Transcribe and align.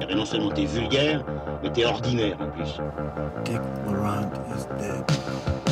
Eh 0.00 0.12
Et 0.12 0.14
non 0.14 0.24
seulement 0.24 0.50
t'es 0.50 0.64
vulgaire, 0.64 1.24
mais 1.62 1.70
t'es 1.70 1.84
ordinaire 1.84 2.36
en 2.40 2.48
plus. 2.48 2.78
Dick 3.44 3.60
Laurent 3.86 4.30
is 4.54 4.66
dead. 4.78 5.65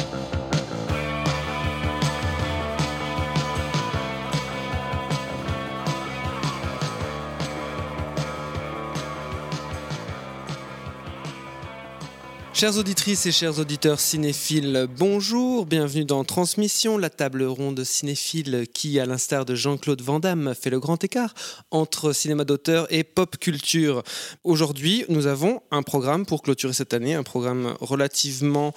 Chères 12.54 12.78
auditrices 12.78 13.26
et 13.26 13.32
chers 13.32 13.58
auditeurs 13.58 13.98
cinéphiles, 13.98 14.86
bonjour, 14.96 15.66
bienvenue 15.66 16.04
dans 16.04 16.22
Transmission, 16.22 16.96
la 16.98 17.10
table 17.10 17.42
ronde 17.42 17.82
cinéphile 17.82 18.66
qui, 18.72 19.00
à 19.00 19.06
l'instar 19.06 19.44
de 19.44 19.56
Jean-Claude 19.56 20.00
Van 20.02 20.20
Damme, 20.20 20.54
fait 20.54 20.70
le 20.70 20.78
grand 20.78 21.02
écart 21.02 21.34
entre 21.72 22.12
cinéma 22.12 22.44
d'auteur 22.44 22.86
et 22.90 23.02
pop 23.02 23.38
culture. 23.38 24.04
Aujourd'hui, 24.44 25.04
nous 25.08 25.26
avons 25.26 25.62
un 25.72 25.82
programme 25.82 26.26
pour 26.26 26.42
clôturer 26.42 26.74
cette 26.74 26.94
année, 26.94 27.14
un 27.14 27.24
programme 27.24 27.74
relativement 27.80 28.72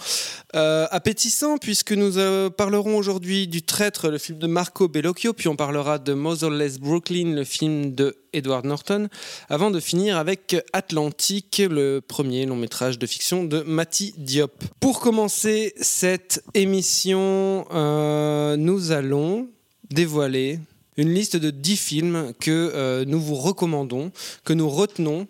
euh, 0.56 0.88
appétissant 0.90 1.60
puisque 1.60 1.92
nous 1.92 2.18
euh, 2.18 2.50
parlerons 2.50 2.98
aujourd'hui 2.98 3.48
du 3.48 3.62
Traître, 3.62 4.10
le 4.10 4.18
film 4.18 4.40
de 4.40 4.48
Marco 4.48 4.88
Bellocchio, 4.88 5.34
puis 5.34 5.50
on 5.50 5.56
parlera 5.56 6.00
de 6.00 6.16
Motherless 6.16 6.80
Brooklyn, 6.80 7.36
le 7.36 7.44
film 7.44 7.94
de 7.94 8.18
Edward 8.38 8.66
Norton, 8.66 9.10
avant 9.50 9.72
de 9.72 9.80
finir 9.80 10.18
avec 10.18 10.56
Atlantique, 10.74 11.62
le 11.70 12.00
premier 12.00 12.46
long 12.46 12.56
métrage 12.56 13.00
de 13.00 13.08
fiction 13.08 13.44
de 13.44 13.62
Mati 13.62 14.14
Diop. 14.18 14.64
Pour 14.80 15.00
commencer 15.00 15.74
cette 15.82 16.44
émission, 16.54 17.66
euh, 17.74 18.56
nous 18.56 18.92
allons 18.92 19.48
dévoiler 19.90 20.60
une 20.98 21.14
liste 21.14 21.38
de 21.38 21.50
10 21.52 21.78
films 21.78 22.34
que 22.40 22.52
euh, 22.52 23.06
nous 23.06 23.20
vous 23.20 23.36
recommandons, 23.36 24.12
que 24.44 24.54
nous 24.54 24.70
retenons, 24.70 25.28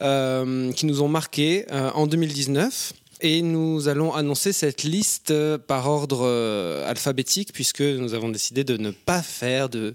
euh, 0.00 0.72
qui 0.72 0.86
nous 0.86 1.02
ont 1.02 1.08
marqués 1.08 1.66
en 1.70 2.06
2019. 2.06 2.92
Et 3.20 3.42
nous 3.42 3.88
allons 3.88 4.14
annoncer 4.14 4.52
cette 4.52 4.84
liste 4.84 5.32
euh, 5.32 5.58
par 5.58 5.88
ordre 5.88 6.20
euh, 6.24 6.88
alphabétique, 6.88 7.52
puisque 7.52 7.80
nous 7.80 8.14
avons 8.14 8.28
décidé 8.28 8.62
de 8.64 8.76
ne 8.76 8.90
pas 8.92 9.22
faire 9.22 9.68
de, 9.68 9.94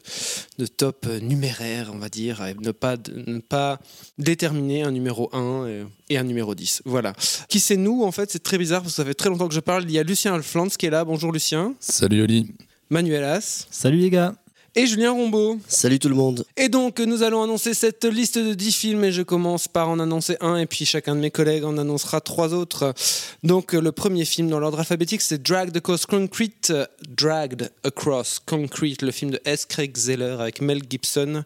de 0.57 0.65
top 0.65 1.05
numéraire, 1.21 1.91
on 1.93 1.97
va 1.99 2.09
dire, 2.09 2.45
et 2.45 2.53
ne 2.53 2.71
pas, 2.71 2.97
de- 2.97 3.23
ne 3.25 3.39
pas 3.39 3.80
déterminer 4.17 4.83
un 4.83 4.91
numéro 4.91 5.30
1 5.33 5.67
et, 5.67 5.83
et 6.09 6.17
un 6.17 6.23
numéro 6.23 6.53
10. 6.53 6.81
Voilà. 6.85 7.13
Qui 7.47 7.59
c'est 7.61 7.77
nous, 7.77 8.03
en 8.03 8.11
fait? 8.11 8.30
C'est 8.31 8.43
très 8.43 8.57
bizarre, 8.57 8.81
parce 8.81 8.93
que 8.93 8.97
ça 8.97 9.05
fait 9.05 9.13
très 9.13 9.30
longtemps 9.30 9.47
que 9.47 9.55
je 9.55 9.59
parle. 9.61 9.83
Il 9.85 9.91
y 9.91 9.99
a 9.99 10.03
Lucien 10.03 10.33
Alflands 10.33 10.67
qui 10.67 10.85
est 10.85 10.89
là. 10.89 11.05
Bonjour 11.05 11.31
Lucien. 11.31 11.75
Salut 11.80 12.23
Oli. 12.23 12.52
Manuel 12.89 13.23
As. 13.23 13.67
Salut 13.71 13.97
les 13.99 14.09
gars 14.09 14.35
Et 14.75 14.88
Julien 14.88 15.11
Rombaud. 15.11 15.59
Salut 15.67 15.99
tout 15.99 16.09
le 16.09 16.16
monde. 16.16 16.45
Et 16.57 16.67
donc, 16.67 16.99
nous 16.99 17.21
allons 17.21 17.43
annoncer 17.43 17.75
cette 17.75 18.05
liste 18.05 18.39
de 18.39 18.55
10 18.55 18.71
films 18.71 19.03
et 19.03 19.11
je 19.11 19.21
commence 19.21 19.67
par 19.67 19.88
en 19.88 19.99
annoncer 19.99 20.35
un 20.41 20.57
et 20.57 20.65
puis 20.65 20.83
chacun 20.83 21.13
de 21.13 21.19
mes 21.19 21.30
collègues 21.30 21.63
en 21.63 21.77
annoncera 21.77 22.21
trois 22.21 22.55
autres. 22.55 22.95
Donc, 23.43 23.73
le 23.73 23.91
premier 23.91 24.25
film 24.25 24.49
dans 24.49 24.59
l'ordre 24.59 24.80
alphabétique, 24.80 25.21
c'est 25.21 25.43
Dragged 25.43 25.77
Across 25.77 26.07
Concrete. 26.07 26.73
Dragged 27.07 27.71
Across 27.83 28.39
Concrete, 28.47 29.03
le 29.03 29.11
film 29.11 29.30
de 29.30 29.39
S. 29.45 29.65
Craig 29.65 29.95
Zeller 29.95 30.38
avec 30.39 30.59
Mel 30.59 30.81
Gibson 30.89 31.43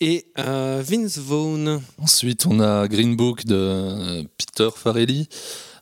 et 0.00 0.26
euh, 0.40 0.82
Vince 0.84 1.18
Vaughn. 1.18 1.80
Ensuite, 2.02 2.44
on 2.46 2.58
a 2.58 2.88
Green 2.88 3.14
Book 3.14 3.44
de 3.44 3.54
euh, 3.54 4.22
Peter 4.36 4.70
Farrelly, 4.74 5.28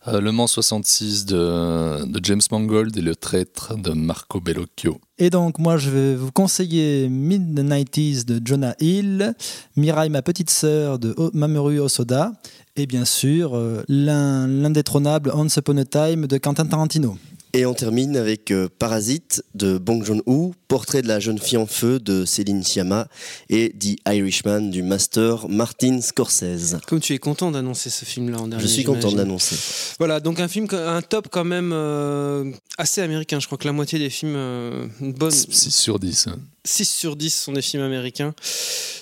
euh, 0.08 0.20
Le 0.20 0.32
Mans 0.32 0.46
66 0.46 1.26
de, 1.26 2.18
James 2.22 2.40
Mangold 2.50 2.96
et 2.96 3.00
Le 3.00 3.14
Traître 3.16 3.76
de 3.76 3.92
Marco 3.92 4.40
Bellocchio. 4.40 5.00
Et 5.18 5.30
donc 5.30 5.58
moi 5.58 5.76
je 5.76 5.90
vais 5.90 6.14
vous 6.16 6.32
conseiller 6.32 7.08
Mid-90s 7.08 8.24
de 8.24 8.40
Jonah 8.44 8.74
Hill, 8.80 9.34
Mirai 9.76 10.08
ma 10.08 10.22
petite 10.22 10.50
sœur 10.50 10.98
de 10.98 11.14
Mamoru 11.34 11.78
Osoda 11.80 12.32
et 12.76 12.86
bien 12.86 13.04
sûr 13.04 13.54
euh, 13.54 13.82
l'in- 13.88 14.46
l'indétrônable 14.48 15.30
Once 15.34 15.56
Upon 15.56 15.76
a 15.76 15.84
Time 15.84 16.26
de 16.26 16.38
Quentin 16.38 16.66
Tarantino. 16.66 17.16
Et 17.54 17.66
on 17.66 17.74
termine 17.74 18.16
avec 18.16 18.50
euh, 18.50 18.68
Parasite 18.78 19.44
de 19.54 19.76
Bong 19.76 20.02
Joon-ho, 20.02 20.54
Portrait 20.68 21.02
de 21.02 21.08
la 21.08 21.20
jeune 21.20 21.38
fille 21.38 21.58
en 21.58 21.66
feu 21.66 22.00
de 22.00 22.24
Céline 22.24 22.62
Sciamma 22.64 23.08
et 23.50 23.74
The 23.78 23.98
Irishman 24.08 24.70
du 24.70 24.82
master 24.82 25.46
Martin 25.50 26.00
Scorsese. 26.00 26.78
Comme 26.86 27.00
tu 27.00 27.12
es 27.12 27.18
content 27.18 27.50
d'annoncer 27.50 27.90
ce 27.90 28.06
film-là 28.06 28.38
en 28.40 28.48
dernier. 28.48 28.62
Je 28.62 28.68
suis 28.68 28.84
content 28.84 29.12
de 29.12 29.18
l'annoncer. 29.18 29.56
Voilà, 29.98 30.20
donc 30.20 30.40
un 30.40 30.48
film, 30.48 30.66
un 30.72 31.02
top 31.02 31.28
quand 31.30 31.44
même 31.44 31.72
euh, 31.74 32.50
assez 32.78 33.02
américain. 33.02 33.38
Je 33.38 33.44
crois 33.44 33.58
que 33.58 33.66
la 33.66 33.72
moitié 33.72 33.98
des 33.98 34.08
films, 34.08 34.34
euh, 34.34 34.86
une 35.02 35.12
bonne 35.12 35.30
6 35.30 35.68
sur 35.74 35.98
10. 35.98 36.28
hein. 36.28 36.38
6 36.64 36.88
sur 36.88 37.16
10 37.16 37.34
sont 37.34 37.52
des 37.52 37.60
films 37.60 37.82
américains, 37.82 38.34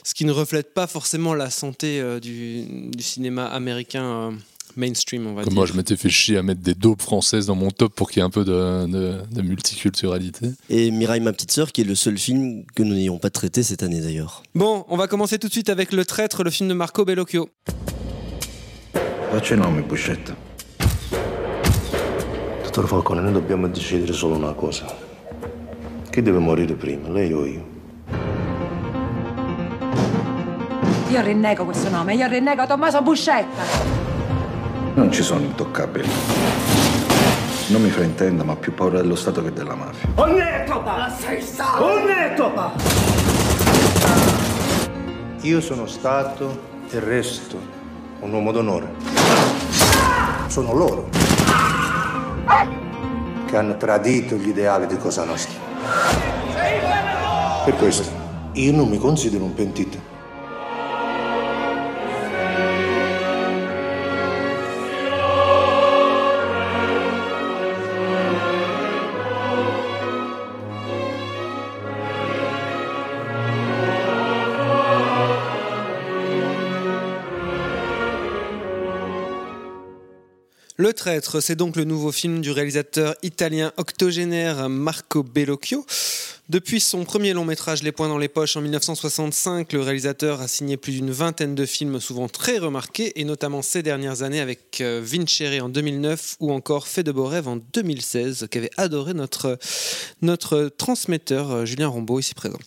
ce 0.02 0.12
qui 0.12 0.24
ne 0.24 0.32
reflète 0.32 0.74
pas 0.74 0.88
forcément 0.88 1.34
la 1.34 1.50
santé 1.50 2.00
euh, 2.00 2.18
du, 2.18 2.64
du 2.90 3.02
cinéma 3.04 3.44
américain 3.46 4.02
euh, 4.04 4.30
mainstream, 4.76 5.26
on 5.26 5.34
va 5.34 5.42
Comme 5.42 5.50
dire. 5.50 5.56
moi, 5.58 5.66
je 5.66 5.72
m'étais 5.74 5.96
fait 5.96 6.08
chier 6.10 6.36
à 6.36 6.42
mettre 6.42 6.60
des 6.60 6.74
daubes 6.74 7.00
françaises 7.02 7.46
dans 7.46 7.54
mon 7.54 7.70
top 7.70 7.94
pour 7.94 8.10
qu'il 8.10 8.20
y 8.20 8.22
ait 8.22 8.26
un 8.26 8.30
peu 8.30 8.44
de, 8.44 8.86
de- 8.86 9.18
de 9.30 9.42
multiculturalité. 9.42 10.50
Et 10.68 10.90
Mirai, 10.90 11.20
ma 11.20 11.32
petite 11.32 11.52
sœur, 11.52 11.72
qui 11.72 11.80
est 11.80 11.84
le 11.84 11.94
seul 11.94 12.18
film 12.18 12.64
que 12.74 12.82
nous 12.82 12.94
n'ayons 12.94 13.18
pas 13.18 13.30
traité 13.30 13.62
cette 13.62 13.82
année 13.82 14.00
d'ailleurs. 14.00 14.42
Bon, 14.54 14.84
on 14.88 14.96
va 14.96 15.06
commencer 15.08 15.38
tout 15.38 15.48
de 15.48 15.52
suite 15.52 15.68
avec 15.70 15.92
Le 15.92 16.04
Traître, 16.04 16.42
le 16.44 16.50
film 16.50 16.68
de 16.68 16.74
Marco 16.74 17.04
Bellocchio. 17.04 17.48
Faccia 19.32 19.54
i 19.54 19.58
nomi, 19.58 19.82
Buscetta. 19.82 20.34
Dottor 22.64 22.88
Falcone, 22.88 23.20
noi 23.20 23.32
dobbiamo 23.32 23.68
decidere 23.68 24.12
solo 24.12 24.34
una 24.36 24.52
cosa. 24.54 24.86
Chi 26.10 26.22
deve 26.22 26.38
morire 26.38 26.74
prima, 26.74 27.08
lei 27.08 27.32
o 27.32 27.44
io? 27.46 27.68
Io 31.10 31.20
rinnego 31.22 31.64
questo 31.64 31.88
nome, 31.90 32.14
io 32.14 32.28
rinnego 32.28 32.66
Tommaso 32.66 33.02
Buscetta. 33.02 34.08
Non 34.94 35.12
ci 35.12 35.22
sono 35.22 35.42
intoccabili. 35.42 36.08
Non 37.68 37.82
mi 37.82 37.90
fraintenda, 37.90 38.42
ma 38.42 38.52
ho 38.52 38.56
più 38.56 38.74
paura 38.74 39.00
dello 39.00 39.14
Stato 39.14 39.42
che 39.42 39.52
della 39.52 39.76
mafia. 39.76 40.08
Io 45.42 45.60
sono 45.60 45.86
stato 45.86 46.60
e 46.90 46.98
resto 46.98 47.56
un 48.20 48.32
uomo 48.32 48.50
d'onore. 48.50 48.88
Sono 50.48 50.74
loro 50.74 51.08
che 53.46 53.56
hanno 53.56 53.76
tradito 53.76 54.34
gli 54.34 54.48
ideali 54.48 54.86
di 54.86 54.96
Cosa 54.96 55.24
Nostra. 55.24 55.58
Per 57.64 57.76
questo 57.76 58.10
io 58.54 58.72
non 58.72 58.88
mi 58.88 58.98
considero 58.98 59.44
un 59.44 59.54
pentito. 59.54 60.09
Le 80.80 80.94
Traître, 80.94 81.42
c'est 81.42 81.56
donc 81.56 81.76
le 81.76 81.84
nouveau 81.84 82.10
film 82.10 82.40
du 82.40 82.52
réalisateur 82.52 83.14
italien 83.22 83.70
octogénaire 83.76 84.70
Marco 84.70 85.22
Bellocchio. 85.22 85.84
Depuis 86.48 86.80
son 86.80 87.04
premier 87.04 87.34
long 87.34 87.44
métrage 87.44 87.82
Les 87.82 87.92
Poings 87.92 88.08
dans 88.08 88.16
les 88.16 88.28
poches 88.28 88.56
en 88.56 88.62
1965, 88.62 89.74
le 89.74 89.82
réalisateur 89.82 90.40
a 90.40 90.48
signé 90.48 90.78
plus 90.78 90.92
d'une 90.92 91.10
vingtaine 91.10 91.54
de 91.54 91.66
films 91.66 92.00
souvent 92.00 92.28
très 92.28 92.56
remarqués, 92.56 93.20
et 93.20 93.24
notamment 93.24 93.60
ces 93.60 93.82
dernières 93.82 94.22
années 94.22 94.40
avec 94.40 94.80
euh, 94.80 95.02
Vincere 95.04 95.62
en 95.62 95.68
2009 95.68 96.36
ou 96.40 96.50
encore 96.50 96.88
Fait 96.88 97.02
de 97.02 97.12
beaux 97.12 97.26
rêves 97.26 97.48
en 97.48 97.56
2016, 97.56 98.46
qu'avait 98.50 98.70
adoré 98.78 99.12
notre, 99.12 99.58
notre 100.22 100.70
transmetteur 100.78 101.50
euh, 101.50 101.64
Julien 101.66 101.88
Rombaud, 101.88 102.20
ici 102.20 102.32
présent. 102.32 102.58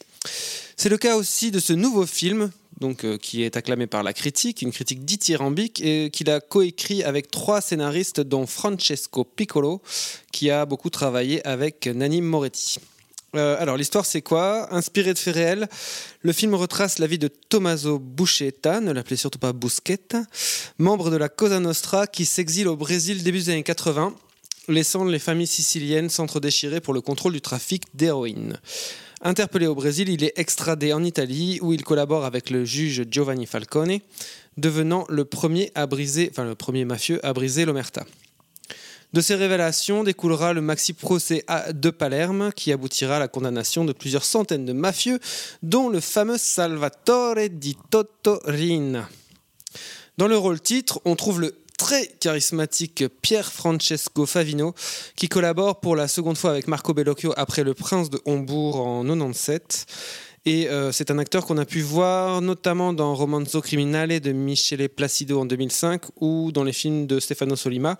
C'est 0.77 0.89
le 0.89 0.99
cas 0.99 1.15
aussi 1.15 1.49
de 1.49 1.57
ce 1.57 1.73
nouveau 1.73 2.05
film, 2.05 2.51
donc, 2.79 3.05
euh, 3.05 3.17
qui 3.17 3.43
est 3.43 3.57
acclamé 3.57 3.87
par 3.87 4.03
la 4.03 4.13
critique, 4.13 4.61
une 4.61 4.71
critique 4.71 5.05
dithyrambique, 5.05 5.81
et 5.81 6.09
qu'il 6.11 6.29
a 6.29 6.39
coécrit 6.39 7.03
avec 7.03 7.31
trois 7.31 7.61
scénaristes, 7.61 8.21
dont 8.21 8.45
Francesco 8.45 9.23
Piccolo, 9.23 9.81
qui 10.31 10.49
a 10.49 10.65
beaucoup 10.65 10.89
travaillé 10.89 11.45
avec 11.45 11.87
Nanni 11.87 12.21
Moretti. 12.21 12.79
Euh, 13.35 13.55
alors 13.59 13.77
l'histoire 13.77 14.05
c'est 14.05 14.21
quoi? 14.21 14.71
Inspiré 14.73 15.13
de 15.13 15.17
faits 15.17 15.33
réels, 15.33 15.67
le 16.21 16.33
film 16.33 16.53
retrace 16.53 16.99
la 16.99 17.07
vie 17.07 17.17
de 17.17 17.27
Tommaso 17.27 17.97
Buscetta, 17.97 18.79
ne 18.79 18.91
l'appelez 18.91 19.15
surtout 19.15 19.39
pas 19.39 19.53
Busquetta, 19.53 20.23
membre 20.77 21.09
de 21.09 21.17
la 21.17 21.29
Cosa 21.29 21.59
Nostra 21.59 22.05
qui 22.05 22.25
s'exile 22.25 22.67
au 22.67 22.75
Brésil 22.75 23.23
début 23.23 23.39
des 23.39 23.49
années 23.49 23.63
80, 23.63 24.13
laissant 24.67 25.03
les 25.03 25.19
familles 25.19 25.47
siciliennes 25.47 26.09
s'entre-déchirer 26.09 26.79
pour 26.79 26.93
le 26.93 27.01
contrôle 27.01 27.33
du 27.33 27.41
trafic 27.41 27.83
d'héroïne. 27.95 28.59
Interpellé 29.25 29.67
au 29.67 29.75
Brésil, 29.75 30.09
il 30.09 30.21
est 30.25 30.37
extradé 30.37 30.91
en 30.91 31.01
Italie 31.01 31.57
où 31.61 31.71
il 31.71 31.85
collabore 31.85 32.25
avec 32.25 32.49
le 32.49 32.65
juge 32.65 33.05
Giovanni 33.09 33.45
Falcone, 33.45 33.99
devenant 34.57 35.05
le 35.07 35.23
premier 35.23 35.71
à 35.75 35.85
briser, 35.87 36.29
le 36.37 36.55
premier 36.55 36.83
mafieux 36.83 37.25
à 37.25 37.31
briser 37.31 37.63
l'omerta. 37.63 38.05
De 39.13 39.21
ces 39.21 39.35
révélations 39.35 40.03
découlera 40.03 40.51
le 40.51 40.59
maxi 40.59 40.91
procès 40.91 41.45
de 41.71 41.89
Palerme 41.89 42.51
qui 42.53 42.73
aboutira 42.73 43.15
à 43.15 43.19
la 43.19 43.29
condamnation 43.29 43.85
de 43.85 43.93
plusieurs 43.93 44.25
centaines 44.25 44.65
de 44.65 44.73
mafieux, 44.73 45.19
dont 45.61 45.87
le 45.87 46.01
fameux 46.01 46.37
Salvatore 46.37 47.47
di 47.49 47.77
Totorina. 47.91 49.07
Dans 50.17 50.27
le 50.27 50.37
rôle 50.37 50.59
titre, 50.59 50.99
on 51.05 51.15
trouve 51.15 51.39
le 51.39 51.55
très 51.77 52.07
charismatique 52.19 53.05
Pierre 53.21 53.51
Francesco 53.51 54.25
Favino, 54.25 54.73
qui 55.15 55.27
collabore 55.27 55.79
pour 55.79 55.95
la 55.95 56.07
seconde 56.07 56.37
fois 56.37 56.51
avec 56.51 56.67
Marco 56.67 56.93
Bellocchio 56.93 57.33
après 57.37 57.63
Le 57.63 57.73
Prince 57.73 58.09
de 58.09 58.19
Hombourg 58.25 58.79
en 58.79 59.03
97. 59.03 59.85
Et 60.45 60.67
euh, 60.67 60.91
c'est 60.91 61.09
un 61.09 61.19
acteur 61.19 61.45
qu'on 61.45 61.57
a 61.57 61.65
pu 61.65 61.79
voir 61.81 62.41
notamment 62.41 62.91
dans 62.91 63.15
Romanzo 63.15 63.61
Criminale 63.61 64.19
de 64.19 64.31
Michele 64.33 64.89
Placido 64.89 65.39
en 65.39 65.45
2005 65.45 66.01
ou 66.19 66.51
dans 66.51 66.65
les 66.65 66.73
films 66.73 67.07
de 67.07 67.21
Stefano 67.21 67.55
Solima 67.55 67.97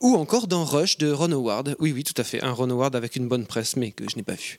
ou 0.00 0.16
encore 0.16 0.48
dans 0.48 0.64
Rush 0.64 0.98
de 0.98 1.12
Ron 1.12 1.30
Howard. 1.30 1.76
Oui, 1.78 1.92
oui, 1.92 2.02
tout 2.02 2.20
à 2.20 2.24
fait, 2.24 2.42
un 2.42 2.50
Ron 2.50 2.70
Howard 2.70 2.96
avec 2.96 3.14
une 3.14 3.28
bonne 3.28 3.46
presse 3.46 3.76
mais 3.76 3.92
que 3.92 4.04
je 4.10 4.16
n'ai 4.16 4.24
pas 4.24 4.34
vu. 4.34 4.58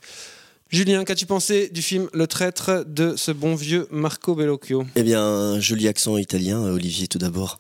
Julien, 0.69 1.03
qu'as-tu 1.03 1.25
pensé 1.25 1.69
du 1.69 1.81
film 1.81 2.09
Le 2.13 2.25
Traître 2.25 2.83
de 2.87 3.15
ce 3.17 3.31
bon 3.31 3.53
vieux 3.53 3.87
Marco 3.91 4.33
Bellocchio? 4.33 4.85
Eh 4.95 5.03
bien, 5.03 5.59
joli 5.59 5.87
accent 5.87 6.17
italien, 6.17 6.59
Olivier, 6.63 7.07
tout 7.07 7.19
d'abord. 7.19 7.59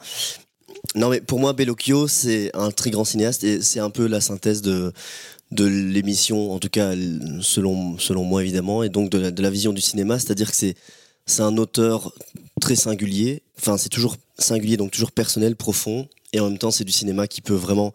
Non, 0.93 1.09
mais 1.09 1.21
pour 1.21 1.39
moi, 1.39 1.53
Bellocchio, 1.53 2.07
c'est 2.07 2.51
un 2.55 2.71
très 2.71 2.91
grand 2.91 3.05
cinéaste 3.05 3.43
et 3.43 3.61
c'est 3.61 3.79
un 3.79 3.89
peu 3.89 4.07
la 4.07 4.21
synthèse 4.21 4.61
de, 4.61 4.93
de 5.51 5.65
l'émission, 5.65 6.51
en 6.51 6.59
tout 6.59 6.69
cas 6.69 6.93
selon, 7.41 7.97
selon 7.97 8.23
moi 8.23 8.43
évidemment, 8.43 8.83
et 8.83 8.89
donc 8.89 9.09
de 9.09 9.41
la, 9.41 9.49
vision 9.49 9.73
du 9.73 9.81
cinéma, 9.81 10.19
c'est-à-dire 10.19 10.51
que 10.51 10.57
c'est, 10.57 10.75
un 11.39 11.57
auteur 11.57 12.13
très 12.61 12.75
singulier, 12.75 13.41
enfin 13.57 13.77
c'est 13.77 13.89
toujours 13.89 14.15
singulier, 14.37 14.77
donc 14.77 14.91
toujours 14.91 15.11
personnel, 15.11 15.55
profond, 15.55 16.07
et 16.33 16.39
en 16.39 16.49
même 16.49 16.57
temps 16.57 16.71
c'est 16.71 16.83
du 16.83 16.91
cinéma 16.91 17.27
qui 17.27 17.41
peut 17.41 17.55
vraiment 17.55 17.93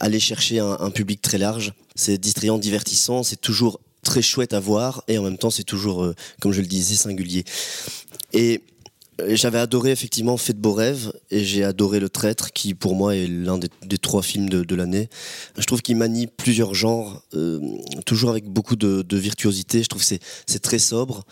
aller 0.00 0.18
chercher 0.18 0.58
un, 0.58 0.76
un 0.80 0.90
public 0.90 1.20
très 1.22 1.38
large, 1.38 1.72
c'est 1.94 2.18
distrayant, 2.18 2.58
divertissant, 2.58 3.22
c'est 3.22 3.40
toujours 3.40 3.80
très 4.02 4.22
chouette 4.22 4.52
à 4.54 4.60
voir, 4.60 5.04
et 5.08 5.18
en 5.18 5.22
même 5.22 5.38
temps 5.38 5.50
c'est 5.50 5.64
toujours, 5.64 6.04
euh, 6.04 6.14
comme 6.40 6.52
je 6.52 6.60
le 6.60 6.66
disais, 6.66 6.94
singulier. 6.94 7.44
Et 8.32 8.60
j'avais 9.28 9.58
adoré 9.58 9.90
effectivement 9.90 10.36
Fait 10.36 10.52
de 10.52 10.58
beaux 10.58 10.72
rêves 10.72 11.12
et 11.30 11.44
j'ai 11.44 11.64
adoré 11.64 12.00
Le 12.00 12.08
Traître 12.08 12.52
qui 12.52 12.74
pour 12.74 12.94
moi 12.94 13.14
est 13.16 13.26
l'un 13.26 13.58
des, 13.58 13.98
trois 13.98 14.22
films 14.22 14.48
de, 14.48 14.74
l'année. 14.74 15.08
Je 15.56 15.64
trouve 15.64 15.82
qu'il 15.82 15.96
manie 15.96 16.26
plusieurs 16.26 16.74
genres, 16.74 17.22
euh, 17.34 17.60
toujours 18.06 18.30
avec 18.30 18.44
beaucoup 18.44 18.76
de, 18.76 19.16
virtuosité. 19.16 19.82
Je 19.82 19.88
trouve 19.88 20.02
que 20.04 20.16
c'est 20.46 20.58
très 20.60 20.78
sobre 20.78 21.24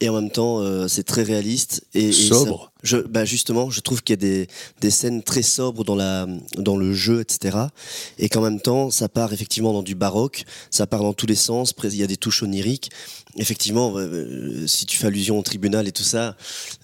et 0.00 0.08
en 0.08 0.14
même 0.14 0.30
temps 0.30 0.60
euh, 0.60 0.88
c'est 0.88 1.04
très 1.04 1.22
réaliste. 1.22 1.84
Et, 1.94 2.12
sobre? 2.12 2.72
Je, 2.82 2.98
bah 2.98 3.24
justement, 3.24 3.70
je 3.70 3.80
trouve 3.80 4.02
qu'il 4.02 4.14
y 4.14 4.18
a 4.18 4.20
des, 4.20 4.48
des 4.80 4.90
scènes 4.90 5.22
très 5.22 5.42
sobres 5.42 5.84
dans, 5.84 5.96
la, 5.96 6.26
dans 6.56 6.76
le 6.76 6.94
jeu, 6.94 7.20
etc. 7.20 7.58
Et 8.18 8.28
qu'en 8.28 8.40
même 8.40 8.60
temps, 8.60 8.90
ça 8.90 9.08
part 9.08 9.32
effectivement 9.32 9.72
dans 9.72 9.82
du 9.82 9.94
baroque, 9.94 10.44
ça 10.70 10.86
part 10.86 11.02
dans 11.02 11.12
tous 11.12 11.26
les 11.26 11.34
sens, 11.34 11.74
il 11.84 11.96
y 11.96 12.02
a 12.02 12.06
des 12.06 12.16
touches 12.16 12.42
oniriques 12.42 12.90
effectivement, 13.38 13.94
euh, 13.96 14.66
si 14.66 14.86
tu 14.86 14.98
fais 14.98 15.06
allusion 15.06 15.38
au 15.38 15.42
tribunal 15.42 15.86
et 15.88 15.92
tout 15.92 16.02
ça, 16.02 16.36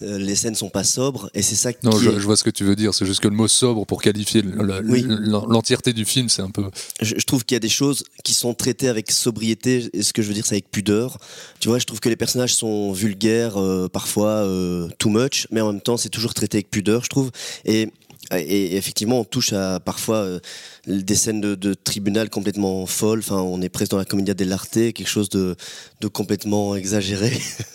euh, 0.02 0.19
les 0.19 0.37
scènes 0.37 0.55
sont 0.55 0.69
pas 0.69 0.85
sobres 0.85 1.31
et 1.35 1.43
c'est 1.43 1.55
ça 1.55 1.73
qui. 1.73 1.85
Non, 1.85 1.93
je, 1.99 2.11
je, 2.11 2.25
vois 2.25 2.37
ce 2.37 2.44
que 2.44 2.50
tu 2.50 2.64
veux 2.64 2.76
dire. 2.76 2.94
C'est 2.94 3.06
juste 3.06 3.20
que 3.20 3.29
le 3.29 3.35
mot 3.35 3.49
sobre 3.49 3.85
pour 3.85 4.02
qualifier 4.02 4.43
l'entièreté 4.43 5.90
oui. 5.90 5.94
du 5.94 6.05
film, 6.05 6.29
c'est 6.29 6.43
un 6.43 6.50
peu. 6.50 6.64
Je, 7.00 7.14
je 7.19 7.25
trouve 7.25 7.44
qu'il 7.44 7.55
y 7.55 7.56
a 7.56 7.61
des 7.61 7.69
choses 7.69 8.05
qui 8.23 8.35
sont 8.35 8.55
traitées 8.55 8.88
avec 8.88 9.11
sobriété 9.11 9.88
et 9.93 10.02
ce 10.02 10.12
que 10.12 10.23
je 10.23 10.29
veux 10.29 10.35
dire, 10.35 10.47
c'est 10.47 10.55
avec 10.55 10.70
pudeur. 10.70 11.19
Tu 11.61 11.69
vois, 11.69 11.79
je 11.79 11.87
trouve 11.87 12.00
que 12.00 12.08
les 12.08 12.17
personnages 12.17 12.55
sont 12.55 12.93
vulgaires, 12.93 13.61
euh, 13.61 13.88
parfois 13.88 14.29
euh, 14.29 14.88
too 14.99 15.11
much, 15.11 15.47
mais 15.50 15.61
en 15.61 15.73
même 15.73 15.81
temps, 15.81 15.83
c'est 15.96 16.08
toujours 16.08 16.34
traité 16.34 16.58
avec 16.58 16.70
pudeur, 16.70 17.04
je 17.04 17.08
trouve. 17.08 17.31
Et 17.64 17.90
effectivement, 18.32 19.20
on 19.20 19.25
touche 19.25 19.52
à 19.52 19.81
parfois 19.81 20.16
euh, 20.16 20.40
des 20.86 21.14
scènes 21.14 21.40
de, 21.40 21.75
tribunal 21.75 22.31
complètement 22.31 22.86
folles. 22.86 23.20
Enfin, 23.20 23.40
on 23.40 23.60
est 23.62 23.69
presque 23.69 23.90
dans 23.90 23.98
la 23.98 24.04
commedia 24.04 24.34
dell'arte, 24.34 24.72
quelque 24.72 25.06
chose 25.06 25.28
de, 25.28 25.56
complètement 26.12 26.76
exagéré. 26.76 27.32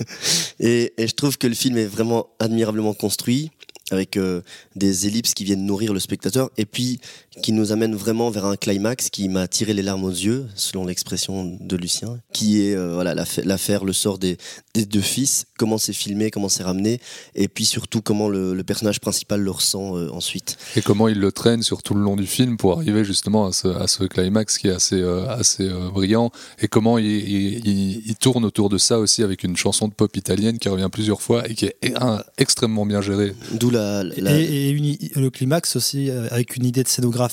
et, 0.59 0.93
et, 0.97 1.07
je 1.07 1.13
trouve 1.13 1.37
que 1.37 1.47
le 1.47 1.55
film 1.55 1.77
est 1.77 1.85
vraiment 1.85 2.27
admirablement 2.39 2.93
construit 2.93 3.51
avec 3.91 4.17
euh, 4.17 4.41
des 4.75 5.07
ellipses 5.07 5.33
qui 5.33 5.43
viennent 5.43 5.65
nourrir 5.65 5.93
le 5.93 5.99
spectateur 5.99 6.49
et 6.57 6.65
puis 6.65 6.99
qui 7.41 7.51
nous 7.53 7.71
amène 7.71 7.95
vraiment 7.95 8.29
vers 8.29 8.45
un 8.45 8.55
climax 8.55 9.09
qui 9.09 9.29
m'a 9.29 9.47
tiré 9.47 9.73
les 9.73 9.81
larmes 9.81 10.03
aux 10.03 10.09
yeux, 10.09 10.47
selon 10.55 10.85
l'expression 10.85 11.57
de 11.59 11.75
Lucien, 11.75 12.19
qui 12.33 12.61
est 12.61 12.75
euh, 12.75 12.93
voilà 12.93 13.15
l'affaire, 13.15 13.85
le 13.85 13.93
sort 13.93 14.19
des, 14.19 14.37
des, 14.73 14.85
deux 14.85 15.01
fils, 15.01 15.45
comment 15.57 15.77
c'est 15.77 15.93
filmé, 15.93 16.31
comment 16.31 16.49
c'est 16.49 16.63
ramené, 16.63 16.99
et 17.35 17.47
puis 17.47 17.65
surtout 17.65 18.01
comment 18.01 18.29
le, 18.29 18.53
le 18.53 18.63
personnage 18.63 18.99
principal 18.99 19.41
le 19.41 19.51
ressent 19.51 19.97
euh, 19.97 20.09
ensuite. 20.09 20.57
Et 20.75 20.81
comment 20.81 21.07
il 21.07 21.19
le 21.19 21.31
traîne 21.31 21.63
sur 21.63 21.81
tout 21.81 21.93
le 21.93 22.01
long 22.01 22.15
du 22.15 22.27
film 22.27 22.57
pour 22.57 22.73
arriver 22.73 23.03
justement 23.05 23.47
à 23.47 23.53
ce, 23.53 23.67
à 23.67 23.87
ce 23.87 24.03
climax 24.03 24.57
qui 24.57 24.67
est 24.67 24.73
assez, 24.73 24.99
euh, 24.99 25.27
assez 25.29 25.63
euh, 25.63 25.89
brillant, 25.89 26.31
et 26.59 26.67
comment 26.67 26.97
il, 26.97 27.05
il, 27.05 28.03
il, 28.05 28.15
tourne 28.15 28.43
autour 28.43 28.69
de 28.69 28.77
ça 28.77 28.99
aussi 28.99 29.23
avec 29.23 29.43
une 29.43 29.55
chanson 29.55 29.87
de 29.87 29.93
pop 29.93 30.15
italienne 30.17 30.59
qui 30.59 30.67
revient 30.67 30.89
plusieurs 30.91 31.21
fois 31.21 31.49
et 31.49 31.55
qui 31.55 31.65
est 31.65 31.95
un, 31.95 32.21
extrêmement 32.37 32.85
bien 32.85 33.01
gérée. 33.01 33.33
D'où 33.53 33.69
la, 33.69 34.03
la... 34.03 34.37
Et, 34.37 34.43
et 34.43 34.69
une, 34.71 34.97
le 35.15 35.29
climax 35.29 35.75
aussi 35.75 36.09
avec 36.11 36.55
une 36.55 36.65
idée 36.65 36.83
de 36.83 36.87
scénographie 36.87 37.28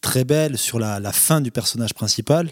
très 0.00 0.24
belle 0.24 0.58
sur 0.58 0.78
la, 0.78 1.00
fin 1.12 1.40
du 1.40 1.50
personnage 1.50 1.94
principal 1.94 2.50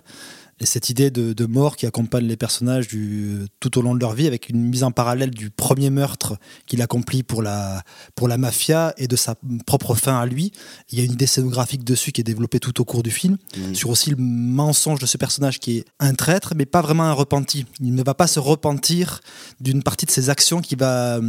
et 0.61 0.67
cette 0.67 0.89
idée 0.89 1.11
de, 1.11 1.33
de, 1.33 1.47
mort 1.47 1.77
qui 1.77 1.87
accompagne 1.87 2.27
les 2.27 2.37
personnages 2.37 2.87
du, 2.87 3.47
tout 3.59 3.77
au 3.79 3.83
long 3.83 3.95
de 3.95 4.01
leur 4.01 4.12
vie 4.12 4.27
avec 4.27 4.49
une 4.49 4.62
mise 4.62 4.85
en 4.85 4.93
parallèle 4.93 5.31
du 5.31 5.51
premier 5.51 5.91
meurtre 5.91 6.39
qu'il 6.67 6.81
accomplit 6.81 7.23
pour 7.25 7.43
la, 7.43 7.83
pour 8.15 8.29
la 8.29 8.39
mafia 8.39 8.95
et 8.97 9.09
de 9.09 9.17
sa 9.17 9.35
propre 9.67 9.95
fin 9.95 10.19
à 10.21 10.27
lui. 10.27 10.53
Il 10.91 10.99
y 10.99 11.03
a 11.03 11.05
une 11.05 11.12
idée 11.12 11.27
scénographique 11.27 11.83
dessus 11.83 12.12
qui 12.12 12.21
est 12.21 12.25
développée 12.25 12.61
tout 12.61 12.81
au 12.81 12.85
cours 12.85 13.03
du 13.03 13.11
film 13.11 13.37
mmh. 13.56 13.75
sur 13.75 13.91
aussi 13.91 14.11
le 14.11 14.17
mensonge 14.17 15.01
de 15.01 15.06
ce 15.06 15.17
personnage 15.17 15.59
qui 15.59 15.79
est 15.79 15.85
un 15.99 16.15
traître 16.15 16.55
mais 16.55 16.67
pas 16.67 16.83
vraiment 16.83 17.05
un 17.05 17.12
repenti. 17.12 17.67
Il 17.81 17.95
ne 17.95 18.03
va 18.03 18.15
pas 18.15 18.29
se 18.29 18.39
repentir 18.39 19.21
d'une 19.61 19.83
partie 19.83 20.06
de 20.06 20.12
ses 20.12 20.31
actions 20.31 20.61
qu'il 20.61 20.79
va, 20.79 21.21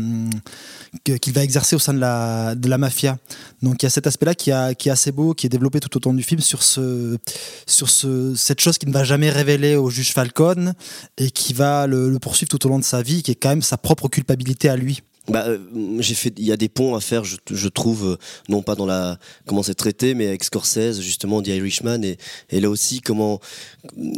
qu'il 1.04 1.34
va 1.34 1.44
exercer 1.44 1.76
au 1.76 1.80
sein 1.80 1.94
de 1.94 2.00
la, 2.00 2.54
de 2.54 2.70
la 2.70 2.78
mafia. 2.78 3.18
Donc 3.64 3.82
il 3.82 3.86
y 3.86 3.88
a 3.88 3.90
cet 3.90 4.06
aspect-là 4.06 4.36
qui, 4.36 4.52
qui 4.78 4.90
est 4.90 4.92
assez 4.92 5.12
beau, 5.12 5.34
qui 5.34 5.48
est 5.48 5.50
développé 5.50 5.80
tout 5.80 5.98
au 5.98 6.10
long 6.12 6.16
du 6.16 6.24
film 6.24 6.42
sur, 6.42 6.62
ce, 6.62 7.18
sur 7.66 7.90
ce, 7.90 8.36
cette 8.36 8.62
chose 8.62 8.78
qui 8.78 8.86
ne 8.86 8.92
va 8.92 9.04
jamais 9.04 9.15
jamais 9.16 9.30
révélé 9.30 9.78
au 9.78 9.90
juge 9.90 10.12
Falcon 10.12 10.74
et 11.18 11.32
qui 11.32 11.54
va 11.54 11.88
le, 11.88 12.10
le, 12.10 12.20
poursuivre 12.20 12.50
tout 12.50 12.66
au 12.66 12.70
long 12.70 12.80
de 12.80 12.84
sa 12.84 13.02
vie, 13.02 13.24
qui 13.24 13.32
est 13.32 13.36
quand 13.36 13.48
même 13.48 13.62
sa 13.62 13.78
propre 13.78 14.10
culpabilité 14.10 14.68
à 14.68 14.76
lui. 14.76 15.04
Bah, 15.28 15.46
euh, 15.48 15.58
j'ai 16.00 16.14
fait, 16.14 16.34
il 16.38 16.46
y 16.46 16.52
a 16.52 16.58
des 16.58 16.70
ponts 16.70 16.96
à 16.96 17.02
faire, 17.02 17.24
je, 17.24 17.68
trouve, 17.68 18.12
euh, 18.12 18.18
non 18.48 18.62
pas 18.62 18.76
dans 18.76 18.86
la 18.86 19.18
comment 19.48 19.64
c'est 19.64 19.74
traité, 19.74 20.14
mais 20.14 20.28
avec 20.28 20.44
Scorsese 20.44 21.00
justement, 21.02 21.42
The 21.42 21.48
Irishman, 21.48 22.04
et, 22.04 22.18
et 22.52 22.60
là 22.60 22.70
aussi 22.70 23.02
comment, 23.02 23.40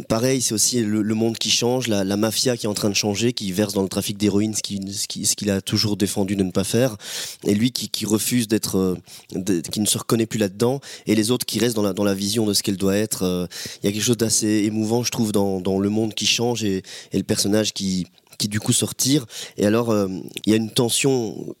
pareil, 0.08 0.42
c'est 0.42 0.52
aussi 0.52 0.82
le, 0.82 1.14
monde 1.14 1.38
qui 1.38 1.50
change, 1.50 1.88
la, 1.88 2.04
mafia 2.16 2.56
qui 2.56 2.66
est 2.66 2.68
en 2.68 2.74
train 2.74 2.90
de 2.90 2.94
changer, 2.94 3.32
qui 3.32 3.52
verse 3.52 3.72
dans 3.72 3.82
le 3.82 3.88
trafic 3.88 4.18
d'héroïne, 4.18 4.54
ce 4.54 5.34
qu'il 5.34 5.50
a 5.50 5.60
toujours 5.62 5.96
défendu 5.96 6.36
de 6.36 6.42
ne 6.42 6.50
pas 6.50 6.64
faire, 6.64 6.96
et 7.44 7.54
lui 7.54 7.72
qui, 7.72 8.04
refuse 8.04 8.46
d'être, 8.46 8.76
euh, 8.76 9.60
qui 9.72 9.80
ne 9.80 9.86
se 9.86 9.96
reconnaît 9.96 10.26
plus 10.26 10.38
là-dedans, 10.38 10.80
et 11.06 11.14
les 11.14 11.30
autres 11.30 11.46
qui 11.46 11.58
restent 11.58 11.76
dans 11.76 12.04
la 12.04 12.14
vision 12.14 12.44
de 12.44 12.52
ce 12.52 12.62
qu'elle 12.62 12.76
doit 12.76 12.96
être. 12.96 13.48
Il 13.82 13.86
y 13.86 13.88
a 13.88 13.92
quelque 13.92 14.04
chose 14.04 14.16
d'assez 14.16 14.64
émouvant, 14.64 15.02
je 15.02 15.10
trouve, 15.10 15.32
dans 15.32 15.78
le 15.78 15.88
monde 15.88 16.14
qui 16.14 16.26
change 16.26 16.64
et 16.64 16.82
le 17.12 17.22
personnage 17.22 17.72
qui 17.72 18.06
qui 18.38 18.48
du 18.48 18.60
coup 18.60 18.72
sortir. 18.72 19.26
Et 19.56 19.66
alors, 19.66 19.88
il 19.88 19.98
euh, 19.98 20.20
y 20.46 20.52
a 20.52 20.56
une 20.56 20.70
tension 20.70 21.54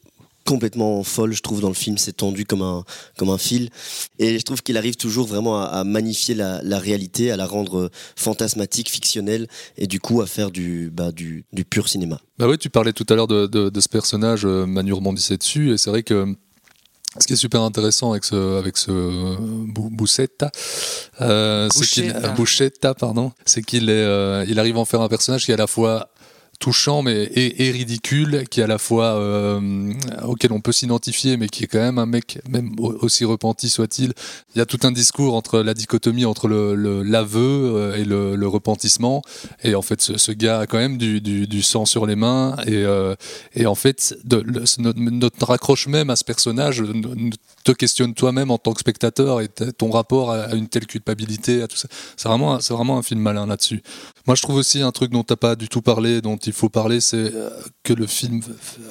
complètement 0.48 1.02
folle, 1.02 1.34
je 1.34 1.42
trouve, 1.42 1.60
dans 1.60 1.68
le 1.68 1.74
film. 1.74 1.98
C'est 1.98 2.16
tendu 2.16 2.46
comme 2.46 2.62
un, 2.62 2.84
comme 3.18 3.28
un 3.28 3.36
fil. 3.36 3.68
Et 4.18 4.38
je 4.38 4.44
trouve 4.44 4.62
qu'il 4.62 4.78
arrive 4.78 4.96
toujours 4.96 5.26
vraiment 5.26 5.60
à, 5.60 5.64
à 5.64 5.84
magnifier 5.84 6.34
la, 6.34 6.62
la, 6.62 6.78
réalité, 6.78 7.30
à 7.30 7.36
la 7.36 7.46
rendre 7.46 7.90
fantasmatique, 8.16 8.90
fictionnelle, 8.90 9.46
et 9.76 9.86
du 9.86 10.00
coup 10.00 10.22
à 10.22 10.26
faire 10.26 10.50
du, 10.50 10.90
bah, 10.90 11.12
du, 11.12 11.44
du 11.52 11.66
pur 11.66 11.88
cinéma. 11.88 12.18
Bah 12.38 12.48
oui, 12.48 12.56
tu 12.56 12.70
parlais 12.70 12.94
tout 12.94 13.04
à 13.10 13.14
l'heure 13.14 13.26
de, 13.26 13.46
de, 13.46 13.68
de, 13.68 13.80
ce 13.80 13.88
personnage, 13.90 14.46
euh, 14.46 14.64
Manu 14.64 14.94
rebondissait 14.94 15.36
dessus, 15.36 15.72
et 15.72 15.76
c'est 15.76 15.90
vrai 15.90 16.02
que 16.02 16.34
ce 17.20 17.26
qui 17.26 17.32
est 17.32 17.36
super 17.36 17.62
intéressant 17.62 18.12
avec 18.12 18.24
ce, 18.24 18.58
avec 18.58 18.76
ce 18.76 19.36
Bouchetta, 19.66 20.50
euh, 21.20 21.68
c'est 21.70 21.86
qu'il 21.86 22.14
Bouchetta, 22.36 22.94
pardon, 22.94 23.32
c'est 23.44 23.62
qu'il 23.62 23.90
est, 23.90 23.92
euh, 23.92 24.44
il 24.48 24.58
arrive 24.58 24.76
à 24.76 24.80
en 24.80 24.84
faire 24.84 25.00
un 25.00 25.08
personnage 25.08 25.44
qui 25.44 25.50
est 25.50 25.54
à 25.54 25.58
la 25.58 25.66
fois 25.66 26.10
touchant 26.58 27.02
mais 27.02 27.22
et, 27.22 27.66
et, 27.66 27.70
ridicule 27.70 28.44
qui 28.50 28.60
est 28.60 28.64
à 28.64 28.66
la 28.66 28.78
fois 28.78 29.14
euh, 29.14 29.92
auquel 30.24 30.52
on 30.52 30.60
peut 30.60 30.72
s'identifier 30.72 31.36
mais 31.36 31.48
qui 31.48 31.64
est 31.64 31.66
quand 31.66 31.78
même 31.78 31.98
un 31.98 32.06
mec 32.06 32.40
même 32.48 32.74
aussi 32.78 33.24
repenti 33.24 33.68
soit-il. 33.68 34.12
Il 34.54 34.58
y 34.58 34.60
a 34.60 34.66
tout 34.66 34.80
un 34.82 34.92
discours 34.92 35.34
entre 35.34 35.60
la 35.60 35.74
dichotomie 35.74 36.24
entre 36.24 36.48
le 36.48 37.02
l'aveu 37.02 37.72
euh, 37.74 37.96
et 37.96 38.04
le, 38.04 38.34
le, 38.34 38.48
repentissement. 38.48 39.22
Et 39.62 39.74
en 39.74 39.82
fait 39.82 40.00
ce, 40.00 40.18
ce, 40.18 40.32
gars 40.32 40.60
a 40.60 40.66
quand 40.66 40.78
même 40.78 40.98
du, 40.98 41.20
du, 41.20 41.46
du 41.46 41.62
sang 41.62 41.84
sur 41.84 42.06
les 42.06 42.16
mains. 42.16 42.56
Et, 42.66 42.84
euh, 42.84 43.14
et 43.54 43.66
en 43.66 43.74
fait 43.74 44.16
de, 44.24 44.38
le, 44.38 44.64
notre, 44.78 44.98
notre 44.98 45.46
raccroche 45.46 45.86
même 45.86 46.10
à 46.10 46.16
ce 46.16 46.24
personnage 46.24 46.82
te 47.72 47.76
questionne 47.76 48.14
toi-même 48.14 48.50
en 48.50 48.58
tant 48.58 48.72
que 48.72 48.80
spectateur 48.80 49.40
et 49.40 49.48
ton 49.48 49.90
rapport 49.90 50.30
à, 50.30 50.54
une 50.54 50.68
telle 50.68 50.86
culpabilité 50.86 51.62
à 51.62 51.68
tout 51.68 51.76
ça 51.76 51.88
c'est 52.16 52.28
vraiment 52.28 52.60
c'est 52.60 52.74
vraiment 52.74 52.98
un 52.98 53.02
film 53.02 53.20
malin 53.20 53.46
là-dessus 53.46 53.82
moi 54.26 54.34
je 54.34 54.42
trouve 54.42 54.56
aussi 54.56 54.82
un 54.82 54.92
truc 54.92 55.10
dont 55.10 55.22
t'as 55.22 55.36
pas 55.36 55.56
du 55.56 55.68
tout 55.68 55.82
parlé 55.82 56.20
dont 56.20 56.36
il 56.36 56.52
faut 56.52 56.68
parler, 56.68 57.00
c'est 57.00 57.32
que 57.82 57.92
le 57.92 58.06
film, 58.06 58.40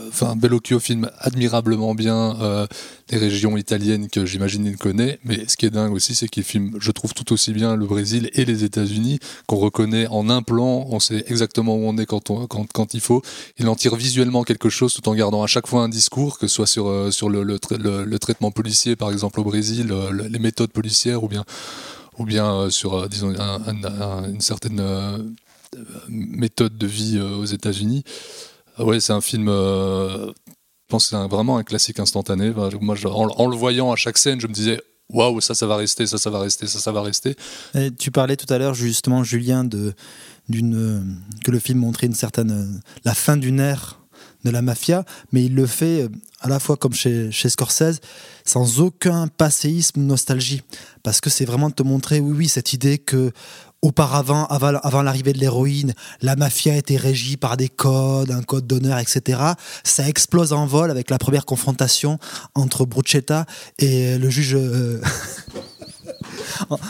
enfin 0.09 0.35
Bellocchio 0.35 0.79
filme 0.79 1.09
admirablement 1.19 1.95
bien 1.95 2.67
les 3.09 3.17
régions 3.17 3.57
italiennes 3.57 4.09
que 4.09 4.25
j'imagine 4.25 4.65
il 4.65 4.77
connaît, 4.77 5.19
mais 5.23 5.47
ce 5.47 5.55
qui 5.55 5.65
est 5.65 5.69
dingue 5.69 5.93
aussi, 5.93 6.15
c'est 6.15 6.27
qu'il 6.27 6.43
filme, 6.43 6.77
je 6.79 6.91
trouve, 6.91 7.13
tout 7.13 7.31
aussi 7.33 7.53
bien 7.53 7.75
le 7.75 7.85
Brésil 7.85 8.29
et 8.33 8.45
les 8.45 8.63
États-Unis, 8.63 9.19
qu'on 9.47 9.57
reconnaît 9.57 10.07
en 10.07 10.29
un 10.29 10.41
plan, 10.41 10.85
on 10.89 10.99
sait 10.99 11.23
exactement 11.27 11.75
où 11.75 11.87
on 11.87 11.97
est 11.97 12.05
quand, 12.05 12.29
on, 12.29 12.47
quand, 12.47 12.65
quand, 12.73 12.93
il 12.93 13.01
faut. 13.01 13.21
Il 13.57 13.67
en 13.69 13.75
tire 13.75 13.95
visuellement 13.95 14.43
quelque 14.43 14.69
chose 14.69 14.93
tout 14.93 15.07
en 15.07 15.15
gardant 15.15 15.43
à 15.43 15.47
chaque 15.47 15.67
fois 15.67 15.83
un 15.83 15.89
discours, 15.89 16.37
que 16.37 16.47
ce 16.47 16.55
soit 16.55 16.67
sur, 16.67 16.87
euh, 16.87 17.11
sur 17.11 17.29
le, 17.29 17.43
le, 17.43 18.19
traitement 18.19 18.51
policier, 18.67 18.97
par 18.97 19.11
exemple 19.11 19.39
au 19.39 19.45
Brésil, 19.45 19.87
euh, 19.91 20.27
les 20.27 20.39
méthodes 20.39 20.73
policières, 20.73 21.23
ou 21.23 21.29
bien, 21.29 21.45
ou 22.17 22.25
bien 22.25 22.53
euh, 22.53 22.69
sur, 22.69 23.07
disons, 23.07 23.33
une 23.33 24.41
certaine 24.41 24.81
méthode 26.09 26.77
de 26.77 26.87
vie 26.87 27.17
aux 27.19 27.45
États-Unis. 27.45 28.03
Ouais, 28.77 28.99
c'est 28.99 29.13
un 29.13 29.21
film 29.21 29.47
je 29.47 30.91
pense 30.93 31.09
c'est 31.09 31.27
vraiment 31.27 31.57
un 31.57 31.63
classique 31.63 31.99
instantané. 31.99 32.51
Moi, 32.81 32.95
en, 33.05 33.47
le 33.47 33.55
voyant 33.55 33.91
à 33.91 33.95
chaque 33.97 34.17
scène, 34.17 34.39
je 34.39 34.47
me 34.47 34.53
disais 34.53 34.81
waouh, 35.09 35.39
ça, 35.41 35.53
ça 35.53 35.65
va 35.67 35.77
rester, 35.77 36.05
ça, 36.07 36.17
ça 36.17 36.29
va 36.29 36.39
rester, 36.39 36.67
ça, 36.67 36.79
ça 36.79 36.91
va 36.91 37.01
rester. 37.01 37.35
tu 37.99 38.11
parlais 38.11 38.35
tout 38.35 38.51
à 38.53 38.57
l'heure, 38.57 38.73
justement, 38.73 39.23
Julien, 39.23 39.63
de, 39.63 39.93
d'une, 40.49 41.21
que 41.43 41.51
le 41.51 41.59
film 41.59 41.79
montrait 41.79 42.07
une 42.07 42.15
certaine, 42.15 42.81
la 43.05 43.13
fin 43.13 43.37
d'une 43.37 43.59
ère 43.59 43.99
de 44.43 44.49
la 44.49 44.61
mafia, 44.61 45.03
mais 45.31 45.45
il 45.45 45.55
le 45.55 45.65
fait 45.65 46.03
euh, 46.03 46.09
à 46.41 46.49
la 46.49 46.59
fois 46.59 46.77
comme 46.77 46.93
chez, 46.93 47.31
Scorsese, 47.31 47.99
sans 48.45 48.79
aucun 48.79 49.27
passéisme 49.27 50.01
nostalgie. 50.01 50.61
Parce 51.03 51.21
que 51.21 51.29
c'est 51.29 51.45
vraiment 51.45 51.69
de 51.69 51.73
te 51.73 51.83
montrer, 51.83 52.19
oui, 52.19 52.35
oui, 52.37 52.47
cette 52.47 52.73
idée 52.73 52.97
que 52.97 53.31
auparavant, 53.81 54.45
avant, 54.47 55.01
l'arrivée 55.03 55.33
de 55.33 55.37
l'héroïne, 55.37 55.93
la 56.21 56.35
mafia 56.35 56.75
était 56.75 56.97
régie 56.97 57.37
par 57.37 57.57
des 57.57 57.69
codes, 57.69 58.31
un 58.31 58.41
code 58.41 58.65
d'honneur, 58.65 58.97
etc. 58.97 59.39
Ça 59.83 60.07
explose 60.07 60.51
en 60.51 60.65
vol 60.65 60.89
avec 60.89 61.09
la 61.09 61.17
première 61.17 61.45
confrontation 61.45 62.17
entre 62.55 62.85
Bruschetta 62.85 63.45
et 63.77 64.17
le 64.17 64.29
juge. 64.29 64.55
Euh, 64.55 65.01
entre, 66.69 66.81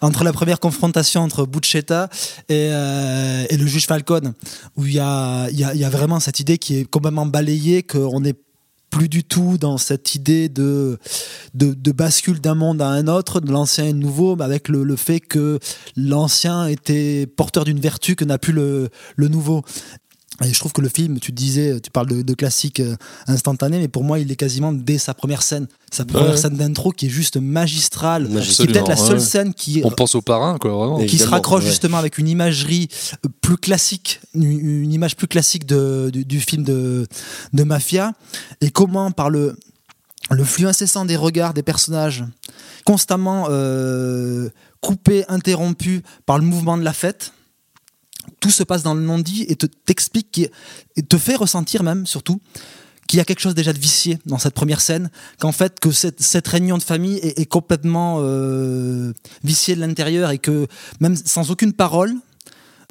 entre, 0.00 0.24
la, 0.24 0.32
première 0.32 0.60
confrontation 0.60 1.22
entre 1.22 1.46
Bucetta 1.46 2.08
et, 2.48 2.68
euh, 2.70 3.44
et 3.48 3.56
le 3.56 3.66
juge 3.66 3.86
Falcone, 3.86 4.34
où 4.76 4.86
il 4.86 4.94
y 4.94 4.98
a, 4.98 5.48
y, 5.50 5.64
a, 5.64 5.74
y 5.74 5.84
a, 5.84 5.90
vraiment 5.90 6.20
cette 6.20 6.40
idée 6.40 6.58
qui 6.58 6.78
est 6.78 6.84
complètement 6.84 7.26
balayée, 7.26 7.82
qu'on 7.82 8.24
est 8.24 8.36
plus 8.92 9.08
du 9.08 9.24
tout 9.24 9.56
dans 9.58 9.78
cette 9.78 10.14
idée 10.14 10.50
de, 10.50 10.98
de, 11.54 11.92
bascule 11.92 12.40
d'un 12.40 12.54
monde 12.54 12.82
à 12.82 12.88
un 12.88 13.08
autre, 13.08 13.40
de 13.40 13.50
l'ancien 13.50 13.86
et 13.86 13.92
le 13.92 13.98
nouveau, 13.98 14.40
avec 14.40 14.68
le, 14.68 14.84
le 14.84 14.96
fait 14.96 15.18
que 15.18 15.58
l'ancien 15.96 16.66
était 16.66 17.26
porteur 17.26 17.64
d'une 17.64 17.80
vertu 17.80 18.16
que 18.16 18.24
n'a 18.24 18.36
plus 18.36 18.52
le, 18.52 18.90
le 19.16 19.28
nouveau. 19.28 19.62
Et 20.44 20.52
je 20.52 20.58
trouve 20.58 20.72
que 20.72 20.80
le 20.80 20.88
film, 20.88 21.20
tu 21.20 21.30
disais, 21.30 21.78
tu 21.80 21.90
parles 21.90 22.08
de, 22.08 22.22
de 22.22 22.34
classique 22.34 22.80
euh, 22.80 22.96
instantané, 23.26 23.78
mais 23.78 23.88
pour 23.88 24.02
moi, 24.02 24.18
il 24.18 24.32
est 24.32 24.36
quasiment 24.36 24.72
dès 24.72 24.96
sa 24.96 25.12
première 25.12 25.42
scène. 25.42 25.66
Sa 25.90 26.06
première 26.06 26.38
scène 26.38 26.56
d'intro 26.56 26.90
qui 26.90 27.06
est 27.06 27.10
juste 27.10 27.36
magistrale. 27.36 28.28
C'est 28.42 28.66
peut-être 28.66 28.88
la 28.88 28.96
seule 28.96 29.20
scène 29.20 29.52
qui. 29.52 29.82
On 29.84 29.90
pense 29.90 30.14
au 30.14 30.22
parrain, 30.22 30.56
quoi, 30.58 30.70
vraiment. 30.72 31.04
Qui 31.04 31.18
se 31.18 31.28
raccroche 31.28 31.64
justement 31.64 31.98
avec 31.98 32.16
une 32.18 32.28
imagerie 32.28 32.88
euh, 33.24 33.28
plus 33.42 33.58
classique, 33.58 34.20
une, 34.34 34.92
image 34.92 35.16
plus 35.16 35.28
classique 35.28 35.66
de, 35.66 36.10
du, 36.10 36.40
film 36.40 36.64
de, 36.64 37.06
de 37.52 37.62
Mafia. 37.62 38.12
Et 38.62 38.70
comment, 38.70 39.10
par 39.10 39.28
le, 39.28 39.56
le 40.30 40.44
flux 40.44 40.66
incessant 40.66 41.04
des 41.04 41.16
regards 41.16 41.52
des 41.52 41.62
personnages, 41.62 42.24
constamment 42.84 43.48
euh, 43.50 44.48
coupé, 44.80 45.24
interrompu 45.28 46.02
par 46.24 46.38
le 46.38 46.44
mouvement 46.44 46.78
de 46.78 46.82
la 46.82 46.94
fête 46.94 47.32
tout 48.40 48.50
se 48.50 48.62
passe 48.62 48.82
dans 48.82 48.94
le 48.94 49.02
non-dit 49.02 49.46
et 49.48 49.56
te 49.56 49.66
t'explique, 49.66 50.50
et 50.96 51.02
te 51.02 51.18
fait 51.18 51.36
ressentir 51.36 51.82
même, 51.82 52.06
surtout, 52.06 52.40
qu'il 53.06 53.18
y 53.18 53.20
a 53.20 53.24
quelque 53.24 53.40
chose 53.40 53.54
déjà 53.54 53.72
de 53.72 53.78
vicié 53.78 54.18
dans 54.26 54.38
cette 54.38 54.54
première 54.54 54.80
scène, 54.80 55.10
qu'en 55.38 55.52
fait, 55.52 55.80
que 55.80 55.90
cette, 55.90 56.48
réunion 56.48 56.78
de 56.78 56.82
famille 56.82 57.16
est, 57.16 57.46
complètement 57.46 58.18
euh, 58.20 59.12
viciée 59.44 59.74
de 59.74 59.80
l'intérieur 59.80 60.30
et 60.30 60.38
que 60.38 60.66
même 61.00 61.16
sans 61.16 61.50
aucune 61.50 61.72
parole, 61.72 62.14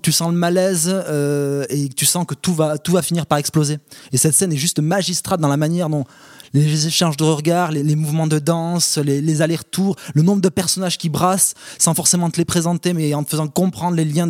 tu 0.01 0.11
sens 0.11 0.31
le 0.31 0.37
malaise 0.37 0.89
euh, 0.91 1.65
et 1.69 1.89
tu 1.89 2.05
sens 2.05 2.25
que 2.25 2.35
tout 2.35 2.53
va, 2.53 2.77
tout 2.77 2.91
va 2.91 3.01
finir 3.01 3.25
par 3.25 3.37
exploser. 3.37 3.77
Et 4.11 4.17
cette 4.17 4.33
scène 4.33 4.51
est 4.51 4.57
juste 4.57 4.79
magistrale 4.79 5.39
dans 5.39 5.47
la 5.47 5.57
manière 5.57 5.89
dont 5.89 6.05
les 6.53 6.87
échanges 6.87 7.17
de 7.17 7.23
regards, 7.23 7.71
les, 7.71 7.95
mouvements 7.95 8.27
de 8.27 8.39
danse, 8.39 8.97
les, 8.97 9.41
allers-retours, 9.41 9.95
le 10.13 10.21
nombre 10.21 10.41
de 10.41 10.49
personnages 10.49 10.97
qui 10.97 11.09
brassent 11.09 11.53
sans 11.77 11.93
forcément 11.93 12.29
te 12.29 12.37
les 12.37 12.45
présenter, 12.45 12.93
mais 12.93 13.13
en 13.13 13.23
te 13.23 13.29
faisant 13.29 13.47
comprendre 13.47 13.95
les 13.95 14.05
liens, 14.05 14.29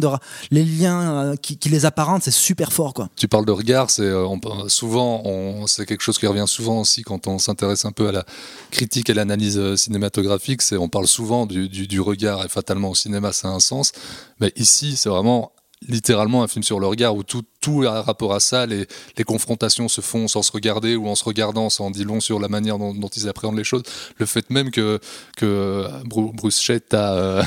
les 0.51 0.63
liens 0.63 1.11
euh, 1.11 1.35
qui, 1.35 1.57
les 1.69 1.85
apparentent, 1.85 2.23
c'est 2.23 2.31
super 2.31 2.71
fort. 2.71 2.93
Quoi. 2.93 3.09
Tu 3.15 3.27
parles 3.27 3.45
de 3.45 3.51
regard, 3.51 3.89
c'est 3.89 4.03
euh, 4.03 4.27
souvent, 4.67 5.23
c'est 5.67 5.85
quelque 5.85 6.01
chose 6.01 6.17
qui 6.17 6.27
revient 6.27 6.45
souvent 6.47 6.81
aussi 6.81 7.03
quand 7.03 7.27
on 7.27 7.39
s'intéresse 7.39 7.85
un 7.85 7.91
peu 7.91 8.09
à 8.09 8.11
la 8.11 8.25
critique 8.71 9.09
et 9.09 9.13
l'analyse 9.13 9.57
euh, 9.57 9.75
cinématographique. 9.75 10.61
On 10.71 10.89
parle 10.89 11.07
souvent 11.07 11.45
du, 11.45 11.69
du 11.69 12.01
regard 12.01 12.45
et 12.45 12.49
fatalement 12.49 12.89
au 12.89 12.95
cinéma, 12.95 13.31
ça 13.33 13.47
a 13.47 13.51
un 13.51 13.59
sens. 13.59 13.91
Mais 14.39 14.51
ici, 14.55 14.95
c'est 14.95 15.09
vraiment 15.09 15.51
littéralement 15.87 16.43
un 16.43 16.47
film 16.47 16.63
sur 16.63 16.79
le 16.79 16.87
regard 16.87 17.15
où 17.15 17.23
tout, 17.23 17.43
tout 17.59 17.83
a 17.83 18.01
rapport 18.01 18.33
à 18.33 18.39
ça, 18.39 18.65
les, 18.65 18.85
les, 19.17 19.23
confrontations 19.23 19.87
se 19.87 20.01
font 20.01 20.27
sans 20.27 20.43
se 20.43 20.51
regarder 20.51 20.95
ou 20.95 21.07
en 21.07 21.15
se 21.15 21.23
regardant, 21.23 21.69
ça 21.69 21.83
en 21.83 21.91
dit 21.91 22.03
long 22.03 22.19
sur 22.19 22.39
la 22.39 22.47
manière 22.47 22.77
dont, 22.77 23.09
ils 23.15 23.27
appréhendent 23.27 23.57
les 23.57 23.63
choses. 23.63 23.83
Le 24.17 24.25
fait 24.25 24.49
même 24.49 24.71
que, 24.71 24.99
que 25.37 25.87
Bruce 26.05 26.69
a... 26.69 26.95
Euh... 26.95 27.43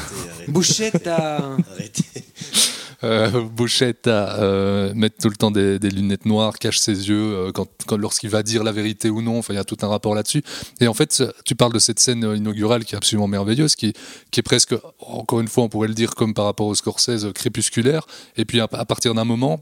a... 1.07 1.57
euh, 3.05 3.43
Bouchette 3.43 4.07
à 4.07 4.41
euh, 4.41 4.95
mettre 4.95 5.17
tout 5.21 5.29
le 5.29 5.37
temps 5.37 5.51
des, 5.51 5.79
lunettes 5.79 6.25
noires, 6.27 6.59
cache 6.59 6.79
ses 6.79 7.09
yeux 7.09 7.35
euh, 7.35 7.53
quand, 7.53 7.69
lorsqu'il 7.93 8.31
va 8.31 8.43
dire 8.43 8.65
la 8.65 8.73
vérité 8.73 9.11
ou 9.11 9.23
non. 9.23 9.39
Enfin, 9.39 9.55
il 9.55 9.57
y 9.57 9.61
a 9.61 9.65
tout 9.65 9.77
un 9.83 9.89
rapport 9.89 10.15
là-dessus. 10.15 10.43
Et 10.81 10.89
en 10.89 10.95
fait, 10.95 11.23
tu 11.45 11.55
parles 11.55 11.73
de 11.73 11.79
cette 11.79 12.01
scène 12.01 12.23
inaugurale 12.35 12.85
qui 12.85 12.95
est 12.95 12.97
absolument 12.97 13.29
merveilleuse, 13.29 13.77
qui, 13.77 13.93
qui 14.31 14.41
est 14.41 14.43
presque, 14.43 14.75
encore 14.99 15.41
une 15.41 15.49
fois, 15.49 15.65
on 15.65 15.69
pourrait 15.69 15.89
le 15.89 15.95
dire 15.95 16.15
comme 16.15 16.35
par 16.35 16.47
rapport 16.47 16.67
au 16.67 16.75
Scorsese, 16.75 17.27
crépusculaire. 17.35 18.07
Et 18.37 18.45
puis 18.45 18.61
à, 18.61 18.69
à 18.73 18.85
partir 18.85 19.15
d'un 19.15 19.25
moment, 19.25 19.61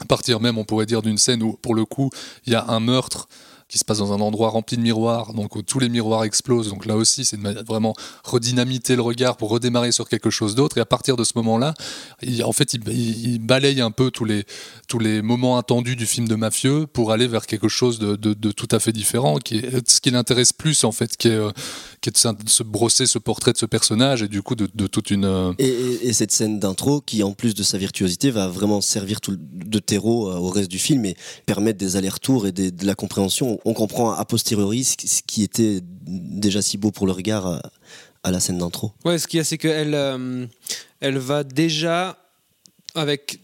à 0.00 0.04
partir 0.04 0.40
même, 0.40 0.58
on 0.58 0.64
pourrait 0.64 0.86
dire, 0.86 1.02
d'une 1.02 1.18
scène 1.18 1.42
où, 1.42 1.54
pour 1.54 1.74
le 1.74 1.84
coup, 1.84 2.10
il 2.46 2.52
y 2.52 2.56
a 2.56 2.66
un 2.68 2.80
meurtre 2.80 3.28
qui 3.68 3.78
se 3.78 3.84
passe 3.84 3.98
dans 3.98 4.14
un 4.14 4.20
endroit 4.20 4.48
rempli 4.48 4.78
de 4.78 4.82
miroirs, 4.82 5.34
donc 5.34 5.54
où 5.54 5.62
tous 5.62 5.78
les 5.78 5.90
miroirs 5.90 6.24
explosent. 6.24 6.70
Donc 6.70 6.86
là 6.86 6.96
aussi, 6.96 7.26
c'est 7.26 7.36
de 7.36 7.64
vraiment 7.66 7.94
redynamiter 8.24 8.96
le 8.96 9.02
regard 9.02 9.36
pour 9.36 9.50
redémarrer 9.50 9.92
sur 9.92 10.08
quelque 10.08 10.30
chose 10.30 10.54
d'autre. 10.54 10.78
Et 10.78 10.80
à 10.80 10.86
partir 10.86 11.16
de 11.16 11.24
ce 11.24 11.32
moment-là, 11.36 11.74
en 12.44 12.52
fait, 12.52 12.72
il, 12.72 13.38
balaye 13.40 13.82
un 13.82 13.90
peu 13.90 14.10
tous 14.10 14.24
les, 14.24 15.22
moments 15.22 15.58
attendus 15.58 15.96
du 15.96 16.06
film 16.06 16.26
de 16.28 16.34
mafieux 16.34 16.86
pour 16.86 17.12
aller 17.12 17.26
vers 17.26 17.46
quelque 17.46 17.68
chose 17.68 17.98
de, 17.98 18.34
tout 18.52 18.68
à 18.70 18.78
fait 18.78 18.92
différent, 18.92 19.38
ce 19.46 20.00
qui 20.00 20.10
l'intéresse 20.10 20.54
plus, 20.54 20.84
en 20.84 20.92
fait, 20.92 21.16
qui 21.16 21.28
est, 21.28 21.32
euh, 21.32 21.50
qui 22.00 22.10
est 22.10 22.26
de 22.42 22.48
se 22.48 22.62
brosser 22.62 23.06
ce 23.06 23.18
portrait 23.18 23.52
de 23.52 23.58
ce 23.58 23.66
personnage 23.66 24.22
et 24.22 24.28
du 24.28 24.42
coup 24.42 24.54
de, 24.54 24.86
toute 24.86 25.10
une. 25.10 25.24
Euh, 25.24 25.52
et, 25.58 26.12
cette 26.12 26.32
scène 26.32 26.58
d'intro 26.58 27.00
qui, 27.00 27.22
en 27.22 27.32
plus 27.32 27.54
de 27.54 27.62
sa 27.62 27.78
virtuosité, 27.78 28.30
va 28.30 28.48
vraiment 28.48 28.80
servir 28.80 29.20
tout 29.20 29.36
de 29.38 29.78
terreau 29.78 30.30
euh, 30.30 30.36
au 30.36 30.48
reste 30.48 30.70
du 30.70 30.78
film 30.78 31.04
et 31.04 31.16
permettre 31.46 31.78
des 31.78 31.96
allers-retours 31.96 32.46
et 32.46 32.52
de 32.52 32.86
la 32.86 32.94
compréhension 32.94 33.58
on 33.64 33.74
comprend 33.74 34.12
a 34.12 34.24
posteriori 34.24 34.84
ce 34.84 35.22
qui 35.26 35.42
était 35.42 35.80
déjà 36.06 36.62
si 36.62 36.78
beau 36.78 36.90
pour 36.90 37.06
le 37.06 37.12
regard 37.12 37.46
euh, 37.46 37.58
à 38.22 38.30
la 38.30 38.40
scène 38.40 38.58
d'intro. 38.58 38.92
Ouais, 39.04 39.18
ce 39.18 39.26
qu'il 39.26 39.38
y 39.38 39.40
a, 39.40 39.44
c'est 39.44 39.58
qu'elle 39.58 39.94
euh, 39.94 40.46
elle 41.00 41.18
va 41.18 41.44
déjà 41.44 42.18
avec 42.94 43.40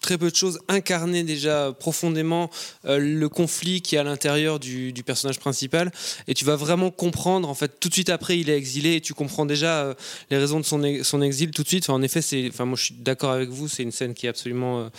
très 0.00 0.18
peu 0.18 0.30
de 0.30 0.36
choses 0.36 0.58
incarner 0.68 1.22
déjà 1.22 1.72
profondément 1.78 2.50
euh, 2.84 2.98
le 2.98 3.28
conflit 3.28 3.82
qui 3.82 3.96
est 3.96 3.98
à 3.98 4.04
l'intérieur 4.04 4.58
du, 4.58 4.92
personnage 5.04 5.38
principal 5.38 5.92
et 6.28 6.34
tu 6.34 6.44
vas 6.46 6.56
vraiment 6.56 6.90
comprendre 6.90 7.48
en 7.48 7.54
fait 7.54 7.78
tout 7.78 7.88
de 7.88 7.94
suite 7.94 8.08
après 8.08 8.38
il 8.38 8.48
est 8.48 8.56
exilé 8.56 8.94
et 8.94 9.00
tu 9.02 9.12
comprends 9.12 9.44
déjà 9.44 9.94
les 10.30 10.38
raisons 10.38 10.58
de 10.58 10.64
son, 10.64 10.80
son 11.02 11.20
exil 11.20 11.50
tout 11.50 11.62
de 11.62 11.68
suite 11.68 11.90
en 11.90 12.00
effet 12.00 12.20
enfin 12.48 12.64
moi 12.64 12.76
je 12.78 12.84
suis 12.84 12.94
d'accord 12.94 13.32
avec 13.32 13.50
vous 13.50 13.68
c'est 13.68 13.82
une 13.82 13.92
scène 13.92 14.14
qui 14.14 14.24
est 14.24 14.30
absolument 14.30 14.90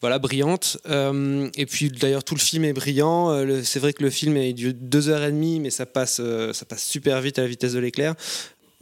voilà, 0.00 0.18
brillante. 0.18 0.78
Euh, 0.88 1.48
et 1.56 1.66
puis 1.66 1.90
d'ailleurs, 1.90 2.22
tout 2.22 2.34
le 2.34 2.40
film 2.40 2.64
est 2.64 2.72
brillant. 2.72 3.30
Euh, 3.30 3.62
c'est 3.64 3.80
vrai 3.80 3.92
que 3.92 4.02
le 4.02 4.10
film 4.10 4.36
est 4.36 4.52
de 4.52 4.72
deux 4.72 5.08
heures 5.08 5.22
et 5.22 5.32
demie, 5.32 5.58
mais 5.58 5.70
ça 5.70 5.86
passe, 5.86 6.18
euh, 6.20 6.52
ça 6.52 6.66
passe 6.66 6.84
super 6.84 7.20
vite 7.20 7.38
à 7.38 7.42
la 7.42 7.48
vitesse 7.48 7.72
de 7.72 7.78
l'éclair. 7.78 8.14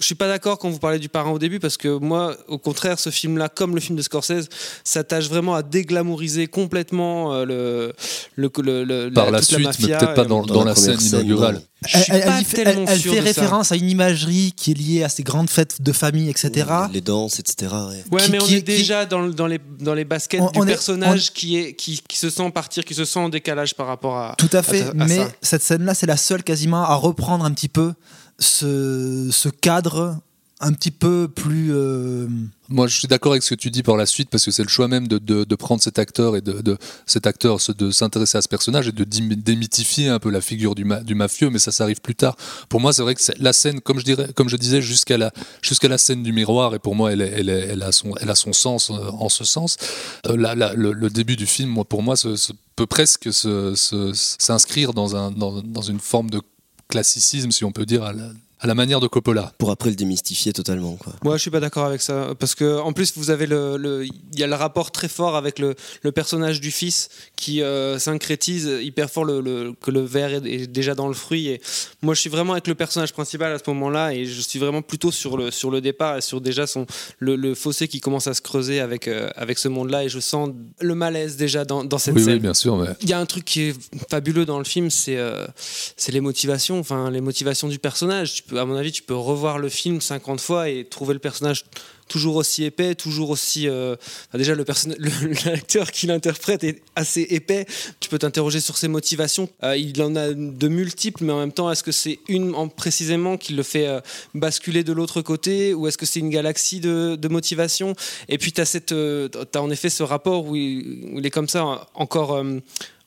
Je 0.00 0.06
suis 0.06 0.16
pas 0.16 0.26
d'accord 0.26 0.58
quand 0.58 0.70
vous 0.70 0.80
parlez 0.80 0.98
du 0.98 1.08
parrain 1.08 1.30
au 1.30 1.38
début 1.38 1.60
parce 1.60 1.76
que 1.76 1.98
moi, 1.98 2.36
au 2.48 2.58
contraire, 2.58 2.98
ce 2.98 3.10
film-là, 3.10 3.48
comme 3.48 3.76
le 3.76 3.80
film 3.80 3.96
de 3.96 4.02
Scorsese, 4.02 4.48
s'attache 4.82 5.28
vraiment 5.28 5.54
à 5.54 5.62
déglamouriser 5.62 6.48
complètement 6.48 7.44
le, 7.44 7.92
le, 8.34 8.50
le, 8.58 9.10
par 9.10 9.30
la, 9.30 9.40
suite, 9.40 9.60
mais 9.80 9.86
peut-être 9.86 10.14
pas 10.14 10.24
dans, 10.24 10.64
la, 10.64 10.74
scène 10.74 11.00
inaugurale. 11.00 11.60
Elle, 11.92 12.44
fait, 12.44 13.20
référence 13.20 13.72
à 13.72 13.76
une 13.76 13.88
imagerie 13.88 14.52
qui 14.56 14.72
est 14.72 14.74
liée 14.74 15.04
à 15.04 15.08
ces 15.08 15.22
grandes 15.22 15.50
fêtes 15.50 15.82
de 15.82 15.92
famille, 15.92 16.30
etc. 16.30 16.66
Les 16.92 17.00
danses, 17.00 17.38
etc. 17.38 17.72
Ouais, 18.10 18.28
mais 18.30 18.42
on 18.42 18.46
est, 18.46 18.62
déjà 18.62 19.06
dans, 19.06 19.28
dans, 19.28 19.46
les, 19.46 19.60
dans 19.80 19.94
les 19.94 20.04
baskets 20.04 20.42
du 20.52 20.66
personnage 20.66 21.32
qui, 21.32 21.56
est, 21.58 21.74
qui, 21.74 22.02
qui, 22.08 22.18
se 22.18 22.30
sent 22.30 22.50
partir, 22.50 22.84
qui 22.84 22.94
se 22.94 23.04
sent 23.04 23.20
en 23.20 23.28
décalage 23.28 23.74
par 23.74 23.86
rapport 23.86 24.16
à. 24.16 24.34
Tout 24.38 24.50
à 24.52 24.62
fait, 24.62 24.92
mais 24.94 25.26
cette 25.40 25.62
scène-là, 25.62 25.94
c'est 25.94 26.06
la 26.06 26.16
seule 26.16 26.42
quasiment 26.42 26.82
à 26.82 26.94
reprendre 26.94 27.44
un 27.44 27.52
petit 27.52 27.68
peu 27.68 27.92
ce, 28.38 29.49
cadre 29.49 30.19
un 30.61 30.73
petit 30.73 30.91
peu 30.91 31.29
plus. 31.29 31.73
Euh, 31.73 32.26
Moi, 32.69 32.87
je 32.87 32.97
suis 32.97 33.09
d'accord 33.09 33.33
avec 33.33 33.43
ce 33.43 33.50
que 33.50 33.61
tu 33.61 33.71
dis 33.71 33.83
pour 33.83 33.97
la 33.97 34.07
suite 34.07 34.31
parce 34.31 34.45
que 34.45 34.50
c'est 34.50 34.62
le 34.62 34.69
choix 34.69 34.88
même 34.88 35.09
de, 35.09 35.19
de, 35.19 35.55
prendre 35.57 35.83
cet 35.83 35.99
acteur 35.99 36.37
et 36.37 36.41
de, 36.41 36.79
cet 37.07 37.26
acteur 37.26 37.59
de 37.76 37.91
s'intéresser 37.91 38.38
à 38.38 38.43
ce 38.43 38.49
personnage 38.49 38.88
et 38.88 38.93
de 38.93 39.05
démythifier 39.05 40.09
un 40.09 40.19
peu 40.19 40.31
la 40.31 40.41
figure 40.41 40.75
du, 40.75 40.87
du 41.05 41.14
mafieux, 41.14 41.50
mais 41.50 41.59
ça, 41.59 41.73
ça 41.73 41.85
arrive 41.85 42.00
plus 42.00 42.14
tard. 42.14 42.37
Pour 42.69 42.81
moi, 42.81 42.93
c'est 42.93 43.03
vrai 43.03 43.14
que 43.14 43.23
la 43.38 43.53
scène, 43.53 43.81
comme 43.81 43.99
je 43.99 44.05
dirais, 44.05 44.29
comme 44.35 44.49
je 44.49 44.57
disais, 44.57 44.81
jusqu'à 44.81 45.19
la 45.19 45.33
jusqu'à 45.61 45.88
la 45.88 45.99
scène 45.99 46.23
du 46.23 46.33
miroir, 46.33 46.75
et 46.75 46.79
pour 46.79 46.95
moi, 46.95 47.12
elle, 47.12 47.21
elle, 47.21 47.49
elle, 47.49 47.83
a 47.83 47.93
son 47.93 48.14
elle 48.21 48.31
a 48.31 48.35
son 48.35 48.53
sens 48.53 48.91
euh, 48.91 48.95
en 48.95 49.29
ce 49.29 49.45
sens. 49.45 49.76
Euh, 50.26 50.37
le, 50.37 51.11
début 51.11 51.37
du 51.37 51.47
film, 51.47 51.69
moi, 51.69 51.85
pour 51.85 52.03
moi, 52.03 52.14
peut 52.76 52.87
presque 52.87 53.29
s'inscrire 53.33 54.95
dans, 54.95 55.17
un, 55.17 55.31
dans, 55.31 55.62
dans 55.62 55.83
une 55.83 56.00
forme 56.00 56.31
de 56.31 56.41
classicisme, 56.94 57.50
si 57.50 57.64
on 57.64 57.72
peut 57.72 57.86
dire, 57.86 58.04
à 58.04 58.12
à 58.64 58.66
la 58.66 58.75
manière 58.75 58.99
de 58.99 59.06
Coppola. 59.06 59.52
Pour 59.59 59.71
après 59.71 59.90
le 59.90 59.94
démystifier 59.94 60.54
totalement. 60.54 60.97
Quoi. 60.97 61.12
Moi, 61.23 61.37
je 61.37 61.42
suis 61.42 61.50
pas 61.50 61.61
d'accord 61.61 61.85
avec 61.85 62.00
ça. 62.00 62.30
Parce 62.38 62.54
que, 62.54 62.78
en 62.78 62.94
plus, 62.94 63.12
vous 63.16 63.28
avez 63.28 63.47
le. 63.47 64.06
Il 64.33 64.38
y 64.38 64.42
a 64.42 64.47
le 64.47 64.54
rapport 64.54 64.90
très 64.90 65.09
fort 65.09 65.37
avec 65.37 65.59
le, 65.59 65.75
le 66.02 66.12
personnage 66.12 66.62
du 66.62 66.71
fils 66.71 67.11
qui 67.37 67.62
euh, 67.62 67.99
syncrétise 67.99 68.71
hyper 68.80 69.11
fort 69.11 69.26
le, 69.26 69.75
que 69.83 69.90
le 69.90 70.00
verre 70.00 70.33
est, 70.47 70.66
déjà 70.66 70.94
dans 70.94 71.09
le 71.09 71.14
fruit. 71.14 71.49
Et 71.49 71.61
moi, 72.00 72.14
je 72.14 72.21
suis 72.21 72.30
vraiment 72.30 72.54
avec 72.54 72.66
le 72.66 72.75
personnage 72.75 73.12
principal 73.12 73.52
à 73.52 73.59
ce 73.59 73.64
moment-là. 73.68 74.14
Et 74.14 74.25
je 74.25 74.40
suis 74.40 74.59
vraiment 74.59 74.80
plutôt 74.80 75.12
sur 75.12 75.37
le, 75.37 75.50
sur 75.50 75.71
le 75.71 75.83
départ 75.83 76.16
et 76.16 76.23
sur 76.23 76.40
déjà 76.40 76.66
son, 76.66 76.87
le, 77.18 77.54
fossé 77.54 77.87
qui 77.87 78.00
commence 78.00 78.28
à 78.28 78.35
se 78.35 78.40
creuser 78.40 78.80
avec, 78.80 79.09
euh, 79.09 79.28
avec 79.37 79.59
ce 79.59 79.68
monde-là. 79.68 80.04
Et 80.04 80.09
je 80.09 80.21
sens 80.21 80.49
le 80.80 80.94
malaise 80.94 81.37
déjà 81.37 81.66
dans, 81.66 81.85
dans 81.85 81.99
cette 81.99 82.18
scène. 82.18 82.35
Oui, 82.35 82.40
bien 82.40 82.54
sûr. 82.54 82.83
Il 83.02 83.11
y 83.11 83.12
a 83.12 83.21
un 83.21 83.26
truc 83.26 83.44
qui 83.44 83.61
est 83.61 83.76
fabuleux 84.09 84.47
dans 84.47 84.59
le 84.59 84.64
film, 84.64 84.88
c'est 84.88 85.18
euh, 85.18 85.47
c'est 85.97 86.12
les 86.12 86.21
motivations. 86.23 86.78
Enfin, 86.78 87.11
les 87.11 87.21
motivations 87.21 87.68
du 87.68 87.78
personnage. 87.78 88.33
Tu 88.33 88.42
peux 88.42 88.53
à 88.58 88.64
mon 88.64 88.76
avis, 88.76 88.92
tu 88.92 89.02
peux 89.02 89.14
revoir 89.14 89.58
le 89.58 89.68
film 89.68 90.00
50 90.00 90.40
fois 90.40 90.68
et 90.68 90.84
trouver 90.84 91.14
le 91.14 91.20
personnage 91.20 91.64
toujours 92.08 92.37
aussi 92.37 92.64
épais, 92.64 92.94
toujours 92.94 93.30
aussi. 93.30 93.68
Euh, 93.68 93.96
déjà, 94.34 94.54
le 94.54 94.64
l'acteur 95.46 95.90
qui 95.90 96.06
l'interprète 96.06 96.64
est 96.64 96.82
assez 96.96 97.26
épais. 97.30 97.66
Tu 98.00 98.08
peux 98.08 98.18
t'interroger 98.18 98.61
sur 98.61 98.76
ses 98.76 98.88
motivations. 98.88 99.49
Euh, 99.62 99.76
il 99.76 100.00
en 100.02 100.14
a 100.16 100.32
de 100.32 100.68
multiples, 100.68 101.25
mais 101.25 101.32
en 101.32 101.38
même 101.38 101.52
temps, 101.52 101.70
est-ce 101.70 101.82
que 101.82 101.92
c'est 101.92 102.18
une 102.28 102.54
en, 102.54 102.68
précisément 102.68 103.37
qui 103.37 103.54
le 103.54 103.62
fait 103.62 103.87
euh, 103.87 104.00
basculer 104.34 104.84
de 104.84 104.92
l'autre 104.92 105.23
côté, 105.23 105.75
ou 105.75 105.87
est-ce 105.87 105.99
que 105.99 106.06
c'est 106.06 106.20
une 106.20 106.30
galaxie 106.30 106.80
de, 106.80 107.28
motivations 107.28 107.94
Et 108.28 108.38
puis, 108.38 108.52
tu 108.52 108.61
as, 108.61 108.76
as, 108.76 109.61
en 109.61 109.70
effet 109.70 109.90
ce 109.90 110.02
rapport 110.02 110.46
où 110.46 110.56
il, 110.56 111.25
est 111.25 111.30
comme 111.30 111.49
ça, 111.49 111.88
encore 111.94 112.40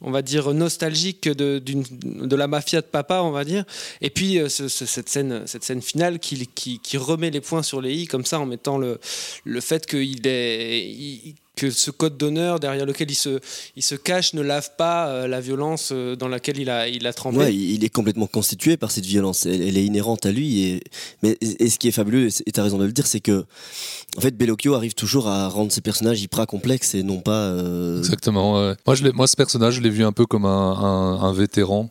on 0.01 0.12
va 0.12 0.22
dire, 0.22 0.54
nostalgique 0.54 1.27
de, 1.27 1.60
de, 1.60 2.36
la 2.36 2.48
mafia 2.48 2.82
de 2.82 2.86
papa, 2.86 3.22
on 3.22 3.32
va 3.32 3.44
dire. 3.44 3.63
Et 4.01 4.10
puis 4.10 4.39
cette, 4.50 5.10
scène, 5.10 5.44
cette 5.48 5.63
scène 5.63 5.82
finale 5.82 6.20
qui, 6.20 6.48
qui, 6.48 6.98
remet 6.98 7.32
les 7.32 7.42
points 7.42 7.63
sur 7.63 7.82
les 7.82 7.94
i 7.94 8.08
comme 8.08 8.25
ça 8.25 8.39
en 8.39 8.46
mettant 8.46 8.77
le, 8.77 8.87
le 9.44 9.62
fait 9.62 9.86
qu'il 9.86 10.25
est 10.25 11.36
que 11.58 11.72
ce 11.72 11.91
code 11.91 12.17
d'honneur 12.17 12.60
derrière 12.60 12.86
lequel 12.86 13.12
il 13.12 13.15
se, 13.15 13.39
il 13.75 13.84
se 13.84 13.96
cache 13.96 14.34
ne 14.34 14.41
lave 14.41 14.70
pas 14.77 15.08
euh, 15.08 15.27
la 15.27 15.41
violence 15.41 15.89
euh, 15.91 16.15
dans 16.15 16.27
laquelle 16.27 16.60
il 16.60 16.70
a, 16.70 16.88
il 16.88 17.06
a 17.08 17.13
trempé. 17.13 17.38
Ouais, 17.38 17.53
il 17.53 17.84
est 17.84 17.89
complètement 17.89 18.27
constitué 18.27 18.77
par 18.77 18.91
cette 18.91 19.06
violence. 19.06 19.46
Elle, 19.46 19.75
est 19.75 19.86
inhérente 19.86 20.25
à 20.25 20.32
lui. 20.32 20.62
Et, 20.62 20.84
mais, 21.24 21.36
et 21.41 21.70
ce 21.70 21.79
qui 21.79 21.88
est 21.88 21.91
fabuleux, 21.91 22.27
et 22.27 22.51
tu 22.51 22.60
as 22.60 22.63
raison 22.63 22.77
de 22.77 22.86
le 22.86 22.91
dire, 22.91 23.08
c'est 23.08 23.20
que 23.20 23.46
en 24.17 24.22
fait, 24.22 24.38
Bellocchio 24.38 24.75
arrive 24.75 24.94
toujours 24.94 25.27
à 25.27 25.50
rendre 25.50 25.72
ses 25.72 25.82
personnages 25.82 26.22
hyper 26.22 26.46
complexes 26.46 26.94
et 26.96 27.03
non 27.03 27.20
pas. 27.20 27.32
Euh, 27.32 27.98
Exactement. 27.98 28.74
Moi, 28.86 28.96
je 28.96 29.08
moi, 29.10 29.27
ce 29.27 29.36
personnage, 29.36 29.75
je 29.75 29.82
l'ai 29.82 29.89
vu 29.89 30.06
un 30.06 30.12
peu 30.12 30.25
comme 30.25 30.46
un, 30.46 31.20
un, 31.22 31.34
vétéran 31.34 31.89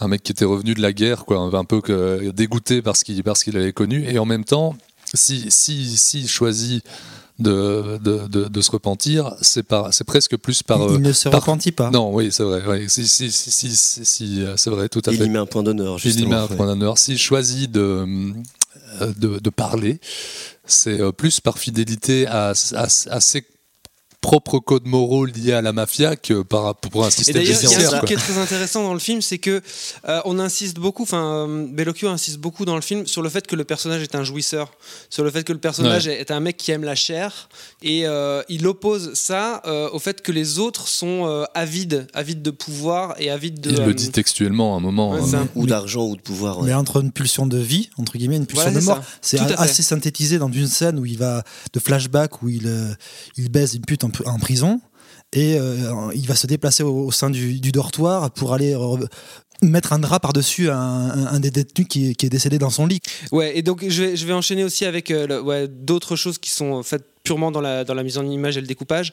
un 0.00 0.08
mec 0.08 0.22
qui 0.22 0.32
était 0.32 0.44
revenu 0.44 0.74
de 0.74 0.80
la 0.80 0.92
guerre, 0.92 1.24
quoi, 1.26 1.38
un 1.38 1.64
peu 1.64 1.80
que, 1.80 2.30
dégoûté 2.30 2.82
parce 2.82 3.04
qu'il 3.04 3.22
parce 3.22 3.44
qu'il 3.44 3.56
avait 3.56 3.72
connu, 3.72 4.08
et 4.08 4.18
en 4.18 4.24
même 4.24 4.44
temps, 4.44 4.74
si 5.14 5.50
si 5.50 5.96
si 5.96 6.28
choisit 6.28 6.84
de, 7.38 7.98
de, 7.98 8.48
de, 8.48 8.60
se 8.60 8.70
repentir, 8.70 9.34
c'est 9.40 9.66
c'est 9.90 10.04
presque 10.04 10.36
plus 10.36 10.62
par. 10.62 10.80
Il, 10.90 11.00
ne 11.00 11.12
se 11.12 11.28
repentit 11.28 11.72
pas. 11.72 11.90
Non, 11.90 12.14
oui, 12.14 12.30
c'est 12.30 12.44
vrai. 12.44 12.62
Si, 12.88 13.08
si, 13.08 13.32
si, 13.32 13.74
si 13.74 14.44
c'est 14.56 14.70
vrai, 14.70 14.88
tout 14.88 15.02
à 15.04 15.10
fait. 15.10 15.16
Il 15.16 15.24
y 15.24 15.28
met 15.28 15.38
un 15.38 15.46
point 15.46 15.62
d'honneur. 15.62 15.98
Il 16.04 16.20
y 16.20 16.26
met 16.26 16.36
un 16.36 16.46
point 16.46 16.66
d'honneur. 16.66 16.98
S'il 16.98 17.18
choisit 17.18 17.70
de, 17.70 18.06
de, 19.00 19.38
de 19.38 19.50
parler, 19.50 19.98
c'est 20.66 21.00
euh, 21.00 21.12
plus 21.12 21.40
par 21.40 21.58
fidélité 21.58 22.26
à, 22.26 22.52
à, 22.74 22.84
à 22.84 23.20
ses 23.20 23.44
propres 24.22 24.60
codes 24.60 24.86
moraux 24.86 25.26
liés 25.26 25.52
à 25.52 25.60
la 25.60 25.72
mafia 25.72 26.16
que 26.16 26.42
par, 26.42 26.76
pour 26.76 27.04
un 27.04 27.10
système 27.10 27.42
judiciaire. 27.42 27.70
Il 27.72 27.82
y 27.82 27.84
a 27.84 27.88
un 27.88 27.98
truc 27.98 28.04
qui 28.06 28.14
est 28.14 28.16
très 28.16 28.38
intéressant 28.38 28.84
dans 28.84 28.94
le 28.94 29.00
film, 29.00 29.20
c'est 29.20 29.38
que 29.38 29.60
euh, 30.08 30.20
on 30.24 30.38
insiste 30.38 30.78
beaucoup, 30.78 31.02
enfin 31.02 31.48
euh, 31.48 31.66
Bellocchio 31.68 32.08
insiste 32.08 32.38
beaucoup 32.38 32.64
dans 32.64 32.76
le 32.76 32.82
film 32.82 33.06
sur 33.06 33.20
le 33.20 33.28
fait 33.28 33.46
que 33.46 33.56
le 33.56 33.64
personnage 33.64 34.00
est 34.00 34.14
un 34.14 34.22
jouisseur, 34.22 34.72
sur 35.10 35.24
le 35.24 35.30
fait 35.30 35.42
que 35.42 35.52
le 35.52 35.58
personnage 35.58 36.06
est 36.06 36.30
un 36.30 36.38
mec 36.40 36.56
qui 36.56 36.70
aime 36.70 36.84
la 36.84 36.94
chair, 36.94 37.48
et 37.82 38.06
euh, 38.06 38.42
il 38.48 38.66
oppose 38.66 39.12
ça 39.14 39.60
au 39.92 39.98
fait 39.98 40.22
que 40.22 40.32
les 40.32 40.58
autres 40.58 40.86
sont 40.88 41.44
avides, 41.54 42.06
avides 42.14 42.42
de 42.42 42.50
pouvoir 42.50 43.16
et 43.18 43.28
avides 43.28 43.60
de. 43.60 43.70
Il 43.70 43.84
le 43.84 43.94
dit 43.94 44.10
textuellement 44.10 44.74
à 44.74 44.76
un 44.78 44.80
moment. 44.80 45.16
ou 45.56 45.66
d'argent 45.66 46.06
ou 46.06 46.16
de 46.16 46.22
pouvoir. 46.22 46.62
Mais 46.62 46.74
entre 46.74 47.02
une 47.02 47.10
pulsion 47.10 47.46
de 47.46 47.58
vie, 47.58 47.90
entre 47.98 48.16
guillemets, 48.16 48.36
une 48.36 48.46
pulsion 48.46 48.70
de 48.70 48.80
mort, 48.80 49.02
c'est 49.20 49.40
assez 49.58 49.82
synthétisé 49.82 50.38
dans 50.38 50.50
une 50.50 50.68
scène 50.68 51.00
où 51.00 51.04
il 51.04 51.18
va 51.18 51.42
de 51.72 51.80
flashback 51.80 52.42
où 52.42 52.48
il, 52.48 52.96
il 53.36 53.50
baise 53.50 53.74
une 53.74 53.84
pute 53.84 54.04
en 54.04 54.11
en 54.24 54.38
prison 54.38 54.80
et 55.32 55.56
euh, 55.58 56.10
il 56.14 56.26
va 56.26 56.34
se 56.34 56.46
déplacer 56.46 56.82
au, 56.82 57.10
sein 57.10 57.30
du, 57.30 57.58
dortoir 57.72 58.30
pour 58.30 58.52
aller 58.52 58.76
mettre 59.62 59.92
un 59.92 59.98
drap 59.98 60.20
par-dessus 60.20 60.70
un, 60.70 61.40
des 61.40 61.50
détenus 61.50 61.88
qui 61.88 62.10
est, 62.10 62.28
décédé 62.28 62.58
dans 62.58 62.70
son 62.70 62.86
lit. 62.86 63.00
Ouais, 63.30 63.56
et 63.56 63.62
donc 63.62 63.84
je 63.88 64.02
vais, 64.02 64.16
je 64.16 64.26
vais 64.26 64.32
enchaîner 64.32 64.64
aussi 64.64 64.84
avec 64.84 65.10
euh, 65.10 65.66
d'autres 65.68 66.16
choses 66.16 66.38
qui 66.38 66.50
sont 66.50 66.82
faites 66.82 67.04
purement 67.24 67.50
dans 67.50 67.60
la, 67.60 67.84
dans 67.84 67.94
la 67.94 68.02
mise 68.02 68.18
en 68.18 68.28
image 68.28 68.56
et 68.56 68.60
le 68.60 68.66
découpage. 68.66 69.12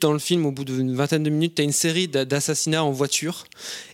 Dans 0.00 0.12
le 0.12 0.18
film, 0.18 0.44
au 0.44 0.52
bout 0.52 0.64
d'une 0.64 0.94
vingtaine 0.94 1.22
de 1.22 1.30
minutes, 1.30 1.54
tu 1.54 1.62
as 1.62 1.64
une 1.64 1.72
série 1.72 2.06
d'assassinats 2.06 2.84
en 2.84 2.90
voiture. 2.90 3.46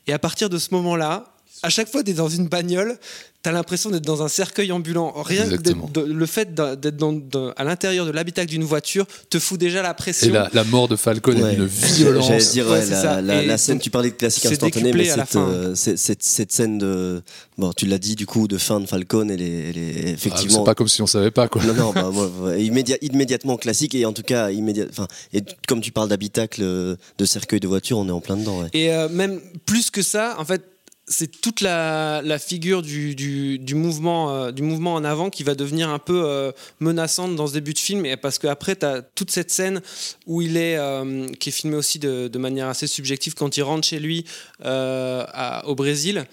Et 0.09 0.12
à 0.12 0.18
partir 0.18 0.50
de 0.50 0.59
ce 0.59 0.74
moment-là, 0.74 1.32
à 1.62 1.68
chaque 1.68 1.88
fois, 1.88 2.03
tu 2.03 2.11
es 2.11 2.14
dans 2.14 2.29
une 2.29 2.48
bagnole, 2.48 2.98
tu 3.42 3.48
as 3.48 3.53
l'impression 3.53 3.90
d'être 3.90 4.05
dans 4.05 4.22
un 4.22 4.29
cercueil 4.29 4.72
ambulant. 4.72 5.12
Rien 5.22 5.48
que 5.48 6.01
le 6.01 6.27
fait 6.27 6.55
d'être 6.55 7.53
à 7.57 7.64
l'intérieur 7.64 8.07
de 8.07 8.11
l'habitacle 8.11 8.48
d'une 8.48 8.64
voiture 8.64 9.07
te 9.31 9.38
fout 9.38 9.59
déjà 9.59 9.81
la 9.83 9.94
pression. 9.94 10.29
Et 10.29 10.48
la, 10.53 10.64
mort 10.64 10.88
de 10.88 10.96
Falcon 10.96 11.33
est 11.33 11.55
une 11.55 11.66
violence. 11.66 12.27
J'allais 12.27 12.44
dire, 12.44 12.66
la, 13.22 13.59
scène, 13.59 13.79
tu 13.79 13.90
parlais 13.90 14.11
de 14.11 14.16
classique 14.16 14.46
instantané, 14.46 14.92
mais 14.92 15.11
euh, 15.37 15.75
cette, 15.75 16.22
cette, 16.22 16.53
scène 16.53 16.79
de. 16.79 17.22
Bon, 17.59 17.72
tu 17.72 17.87
l'as 17.87 17.98
dit, 17.98 18.16
du 18.16 18.27
coup, 18.27 18.48
de 18.48 18.59
fin 18.59 18.81
de 18.81 18.87
Falcon, 18.87 19.29
elle 19.29 19.42
est, 19.42 19.70
elle 19.70 19.79
est 19.79 19.92
ah, 20.07 20.11
effectivement. 20.11 20.59
c'est 20.59 20.64
pas 20.64 20.75
comme 20.75 20.88
si 20.88 21.01
on 21.03 21.07
savait 21.07 21.31
pas, 21.31 21.46
quoi. 21.46 21.62
Non, 21.64 21.75
non, 21.75 21.92
bah, 21.92 22.59
immédiatement 22.59 23.57
classique, 23.57 23.94
et 23.94 24.05
en 24.05 24.12
tout 24.12 24.22
cas, 24.22 24.51
immédiat, 24.51 24.87
et 25.33 25.42
comme 25.68 25.81
tu 25.81 25.92
parles 25.92 26.09
d'habitacle, 26.09 26.61
euh, 26.62 26.96
de 27.18 27.25
cercueil 27.25 27.61
de 27.61 27.68
voiture, 27.68 27.98
on 27.98 28.09
est 28.09 28.12
en 28.12 28.20
plein 28.20 28.37
dedans. 28.37 28.66
Et 28.72 28.92
euh, 28.92 29.09
même 29.09 29.40
plus 29.64 29.90
que 29.90 30.03
ça, 30.03 30.37
en 30.38 30.44
fait, 30.44 30.62
c'est 31.12 31.40
toute 31.40 31.61
la, 31.61 32.38
figure 32.38 32.83
du, 32.83 33.75
mouvement, 33.75 34.35
euh, 34.35 34.51
du 34.51 34.62
mouvement 34.62 34.94
en 34.94 35.05
avant 35.05 35.31
qui 35.31 35.44
va 35.44 35.55
devenir 35.55 35.90
un 35.90 35.98
peu 35.98 36.22
euh, 36.25 36.51
menaçante 36.81 37.37
dans 37.37 37.46
ce 37.46 37.53
début 37.53 37.75
de 37.75 37.79
film, 37.79 38.05
et 38.07 38.16
parce 38.16 38.38
qu'après, 38.38 38.77
tu 38.77 38.87
as 38.87 39.03
toute 39.03 39.31
cette 39.31 39.51
scène 39.51 39.83
où 40.27 40.42
il 40.42 40.57
est, 40.57 40.77
euh, 40.77 41.29
qui 41.38 41.51
est 41.51 41.53
filmée 41.53 41.77
aussi 41.77 41.98
de, 41.98 42.31
manière 42.38 42.66
assez 42.66 42.88
subjective 42.88 43.35
quand 43.35 43.57
il 43.57 43.62
rentre 43.62 43.87
chez 43.87 44.01
lui 44.01 44.25
au 44.64 45.75
Brésil. 45.77 46.25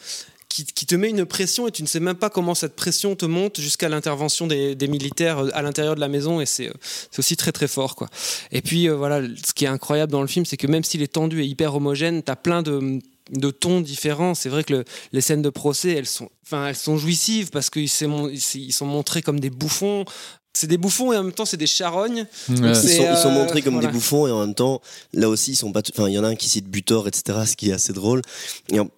Qui, 0.49 0.65
te 0.65 0.95
met 0.95 1.09
une 1.09 1.25
pression 1.25 1.67
et 1.67 1.71
tu 1.71 1.83
ne 1.83 1.87
sais 1.87 2.01
même 2.01 2.17
pas 2.17 2.29
comment 2.29 2.55
cette 2.55 2.75
pression 2.75 3.15
te 3.15 3.25
monte 3.25 3.61
jusqu'à 3.61 3.87
l'intervention 3.87 4.45
des, 4.47 4.87
militaires 4.87 5.45
à 5.53 5.61
l'intérieur 5.61 5.95
de 5.95 6.01
la 6.01 6.09
maison 6.09 6.41
et 6.41 6.45
c'est 6.45 6.69
aussi 7.17 7.37
très 7.37 7.53
très 7.53 7.67
fort 7.67 7.95
quoi. 7.95 8.09
Et 8.51 8.61
puis 8.61 8.89
voilà, 8.89 9.21
ce 9.45 9.53
qui 9.53 9.65
est 9.65 9.69
incroyable 9.69 10.11
dans 10.11 10.21
le 10.21 10.27
film, 10.27 10.45
c'est 10.45 10.57
que 10.57 10.67
même 10.67 10.83
s'il 10.83 11.01
est 11.01 11.13
tendu 11.13 11.43
et 11.43 11.45
hyper 11.45 11.75
homogène, 11.75 12.23
tu 12.23 12.31
as 12.31 12.35
plein 12.35 12.61
de 12.63 12.99
de 13.31 13.51
tons 13.51 13.81
différents. 13.81 14.35
C'est 14.35 14.49
vrai 14.49 14.63
que 14.63 14.83
les 15.11 15.21
scènes 15.21 15.41
de 15.41 15.49
procès, 15.49 15.91
elles 15.91 16.05
sont, 16.05 16.29
enfin, 16.45 16.67
elles 16.67 16.75
sont 16.75 16.97
jouissives 16.97 17.49
parce 17.49 17.69
qu'ils 17.69 17.83
ils 17.83 18.73
sont 18.73 18.85
montrés 18.85 19.21
comme 19.21 19.39
des 19.39 19.49
bouffons. 19.49 20.05
C'est 20.53 20.67
des 20.67 20.77
bouffons 20.77 21.13
et 21.13 21.17
en 21.17 21.23
même 21.23 21.31
temps 21.31 21.45
c'est 21.45 21.57
des 21.57 21.67
charognes. 21.67 22.25
Ils, 22.49 22.75
sont, 22.75 23.31
montrés 23.31 23.61
comme 23.61 23.79
des 23.79 23.87
bouffons 23.87 24.27
et 24.27 24.31
en 24.31 24.41
même 24.41 24.55
temps, 24.55 24.81
là 25.13 25.29
aussi, 25.29 25.51
ils 25.51 25.55
sont 25.55 25.71
pas. 25.71 25.81
Enfin, 25.93 26.09
il 26.09 26.13
y 26.13 26.19
en 26.19 26.23
a 26.23 26.27
un 26.27 26.35
qui 26.35 26.49
cite 26.49 26.67
Butor, 26.67 27.07
etc. 27.07 27.39
Ce 27.45 27.55
qui 27.55 27.69
est 27.69 27.73
assez 27.73 27.93
drôle. 27.93 28.21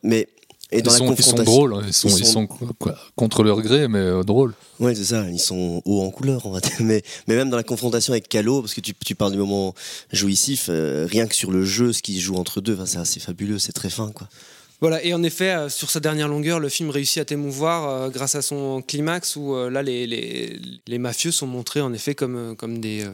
mais 0.04 0.28
et 0.72 0.82
dans 0.82 0.92
ils, 0.92 0.98
sont, 0.98 1.14
ils 1.14 1.24
sont 1.24 1.44
drôles, 1.44 1.74
hein. 1.74 1.84
ils 1.86 1.94
sont, 1.94 2.08
ils 2.08 2.26
sont... 2.26 2.48
contre 3.16 3.44
leur 3.44 3.62
gré, 3.62 3.90
mais 3.90 4.00
euh, 4.00 4.24
drôles. 4.24 4.54
Oui, 4.80 4.96
c'est 4.96 5.04
ça, 5.04 5.26
ils 5.30 5.40
sont 5.40 5.82
hauts 5.84 6.02
en 6.02 6.12
couleur. 6.12 6.48
Mais, 6.80 7.04
mais 7.28 7.36
même 7.36 7.50
dans 7.50 7.58
la 7.58 7.64
confrontation 7.64 8.14
avec 8.14 8.28
Calo, 8.30 8.62
parce 8.62 8.74
que 8.74 8.82
tu, 8.82 8.94
tu 8.94 9.14
parles 9.14 9.34
du 9.34 9.38
moment 9.38 9.76
jouissif, 10.12 10.68
euh, 10.70 11.06
rien 11.10 11.28
que 11.28 11.36
sur 11.36 11.52
le 11.52 11.64
jeu, 11.64 11.94
ce 11.94 12.02
qui 12.02 12.16
se 12.16 12.22
joue 12.22 12.36
entre 12.36 12.62
deux, 12.62 12.78
c'est 12.86 12.98
assez 12.98 13.20
fabuleux, 13.20 13.60
c'est 13.60 13.74
très 13.74 13.90
fin. 13.90 14.12
quoi. 14.12 14.28
Voilà, 14.80 15.04
et 15.04 15.14
en 15.14 15.22
effet, 15.22 15.52
euh, 15.52 15.70
sur 15.70 15.92
sa 15.92 16.00
dernière 16.00 16.28
longueur, 16.28 16.60
le 16.60 16.70
film 16.70 16.90
réussit 16.90 17.20
à 17.20 17.26
t'émouvoir 17.26 18.10
grâce 18.10 18.36
à 18.36 18.42
son 18.42 18.82
climax 18.82 19.36
où 19.36 19.54
là, 19.70 19.84
les, 19.84 20.08
les, 20.08 20.60
les, 20.88 20.98
mafieux 20.98 21.32
sont 21.32 21.48
montrés 21.48 21.82
en 21.82 21.94
effet 21.94 22.16
comme, 22.16 22.56
comme 22.56 22.80
des 22.80 23.06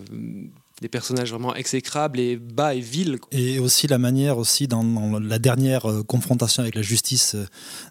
des 0.81 0.89
personnages 0.89 1.31
vraiment 1.31 1.55
exécrables 1.55 2.19
et 2.19 2.37
bas 2.37 2.75
et 2.75 2.79
vils. 2.79 3.19
Et 3.31 3.59
aussi 3.59 3.87
la 3.87 3.97
manière 3.97 4.37
aussi 4.37 4.67
dans, 4.67 5.19
la 5.19 5.39
dernière 5.39 5.89
euh, 5.89 6.03
confrontation 6.03 6.61
avec 6.61 6.75
la 6.75 6.81
justice 6.81 7.35
euh, 7.35 7.45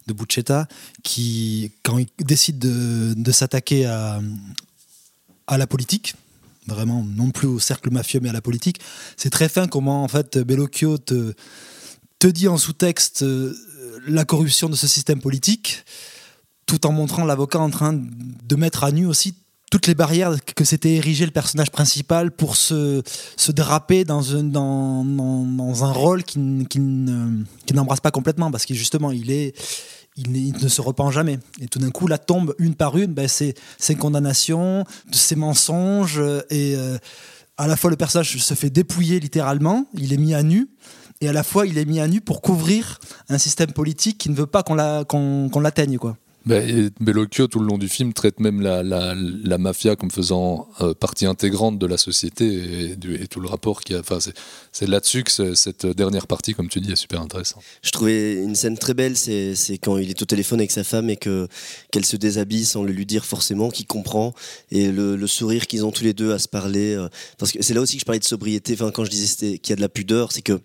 de 0.06 0.12
Bucetta, 0.12 0.68
qui 1.02 1.72
quand 1.82 1.98
il 1.98 2.06
décide 2.24 2.58
de, 2.58 3.32
s'attaquer 3.32 3.86
à, 3.86 4.20
à 5.46 5.58
la 5.58 5.66
politique, 5.66 6.14
vraiment 6.66 7.04
non 7.04 7.30
plus 7.30 7.48
au 7.48 7.58
cercle 7.58 7.90
mafieux 7.90 8.20
mais 8.20 8.28
à 8.28 8.32
la 8.32 8.40
politique. 8.40 8.80
C'est 9.16 9.30
très 9.30 9.48
fin 9.48 9.66
comment 9.66 10.04
en 10.04 10.08
fait 10.08 10.38
Bellocchio 10.38 10.98
te, 10.98 11.34
te 12.18 12.26
dit 12.26 12.48
en 12.48 12.56
sous-texte 12.56 13.22
euh, 13.22 13.54
la 14.06 14.24
corruption 14.24 14.68
de 14.68 14.76
ce 14.76 14.86
système 14.86 15.20
politique, 15.20 15.84
tout 16.66 16.86
en 16.86 16.92
montrant 16.92 17.24
l'avocat 17.24 17.58
en 17.58 17.70
train 17.70 17.92
de 17.92 18.56
mettre 18.56 18.84
à 18.84 18.92
nu 18.92 19.06
aussi 19.06 19.34
toutes 19.70 19.86
les 19.86 19.94
barrières 19.94 20.36
que 20.44 20.64
s'était 20.64 20.94
érigé 20.94 21.24
le 21.24 21.32
personnage 21.32 21.70
principal 21.70 22.30
pour 22.30 22.56
se, 22.56 23.02
se 23.36 23.52
draper 23.52 24.04
dans 24.04 24.36
un, 24.36 24.44
dans, 24.44 25.04
dans, 25.04 25.84
un 25.84 25.92
rôle 25.92 26.22
qui, 26.22 26.66
qui, 26.68 26.78
n'embrasse 26.78 28.00
pas 28.00 28.12
complètement, 28.12 28.50
parce 28.50 28.64
que 28.64 28.74
justement, 28.74 29.10
il 29.10 29.30
est, 29.30 29.54
il, 30.16 30.52
ne 30.52 30.68
se 30.68 30.80
repent 30.80 31.10
jamais. 31.10 31.38
Et 31.60 31.66
tout 31.66 31.80
d'un 31.80 31.90
coup, 31.90 32.06
la 32.06 32.18
tombe 32.18 32.54
une 32.58 32.74
par 32.74 32.96
une, 32.96 33.12
ben, 33.12 33.26
c'est 33.26 33.54
ses 33.78 33.96
condamnations, 33.96 34.84
ses 35.10 35.34
mensonges, 35.34 36.22
et 36.50 36.76
euh, 36.76 36.96
à 37.58 37.66
la 37.66 37.76
fois 37.76 37.90
le 37.90 37.96
personnage 37.96 38.36
se 38.36 38.54
fait 38.54 38.70
dépouiller 38.70 39.18
littéralement, 39.18 39.86
il 39.94 40.12
est 40.12 40.18
mis 40.18 40.34
à 40.34 40.42
nu, 40.42 40.68
et 41.20 41.28
à 41.28 41.32
la 41.32 41.42
fois 41.42 41.66
il 41.66 41.76
est 41.78 41.84
mis 41.86 42.00
à 42.00 42.06
nu 42.06 42.20
pour 42.20 42.40
couvrir 42.40 43.00
un 43.28 43.38
système 43.38 43.72
politique 43.72 44.18
qui 44.18 44.30
ne 44.30 44.34
veut 44.34 44.46
pas 44.46 44.62
qu'on 44.62 45.60
l'atteigne. 45.60 45.98
quoi. 45.98 46.16
Bah, 46.46 46.60
Bellocchio, 47.00 47.48
tout 47.48 47.58
le 47.58 47.66
long 47.66 47.76
du 47.76 47.88
film, 47.88 48.12
traite 48.12 48.38
même 48.38 48.60
la, 48.60 49.58
mafia 49.58 49.96
comme 49.96 50.12
faisant 50.12 50.68
euh, 50.80 50.94
partie 50.94 51.26
intégrante 51.26 51.76
de 51.76 51.86
la 51.86 51.96
société 51.96 52.92
et, 52.92 53.26
tout 53.26 53.40
le 53.40 53.48
rapport 53.48 53.80
qu'il 53.80 53.96
y 53.96 53.98
a. 53.98 54.00
Enfin, 54.00 54.18
c'est 54.70 54.88
là-dessus 54.88 55.24
que 55.24 55.54
cette 55.54 55.86
dernière 55.86 56.28
partie, 56.28 56.54
comme 56.54 56.68
tu 56.68 56.80
dis, 56.80 56.92
est 56.92 56.96
super 56.96 57.20
intéressante. 57.20 57.64
Je 57.82 57.90
trouvais 57.90 58.34
une 58.34 58.54
scène 58.54 58.78
très 58.78 58.94
belle, 58.94 59.16
c'est 59.16 59.56
quand 59.82 59.98
il 59.98 60.08
est 60.08 60.22
au 60.22 60.24
téléphone 60.24 60.60
avec 60.60 60.70
sa 60.70 60.84
femme 60.84 61.10
et 61.10 61.16
qu'elle 61.16 62.04
se 62.04 62.16
déshabille 62.16 62.64
sans 62.64 62.84
le 62.84 62.92
lui 62.92 63.06
dire 63.06 63.24
forcément, 63.24 63.68
qu'il 63.70 63.88
comprend, 63.88 64.32
et 64.70 64.92
le, 64.92 65.16
le 65.16 65.26
sourire 65.26 65.66
qu'ils 65.66 65.84
ont 65.84 65.90
tous 65.90 66.04
les 66.04 66.14
deux 66.14 66.32
à 66.32 66.38
se 66.38 66.46
parler. 66.46 66.94
Euh, 66.94 67.08
parce 67.38 67.50
que 67.50 67.60
c'est 67.60 67.74
là 67.74 67.80
aussi 67.80 67.96
que 67.96 68.00
je 68.00 68.04
parlais 68.04 68.20
de 68.20 68.24
sobriété, 68.24 68.74
enfin, 68.74 68.92
quand 68.92 69.04
je 69.04 69.10
disais 69.10 69.58
qu'il 69.58 69.70
y 69.70 69.72
a 69.72 69.76
de 69.76 69.80
la 69.80 69.88
pudeur, 69.88 70.30
c'est 70.30 70.42
que, 70.42 70.60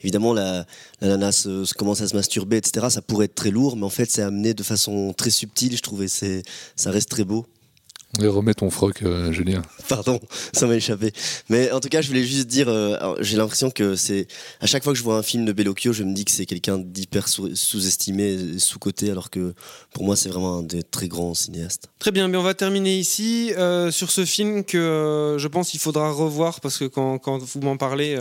évidemment, 0.00 0.32
la, 0.32 0.64
la 1.04 1.10
nana 1.10 1.32
se, 1.32 1.72
commence 1.74 2.00
à 2.00 2.08
se 2.08 2.16
masturber, 2.16 2.56
etc. 2.56 2.86
Ça 2.88 3.02
pourrait 3.02 3.26
être 3.26 3.34
très 3.34 3.50
lourd, 3.50 3.76
mais 3.76 3.84
en 3.84 3.90
fait, 3.90 4.10
c'est 4.10 4.22
amené 4.22 4.54
de 4.54 4.62
façon 4.62 5.12
très 5.12 5.30
subtile, 5.30 5.76
je 5.76 5.82
trouvais. 5.82 6.08
C'est, 6.08 6.42
ça 6.76 6.90
reste 6.90 7.10
très 7.10 7.24
beau. 7.24 7.46
Et 8.22 8.28
remets 8.28 8.54
ton 8.54 8.70
froc, 8.70 9.02
euh, 9.02 9.32
Julien. 9.32 9.62
Pardon, 9.88 10.20
ça 10.52 10.66
m'a 10.66 10.76
échappé. 10.76 11.12
Mais 11.48 11.72
en 11.72 11.80
tout 11.80 11.88
cas, 11.88 12.00
je 12.00 12.08
voulais 12.08 12.22
juste 12.22 12.46
dire, 12.46 12.68
euh, 12.68 13.16
j'ai 13.20 13.36
l'impression 13.36 13.70
que 13.70 13.96
c'est 13.96 14.28
à 14.60 14.66
chaque 14.66 14.84
fois 14.84 14.92
que 14.92 14.98
je 14.98 15.02
vois 15.02 15.16
un 15.16 15.22
film 15.22 15.44
de 15.44 15.52
Bellocchio, 15.52 15.92
je 15.92 16.04
me 16.04 16.14
dis 16.14 16.24
que 16.24 16.30
c'est 16.30 16.46
quelqu'un 16.46 16.78
d'hyper 16.78 17.26
sous-estimé, 17.28 18.58
sous-coté, 18.58 19.10
alors 19.10 19.30
que 19.30 19.54
pour 19.92 20.04
moi, 20.04 20.14
c'est 20.14 20.28
vraiment 20.28 20.58
un 20.58 20.62
des 20.62 20.84
très 20.84 21.08
grands 21.08 21.34
cinéastes. 21.34 21.88
Très 21.98 22.12
bien, 22.12 22.28
mais 22.28 22.36
on 22.36 22.42
va 22.42 22.54
terminer 22.54 22.96
ici 22.96 23.52
euh, 23.58 23.90
sur 23.90 24.12
ce 24.12 24.24
film 24.24 24.62
que 24.64 25.36
je 25.38 25.48
pense 25.48 25.70
qu'il 25.70 25.80
faudra 25.80 26.12
revoir 26.12 26.60
parce 26.60 26.78
que 26.78 26.84
quand, 26.84 27.18
quand 27.18 27.42
vous 27.42 27.60
m'en 27.60 27.76
parlez, 27.76 28.16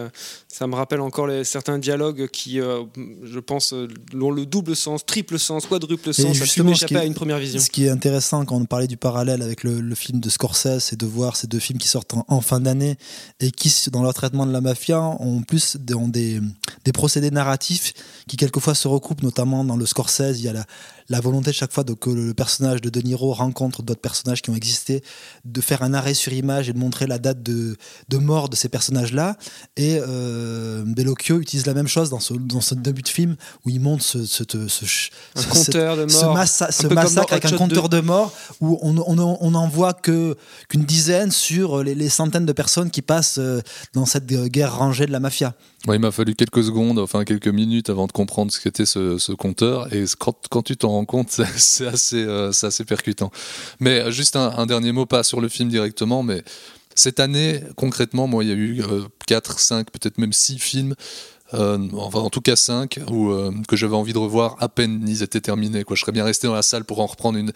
ça 0.53 0.67
me 0.67 0.75
rappelle 0.75 1.01
encore 1.01 1.27
les, 1.27 1.43
certains 1.43 1.79
dialogues 1.79 2.27
qui, 2.27 2.59
je 2.59 3.39
pense, 3.39 3.73
ont 3.73 4.31
le 4.31 4.45
double 4.45 4.75
sens, 4.75 5.05
triple 5.05 5.39
sens, 5.39 5.65
quadruple 5.65 6.13
sens. 6.13 6.37
ça 6.37 6.45
peut 6.55 6.63
m'échapper 6.63 6.97
à 6.97 7.05
une 7.05 7.13
première 7.13 7.39
vision. 7.39 7.59
Ce 7.59 7.69
qui 7.69 7.85
est 7.85 7.89
intéressant 7.89 8.45
quand 8.45 8.55
on 8.55 8.65
parlait 8.65 8.87
du 8.87 8.97
parallèle 8.97 9.41
avec 9.41 9.63
le 9.63 9.81
le 9.93 9.95
film 9.95 10.19
de 10.19 10.29
Scorsese 10.29 10.91
et 10.91 10.95
de 10.95 11.05
voir 11.05 11.35
ces 11.35 11.47
deux 11.47 11.59
films 11.59 11.79
qui 11.79 11.87
sortent 11.87 12.15
en, 12.27 12.41
fin 12.41 12.59
d'année 12.59 12.97
et 13.39 13.51
qui, 13.51 13.71
dans 13.91 14.01
leur 14.01 14.13
traitement 14.13 14.45
de 14.45 14.51
la 14.51 14.61
mafia, 14.61 14.99
ont 14.99 15.41
plus 15.41 15.77
des, 15.77 16.39
des 16.83 16.91
procédés 16.91 17.31
narratifs 17.31 17.93
qui 18.27 18.37
quelquefois 18.37 18.75
se 18.75 18.87
recoupent, 18.87 19.21
notamment 19.21 19.63
dans 19.63 19.77
le 19.77 19.85
Scorsese, 19.85 20.39
il 20.39 20.45
y 20.45 20.47
a 20.47 20.53
la, 20.53 20.65
la 21.09 21.19
volonté 21.19 21.51
chaque 21.53 21.73
fois 21.73 21.83
de, 21.83 21.93
que 21.93 22.09
le 22.09 22.33
personnage 22.33 22.81
de 22.81 22.89
De 22.89 23.01
Niro 23.01 23.33
rencontre 23.33 23.83
d'autres 23.83 24.01
personnages 24.01 24.41
qui 24.41 24.49
ont 24.49 24.55
existé, 24.55 25.03
de 25.45 25.61
faire 25.61 25.83
un 25.83 25.93
arrêt 25.93 26.13
sur 26.13 26.33
image 26.33 26.69
et 26.69 26.73
de 26.73 26.79
montrer 26.79 27.07
la 27.07 27.17
date 27.17 27.43
de, 27.43 27.75
de 28.09 28.17
mort 28.17 28.49
de 28.49 28.55
ces 28.55 28.69
personnages-là. 28.69 29.37
Et 29.77 29.99
euh, 29.99 30.83
Bellocchio 30.85 31.39
utilise 31.39 31.65
la 31.65 31.73
même 31.73 31.87
chose 31.87 32.09
dans 32.09 32.19
ce, 32.19 32.33
dans 32.33 32.61
ce 32.61 32.75
début 32.75 33.01
de 33.01 33.09
film 33.09 33.35
où 33.65 33.69
il 33.69 33.79
montre 33.79 34.03
ce, 34.03 34.25
ce, 34.25 34.43
ce, 34.67 34.85
un 35.35 35.43
compteur 35.43 35.97
de 35.97 36.03
mort, 36.03 36.47
ce 36.47 36.87
massacre 36.87 37.33
avec 37.33 37.45
un 37.45 37.57
compteur 37.57 37.89
de 37.89 37.99
mort 37.99 38.33
où 38.61 38.79
on, 38.81 38.97
on, 38.97 39.37
on 39.39 39.53
en 39.55 39.67
voit 39.67 39.93
que 39.93 40.35
qu'une 40.69 40.83
dizaine 40.83 41.31
sur 41.31 41.83
les, 41.83 41.95
les, 41.95 42.09
centaines 42.09 42.45
de 42.45 42.53
personnes 42.53 42.91
qui 42.91 43.01
passent 43.01 43.37
euh, 43.39 43.61
dans 43.93 44.05
cette 44.05 44.25
guerre 44.25 44.77
rangée 44.77 45.05
de 45.05 45.11
la 45.11 45.19
mafia. 45.19 45.55
il 45.87 45.99
m'a 45.99 46.11
fallu 46.11 46.35
quelques 46.35 46.63
secondes, 46.63 46.99
enfin 46.99 47.23
quelques 47.23 47.47
minutes 47.47 47.89
avant 47.89 48.07
de 48.07 48.11
comprendre 48.11 48.51
ce 48.51 48.59
qu'était 48.59 48.85
ce, 48.85 49.17
ce 49.17 49.31
compteur. 49.31 49.93
Et 49.93 50.05
quand, 50.19 50.35
quand 50.49 50.61
tu 50.61 50.77
t'en 50.77 50.92
rends 50.93 51.05
compte, 51.05 51.29
c'est 51.29 51.87
assez, 51.87 52.23
euh, 52.23 52.51
assez 52.61 52.85
percutant. 52.85 53.31
Mais 53.79 54.01
euh, 54.01 54.11
juste 54.11 54.35
un, 54.35 54.65
dernier 54.65 54.91
mot, 54.91 55.05
pas 55.05 55.23
sur 55.23 55.41
le 55.41 55.49
film 55.49 55.69
directement, 55.69 56.23
mais 56.23 56.43
cette 56.95 57.19
année, 57.19 57.61
concrètement, 57.75 58.27
moi, 58.27 58.43
il 58.43 58.49
y 58.49 58.53
a 58.53 58.55
eu 58.55 58.83
4, 59.27 59.59
5, 59.59 59.91
peut-être 59.91 60.17
même 60.17 60.33
6 60.33 60.59
films 60.59 60.95
enfin 61.51 62.19
en 62.19 62.29
tout 62.29 62.41
cas 62.41 62.55
5, 62.55 62.99
que 63.67 63.75
j'avais 63.75 63.95
envie 63.95 64.13
de 64.13 64.17
revoir 64.17 64.55
à 64.59 64.69
peine 64.69 65.03
ils 65.07 65.23
étaient 65.23 65.41
terminés. 65.41 65.83
Quoi. 65.83 65.95
Je 65.95 66.01
serais 66.01 66.11
bien 66.11 66.23
resté 66.23 66.47
dans 66.47 66.53
la 66.53 66.61
salle 66.61 66.83
pour 66.83 66.99
en 66.99 67.05
reprendre 67.05 67.37
une. 67.37 67.51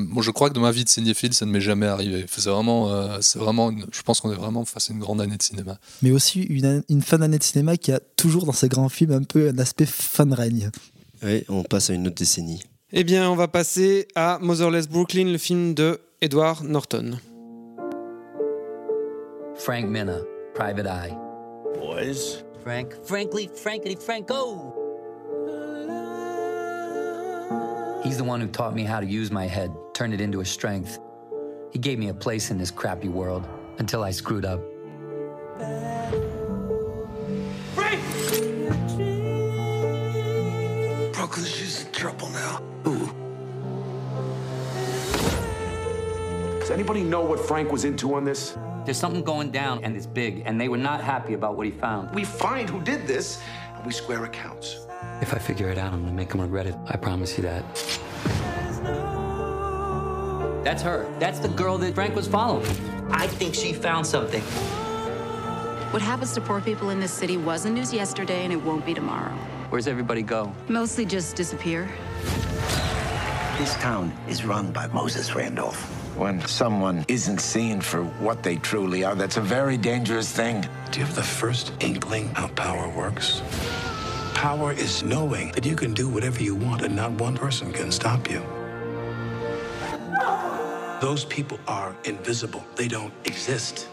moi, 0.00 0.22
je 0.22 0.30
crois 0.30 0.50
que 0.50 0.54
dans 0.54 0.60
ma 0.60 0.70
vie 0.70 0.84
de 0.84 0.88
cinéphile, 0.88 1.34
ça 1.34 1.46
ne 1.46 1.50
m'est 1.50 1.60
jamais 1.60 1.86
arrivé. 1.86 2.26
C'est 2.28 2.48
vraiment, 2.48 2.88
vraiment 3.34 3.72
je 3.92 4.02
pense 4.02 4.20
qu'on 4.20 4.32
est 4.32 4.36
vraiment 4.36 4.64
face 4.64 4.90
à 4.90 4.92
une 4.92 5.00
grande 5.00 5.20
année 5.20 5.36
de 5.36 5.42
cinéma. 5.42 5.78
Mais 6.02 6.10
aussi 6.10 6.42
une, 6.42 6.82
une 6.88 7.02
fin 7.02 7.18
d'année 7.18 7.38
de 7.38 7.42
cinéma 7.42 7.76
qui 7.76 7.92
a 7.92 8.00
toujours 8.16 8.46
dans 8.46 8.52
ces 8.52 8.68
grands 8.68 8.88
films 8.88 9.12
un 9.12 9.22
peu 9.24 9.48
un 9.48 9.58
aspect 9.58 9.86
fan 9.86 10.32
règne. 10.32 10.70
Oui, 11.22 11.44
on 11.48 11.62
passe 11.62 11.90
à 11.90 11.94
une 11.94 12.06
autre 12.06 12.16
décennie. 12.16 12.62
Eh 12.92 13.04
bien, 13.04 13.30
on 13.30 13.34
va 13.34 13.48
passer 13.48 14.08
à 14.14 14.38
Motherless 14.40 14.88
Brooklyn, 14.88 15.26
le 15.26 15.38
film 15.38 15.74
de 15.74 16.00
Edward 16.20 16.64
Norton. 16.64 17.18
Frank 19.56 19.86
Minna, 19.86 20.20
Private 20.54 20.86
Eye. 20.86 21.16
Boys. 21.74 22.44
Frank, 22.62 22.94
frankly, 23.04 23.50
frankly, 23.54 23.96
Franco. 23.96 24.74
He's 28.04 28.16
the 28.16 28.24
one 28.24 28.40
who 28.40 28.46
taught 28.46 28.74
me 28.74 28.84
how 28.84 29.00
to 29.00 29.06
use 29.06 29.30
my 29.30 29.46
head, 29.46 29.70
turn 29.92 30.12
it 30.12 30.20
into 30.20 30.40
a 30.40 30.44
strength. 30.44 30.98
He 31.72 31.78
gave 31.78 31.98
me 31.98 32.08
a 32.08 32.14
place 32.14 32.50
in 32.50 32.58
this 32.58 32.70
crappy 32.70 33.08
world 33.08 33.46
until 33.78 34.02
I 34.02 34.12
screwed 34.12 34.44
up. 34.44 34.60
She's 41.36 41.84
in 41.84 41.92
trouble 41.92 42.28
now. 42.30 42.62
Who? 42.84 43.06
Does 46.60 46.70
anybody 46.70 47.02
know 47.02 47.22
what 47.22 47.40
Frank 47.40 47.72
was 47.72 47.84
into 47.84 48.14
on 48.14 48.24
this? 48.24 48.56
There's 48.84 48.98
something 48.98 49.22
going 49.22 49.50
down, 49.50 49.84
and 49.84 49.96
it's 49.96 50.06
big, 50.06 50.42
and 50.46 50.60
they 50.60 50.68
were 50.68 50.78
not 50.78 51.02
happy 51.02 51.34
about 51.34 51.56
what 51.56 51.66
he 51.66 51.72
found. 51.72 52.14
We 52.14 52.24
find 52.24 52.68
who 52.68 52.80
did 52.80 53.06
this, 53.06 53.40
and 53.74 53.84
we 53.86 53.92
square 53.92 54.24
accounts. 54.24 54.86
If 55.20 55.34
I 55.34 55.38
figure 55.38 55.68
it 55.68 55.78
out, 55.78 55.92
I'm 55.92 56.02
gonna 56.02 56.12
make 56.12 56.32
him 56.32 56.40
regret 56.40 56.66
it. 56.66 56.74
I 56.86 56.96
promise 56.96 57.36
you 57.36 57.42
that. 57.44 57.64
That's 60.64 60.82
her. 60.82 61.06
That's 61.18 61.38
the 61.38 61.48
girl 61.48 61.78
that 61.78 61.94
Frank 61.94 62.14
was 62.14 62.28
following. 62.28 62.66
I 63.10 63.26
think 63.26 63.54
she 63.54 63.72
found 63.72 64.06
something. 64.06 64.42
What 65.92 66.02
happens 66.02 66.32
to 66.34 66.40
poor 66.40 66.60
people 66.60 66.90
in 66.90 67.00
this 67.00 67.12
city 67.12 67.36
wasn't 67.36 67.74
news 67.74 67.92
yesterday, 67.92 68.44
and 68.44 68.52
it 68.52 68.62
won't 68.62 68.84
be 68.84 68.92
tomorrow. 68.92 69.34
Where's 69.70 69.86
everybody 69.86 70.22
go? 70.22 70.50
Mostly 70.68 71.04
just 71.04 71.36
disappear. 71.36 71.90
This 73.58 73.74
town 73.74 74.12
is 74.26 74.42
run 74.42 74.72
by 74.72 74.86
Moses 74.86 75.34
Randolph. 75.34 75.78
When 76.16 76.40
someone 76.46 77.04
isn't 77.06 77.38
seen 77.38 77.82
for 77.82 78.04
what 78.04 78.42
they 78.42 78.56
truly 78.56 79.04
are, 79.04 79.14
that's 79.14 79.36
a 79.36 79.42
very 79.42 79.76
dangerous 79.76 80.32
thing. 80.32 80.64
Do 80.90 81.00
you 81.00 81.04
have 81.04 81.14
the 81.14 81.22
first 81.22 81.72
inkling 81.80 82.28
how 82.30 82.48
power 82.48 82.88
works? 82.88 83.42
Power 84.32 84.72
is 84.72 85.02
knowing 85.02 85.52
that 85.52 85.66
you 85.66 85.76
can 85.76 85.92
do 85.92 86.08
whatever 86.08 86.42
you 86.42 86.54
want 86.54 86.80
and 86.80 86.96
not 86.96 87.12
one 87.20 87.36
person 87.36 87.70
can 87.70 87.92
stop 87.92 88.30
you. 88.30 88.42
Those 91.02 91.26
people 91.26 91.60
are 91.68 91.94
invisible. 92.04 92.64
They 92.74 92.88
don't 92.88 93.12
exist. 93.26 93.88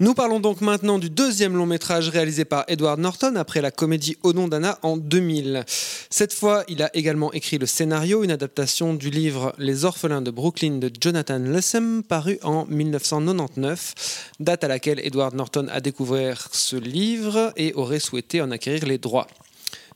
Nous 0.00 0.14
parlons 0.14 0.38
donc 0.38 0.60
maintenant 0.60 1.00
du 1.00 1.10
deuxième 1.10 1.56
long 1.56 1.66
métrage 1.66 2.08
réalisé 2.08 2.44
par 2.44 2.64
Edward 2.68 3.00
Norton 3.00 3.34
après 3.34 3.60
la 3.60 3.72
comédie 3.72 4.16
Au 4.22 4.32
nom 4.32 4.46
d'Anna 4.46 4.78
en 4.82 4.96
2000. 4.96 5.64
Cette 6.08 6.32
fois, 6.32 6.62
il 6.68 6.84
a 6.84 6.96
également 6.96 7.32
écrit 7.32 7.58
le 7.58 7.66
scénario, 7.66 8.22
une 8.22 8.30
adaptation 8.30 8.94
du 8.94 9.10
livre 9.10 9.56
Les 9.58 9.84
orphelins 9.84 10.22
de 10.22 10.30
Brooklyn 10.30 10.78
de 10.78 10.88
Jonathan 11.00 11.40
Lessem, 11.40 12.04
paru 12.04 12.38
en 12.44 12.64
1999, 12.66 14.30
date 14.38 14.62
à 14.62 14.68
laquelle 14.68 15.00
Edward 15.04 15.34
Norton 15.34 15.66
a 15.68 15.80
découvert 15.80 16.46
ce 16.52 16.76
livre 16.76 17.52
et 17.56 17.74
aurait 17.74 17.98
souhaité 17.98 18.40
en 18.40 18.52
acquérir 18.52 18.86
les 18.86 18.98
droits. 18.98 19.26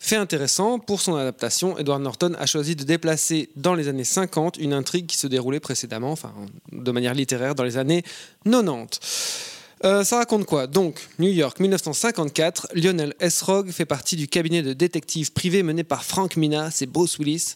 Fait 0.00 0.16
intéressant, 0.16 0.80
pour 0.80 1.00
son 1.00 1.14
adaptation, 1.14 1.78
Edward 1.78 2.02
Norton 2.02 2.34
a 2.36 2.46
choisi 2.46 2.74
de 2.74 2.82
déplacer 2.82 3.50
dans 3.54 3.76
les 3.76 3.86
années 3.86 4.02
50 4.02 4.56
une 4.58 4.72
intrigue 4.72 5.06
qui 5.06 5.16
se 5.16 5.28
déroulait 5.28 5.60
précédemment, 5.60 6.10
enfin 6.10 6.34
de 6.72 6.90
manière 6.90 7.14
littéraire, 7.14 7.54
dans 7.54 7.62
les 7.62 7.76
années 7.76 8.02
90. 8.44 9.52
Euh, 9.84 10.04
ça 10.04 10.18
raconte 10.18 10.46
quoi? 10.46 10.66
Donc, 10.68 11.08
New 11.18 11.30
York 11.30 11.58
1954, 11.58 12.68
Lionel 12.74 13.14
Esrog 13.18 13.70
fait 13.70 13.84
partie 13.84 14.14
du 14.14 14.28
cabinet 14.28 14.62
de 14.62 14.72
détectives 14.72 15.32
privés 15.32 15.64
mené 15.64 15.82
par 15.82 16.04
Frank 16.04 16.36
Mina, 16.36 16.70
c'est 16.70 16.86
Bruce 16.86 17.18
Willis. 17.18 17.54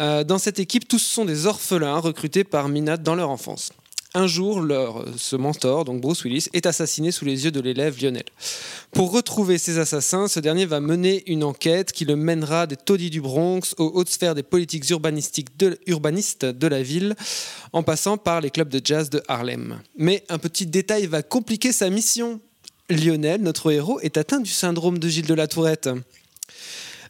Euh, 0.00 0.24
dans 0.24 0.38
cette 0.38 0.58
équipe, 0.58 0.88
tous 0.88 0.98
sont 0.98 1.24
des 1.24 1.46
orphelins 1.46 1.98
recrutés 1.98 2.42
par 2.42 2.68
Mina 2.68 2.96
dans 2.96 3.14
leur 3.14 3.30
enfance. 3.30 3.70
Un 4.16 4.28
jour, 4.28 4.60
leur, 4.60 5.04
ce 5.16 5.34
mentor, 5.34 5.84
donc 5.84 6.00
Bruce 6.00 6.22
Willis, 6.22 6.46
est 6.52 6.66
assassiné 6.66 7.10
sous 7.10 7.24
les 7.24 7.46
yeux 7.46 7.50
de 7.50 7.60
l'élève 7.60 8.00
Lionel. 8.00 8.22
Pour 8.92 9.10
retrouver 9.10 9.58
ces 9.58 9.78
assassins, 9.78 10.28
ce 10.28 10.38
dernier 10.38 10.66
va 10.66 10.78
mener 10.78 11.24
une 11.26 11.42
enquête 11.42 11.90
qui 11.90 12.04
le 12.04 12.14
mènera 12.14 12.68
des 12.68 12.76
taudis 12.76 13.10
du 13.10 13.20
Bronx 13.20 13.74
aux 13.76 13.90
hautes 13.92 14.10
sphères 14.10 14.36
des 14.36 14.44
politiques 14.44 14.88
urbanistiques 14.88 15.48
urbanistes 15.88 16.44
de 16.44 16.66
la 16.68 16.80
ville, 16.80 17.16
en 17.72 17.82
passant 17.82 18.16
par 18.16 18.40
les 18.40 18.50
clubs 18.50 18.68
de 18.68 18.80
jazz 18.84 19.10
de 19.10 19.20
Harlem. 19.26 19.80
Mais 19.98 20.22
un 20.28 20.38
petit 20.38 20.66
détail 20.66 21.06
va 21.06 21.24
compliquer 21.24 21.72
sa 21.72 21.90
mission. 21.90 22.40
Lionel, 22.88 23.42
notre 23.42 23.72
héros, 23.72 23.98
est 23.98 24.16
atteint 24.16 24.40
du 24.40 24.50
syndrome 24.50 25.00
de 25.00 25.08
Gilles 25.08 25.26
de 25.26 25.34
la 25.34 25.48
Tourette. 25.48 25.88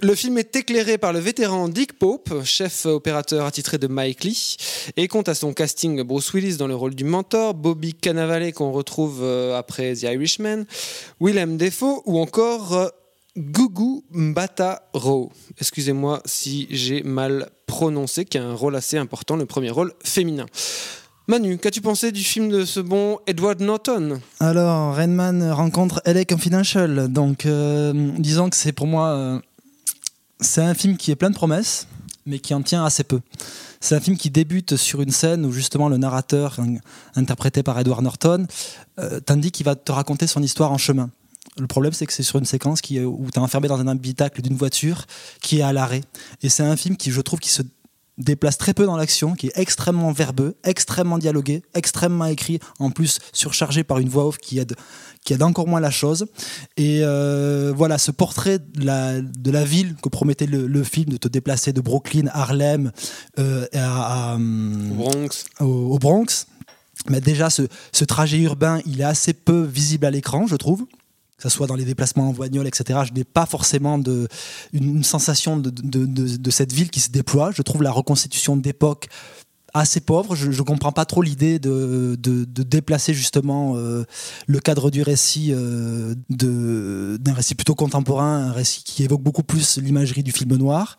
Le 0.02 0.14
film 0.14 0.38
est 0.38 0.56
éclairé 0.56 0.98
par 0.98 1.12
le 1.12 1.18
vétéran 1.18 1.68
Dick 1.68 1.98
Pope, 1.98 2.42
chef 2.44 2.86
opérateur 2.86 3.46
attitré 3.46 3.78
de 3.78 3.86
Mike 3.86 4.24
Lee, 4.24 4.56
et 4.96 5.08
compte 5.08 5.28
à 5.28 5.34
son 5.34 5.52
casting 5.52 6.02
Bruce 6.02 6.32
Willis 6.32 6.56
dans 6.56 6.66
le 6.66 6.74
rôle 6.74 6.94
du 6.94 7.04
mentor, 7.04 7.54
Bobby 7.54 7.94
Cannavale 7.94 8.52
qu'on 8.52 8.72
retrouve 8.72 9.20
euh, 9.22 9.56
après 9.56 9.94
The 9.94 10.02
Irishman, 10.02 10.64
Willem 11.20 11.56
Defoe 11.56 12.02
ou 12.06 12.18
encore 12.18 12.74
euh, 12.74 12.88
Gugu 13.36 14.02
Mbata 14.10 14.82
Ro. 14.92 15.32
Excusez-moi 15.60 16.20
si 16.24 16.66
j'ai 16.70 17.02
mal 17.02 17.50
prononcé, 17.66 18.24
qui 18.24 18.38
a 18.38 18.44
un 18.44 18.54
rôle 18.54 18.76
assez 18.76 18.98
important, 18.98 19.36
le 19.36 19.46
premier 19.46 19.70
rôle 19.70 19.92
féminin. 20.02 20.46
Manu, 21.26 21.56
qu'as-tu 21.56 21.80
pensé 21.80 22.12
du 22.12 22.22
film 22.22 22.50
de 22.50 22.66
ce 22.66 22.80
bon 22.80 23.18
Edward 23.26 23.60
Norton? 23.62 24.20
Alors, 24.40 24.94
Redman 24.94 25.50
rencontre 25.52 26.02
LA 26.04 26.26
Confidential. 26.26 27.08
Donc, 27.10 27.46
euh, 27.46 27.92
disons 28.18 28.50
que 28.50 28.56
c'est 28.56 28.72
pour 28.72 28.86
moi 28.86 29.40
c'est 30.40 30.62
un 30.62 30.74
film 30.74 30.96
qui 30.96 31.10
est 31.10 31.16
plein 31.16 31.30
de 31.30 31.34
promesses, 31.34 31.86
mais 32.26 32.38
qui 32.38 32.54
en 32.54 32.62
tient 32.62 32.84
assez 32.84 33.04
peu. 33.04 33.20
C'est 33.80 33.94
un 33.94 34.00
film 34.00 34.16
qui 34.16 34.30
débute 34.30 34.76
sur 34.76 35.02
une 35.02 35.10
scène 35.10 35.44
où 35.44 35.52
justement 35.52 35.88
le 35.88 35.96
narrateur, 35.96 36.58
interprété 37.14 37.62
par 37.62 37.78
Edward 37.78 38.02
Norton, 38.02 38.46
euh, 38.98 39.20
t'indique 39.20 39.54
qu'il 39.54 39.66
va 39.66 39.74
te 39.74 39.92
raconter 39.92 40.26
son 40.26 40.42
histoire 40.42 40.72
en 40.72 40.78
chemin. 40.78 41.10
Le 41.58 41.66
problème, 41.66 41.92
c'est 41.92 42.06
que 42.06 42.12
c'est 42.12 42.22
sur 42.22 42.38
une 42.38 42.46
séquence 42.46 42.80
qui, 42.80 43.00
où 43.00 43.28
tu 43.30 43.38
es 43.38 43.42
enfermé 43.42 43.68
dans 43.68 43.78
un 43.78 43.86
habitacle 43.86 44.42
d'une 44.42 44.56
voiture 44.56 45.06
qui 45.40 45.58
est 45.58 45.62
à 45.62 45.72
l'arrêt. 45.72 46.00
Et 46.42 46.48
c'est 46.48 46.62
un 46.62 46.76
film 46.76 46.96
qui, 46.96 47.10
je 47.10 47.20
trouve, 47.20 47.38
qui 47.38 47.50
se 47.50 47.62
déplace 48.18 48.58
très 48.58 48.74
peu 48.74 48.86
dans 48.86 48.96
l'action, 48.96 49.34
qui 49.34 49.48
est 49.48 49.58
extrêmement 49.58 50.12
verbeux, 50.12 50.56
extrêmement 50.64 51.18
dialogué, 51.18 51.62
extrêmement 51.74 52.26
écrit, 52.26 52.60
en 52.78 52.90
plus 52.90 53.18
surchargé 53.32 53.84
par 53.84 53.98
une 53.98 54.08
voix 54.08 54.26
off 54.26 54.38
qui 54.38 54.58
aide, 54.58 54.74
qui 55.24 55.32
aide 55.32 55.42
encore 55.42 55.66
moins 55.66 55.80
la 55.80 55.90
chose. 55.90 56.26
Et 56.76 57.00
euh, 57.02 57.72
voilà, 57.74 57.98
ce 57.98 58.10
portrait 58.10 58.58
de 58.58 58.84
la, 58.84 59.20
de 59.20 59.50
la 59.50 59.64
ville 59.64 59.96
que 60.02 60.08
promettait 60.08 60.46
le, 60.46 60.84
film, 60.84 61.10
de 61.10 61.16
te 61.16 61.28
déplacer 61.28 61.72
de 61.72 61.80
Brooklyn, 61.80 62.28
Harlem, 62.32 62.92
euh, 63.38 63.66
à, 63.74 64.36
Bronx. 64.38 65.44
Au, 65.60 65.98
Bronx. 65.98 66.46
Mais 67.08 67.20
déjà, 67.20 67.50
ce, 67.50 67.62
ce 67.92 68.04
trajet 68.04 68.38
urbain, 68.38 68.80
il 68.86 69.00
est 69.00 69.04
assez 69.04 69.32
peu 69.32 69.62
visible 69.62 70.06
à 70.06 70.10
l'écran, 70.10 70.46
je 70.46 70.56
trouve 70.56 70.86
que 71.36 71.42
ce 71.42 71.48
soit 71.48 71.66
dans 71.66 71.74
les 71.74 71.84
déplacements 71.84 72.28
en 72.28 72.32
voignole, 72.32 72.66
etc., 72.66 73.00
je 73.06 73.12
n'ai 73.12 73.24
pas 73.24 73.46
forcément 73.46 74.00
une, 74.72 75.04
sensation 75.04 75.56
de, 75.56 76.50
cette 76.50 76.72
ville 76.72 76.90
qui 76.90 77.00
se 77.00 77.10
déploie. 77.10 77.50
Je 77.52 77.62
trouve 77.62 77.82
la 77.82 77.90
reconstitution 77.90 78.56
d'époque 78.56 79.08
assez 79.74 80.00
pauvre. 80.00 80.36
Je 80.36 80.48
ne 80.48 80.62
comprends 80.62 80.92
pas 80.92 81.04
trop 81.04 81.20
l'idée 81.20 81.58
de, 81.58 82.16
de, 82.16 82.62
déplacer 82.62 83.12
justement 83.12 83.76
euh, 83.76 84.04
le 84.46 84.60
cadre 84.60 84.90
du 84.90 85.02
récit 85.02 85.50
euh, 85.52 86.14
d'un 86.30 87.34
récit 87.34 87.54
plutôt 87.54 87.74
contemporain, 87.74 88.46
un 88.46 88.52
récit 88.52 88.82
qui 88.84 89.02
évoque 89.02 89.22
beaucoup 89.22 89.42
plus 89.42 89.78
l'imagerie 89.78 90.22
du 90.22 90.32
film 90.32 90.56
noir. 90.56 90.96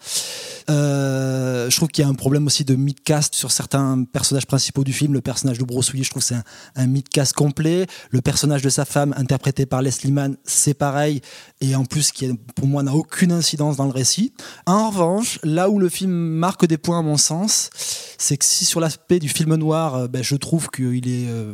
Euh, 0.70 1.70
je 1.70 1.76
trouve 1.76 1.90
qu'il 1.90 2.04
y 2.04 2.08
a 2.08 2.10
un 2.10 2.16
problème 2.16 2.46
aussi 2.48 2.66
de 2.66 2.76
midcast 2.76 3.34
sur 3.34 3.52
certains 3.52 4.04
personnages 4.04 4.46
principaux 4.46 4.84
du 4.84 4.94
film. 4.94 5.14
Le 5.14 5.22
personnage 5.22 5.58
de 5.58 5.64
Bruce 5.64 5.92
Willis, 5.94 6.04
je 6.04 6.10
trouve 6.10 6.24
c'est 6.24 6.36
un, 6.36 6.44
un 6.76 6.88
midcast 6.88 7.34
complet. 7.34 7.88
Le 8.10 8.22
personnage 8.22 8.62
de 8.62 8.70
sa 8.70 8.84
femme, 8.84 9.14
interprété 9.18 9.66
par 9.66 9.82
Leslie 9.82 10.12
Mann, 10.12 10.36
c'est 10.44 10.74
pareil. 10.74 11.22
Et 11.62 11.76
en 11.76 11.86
plus, 11.86 12.12
qui 12.12 12.32
pour 12.56 12.68
moi 12.68 12.84
n'a 12.84 12.94
aucune 12.94 13.32
incidence 13.32 13.78
dans 13.78 13.86
le 13.86 13.92
récit. 13.92 14.34
En 14.66 14.90
revanche, 14.90 15.40
là 15.44 15.70
où 15.70 15.80
le 15.80 15.88
film 15.88 16.12
marque 16.12 16.66
des 16.66 16.78
points 16.78 17.00
à 17.00 17.02
mon 17.02 17.18
sens, 17.18 17.70
c'est 18.18 18.38
que 18.38 18.46
si 18.46 18.65
sur 18.66 18.80
l'aspect 18.80 19.20
du 19.20 19.30
film 19.30 19.56
noir, 19.56 19.96
euh, 19.96 20.08
ben, 20.08 20.24
je 20.24 20.36
trouve 20.36 20.70
qu'il 20.70 21.04
euh, 21.06 21.54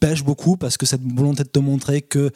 pêche 0.00 0.24
beaucoup 0.24 0.56
parce 0.56 0.76
que 0.76 0.86
cette 0.86 1.02
volonté 1.02 1.44
de 1.44 1.48
te 1.48 1.58
montrer 1.58 2.02
que, 2.02 2.30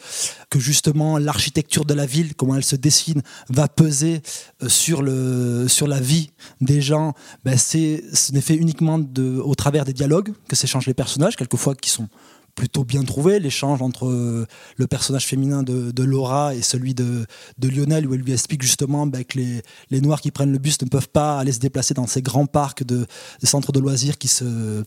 justement 0.55 1.19
l'architecture 1.19 1.85
de 1.85 1.95
la 1.95 2.07
ville, 2.07 2.35
comment 2.35 2.57
elle 2.57 2.65
se 2.65 2.77
dessine, 2.77 3.23
va 3.49 3.69
peser 3.69 4.23
euh, 4.63 4.69
sur, 4.69 5.03
la 5.03 6.01
vie 6.01 6.31
des 6.61 6.81
gens. 6.81 7.15
Ben, 7.45 7.59
c'est, 7.59 8.05
ce 8.13 8.33
n'est 8.33 8.41
fait 8.41 8.55
uniquement 8.55 9.01
au 9.45 9.55
travers 9.55 9.85
des 9.85 9.93
dialogues 9.93 10.33
que 10.49 10.57
s'échangent 10.57 10.87
les 10.87 10.95
personnages, 10.95 11.37
quelquefois 11.37 11.75
qui 11.75 11.91
sont 11.91 12.09
plutôt 12.55 12.85
bien 12.85 13.03
trouvé, 13.03 13.41
l'échange 13.41 13.83
entre 13.83 14.07
euh, 14.07 14.47
le 14.77 14.87
personnage 14.87 15.27
féminin 15.27 15.63
de, 15.63 16.05
Laura 16.05 16.55
et 16.55 16.63
celui 16.63 16.95
de, 16.95 17.27
Lionel, 17.63 18.07
où 18.07 18.15
elle 18.15 18.21
lui 18.21 18.33
explique 18.33 18.63
justement 18.63 19.07
bah, 19.07 19.25
que 19.25 19.39
les, 19.39 20.01
Noirs 20.01 20.21
qui 20.21 20.31
prennent 20.31 20.53
le 20.53 20.59
bus 20.59 20.81
ne 20.83 20.89
peuvent 20.89 21.09
pas 21.09 21.39
aller 21.39 21.53
se 21.53 21.59
déplacer 21.59 21.95
dans 21.95 22.07
ces 22.07 22.23
grands 22.23 22.47
parcs 22.47 22.85
de, 22.85 23.07
centres 23.43 23.73
de 23.73 23.81
loisirs 23.81 24.19
qui, 24.19 24.29
se, 24.29 24.85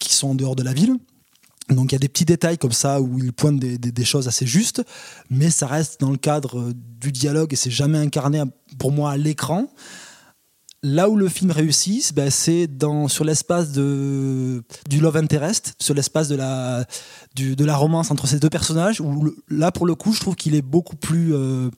qui 0.00 0.14
sont 0.14 0.30
en 0.30 0.34
dehors 0.34 0.56
de 0.56 0.62
la 0.62 0.72
ville. 0.72 0.96
Donc 1.70 1.92
il 1.92 1.94
y 1.94 1.96
a 1.96 1.98
des 1.98 2.08
petits 2.08 2.24
détails 2.24 2.56
comme 2.56 2.72
ça 2.72 3.00
où 3.00 3.18
il 3.18 3.32
pointe 3.32 3.58
des, 3.58 3.76
des, 3.76 4.04
choses 4.04 4.26
assez 4.26 4.46
justes, 4.46 4.82
mais 5.28 5.50
ça 5.50 5.66
reste 5.66 6.00
dans 6.00 6.10
le 6.10 6.16
cadre 6.16 6.72
du 6.72 7.12
dialogue 7.12 7.52
et 7.52 7.56
c'est 7.56 7.70
jamais 7.70 7.98
incarné 7.98 8.42
pour 8.78 8.90
moi 8.90 9.12
à 9.12 9.16
l'écran. 9.18 9.68
Là 10.88 11.10
où 11.10 11.16
le 11.16 11.28
film 11.28 11.50
réussit, 11.50 12.14
ben, 12.14 12.30
c'est 12.30 12.66
sur 13.08 13.24
l'espace 13.24 13.72
de 13.72 14.62
du 14.88 15.00
love 15.00 15.18
interest, 15.18 15.74
sur 15.78 15.92
l'espace 15.92 16.28
de 16.28 16.36
la 16.36 16.86
du, 17.34 17.56
de 17.56 17.64
la 17.66 17.76
romance 17.76 18.10
entre 18.10 18.26
ces 18.26 18.38
deux 18.38 18.48
personnages. 18.48 18.98
Où 19.02 19.34
là, 19.48 19.70
pour 19.70 19.84
le 19.84 19.94
coup, 19.94 20.14
je 20.14 20.20
trouve 20.20 20.34
qu'il 20.34 20.54
est 20.54 20.62
beaucoup 20.62 20.96
plus 20.96 21.34
euh, 21.34 21.68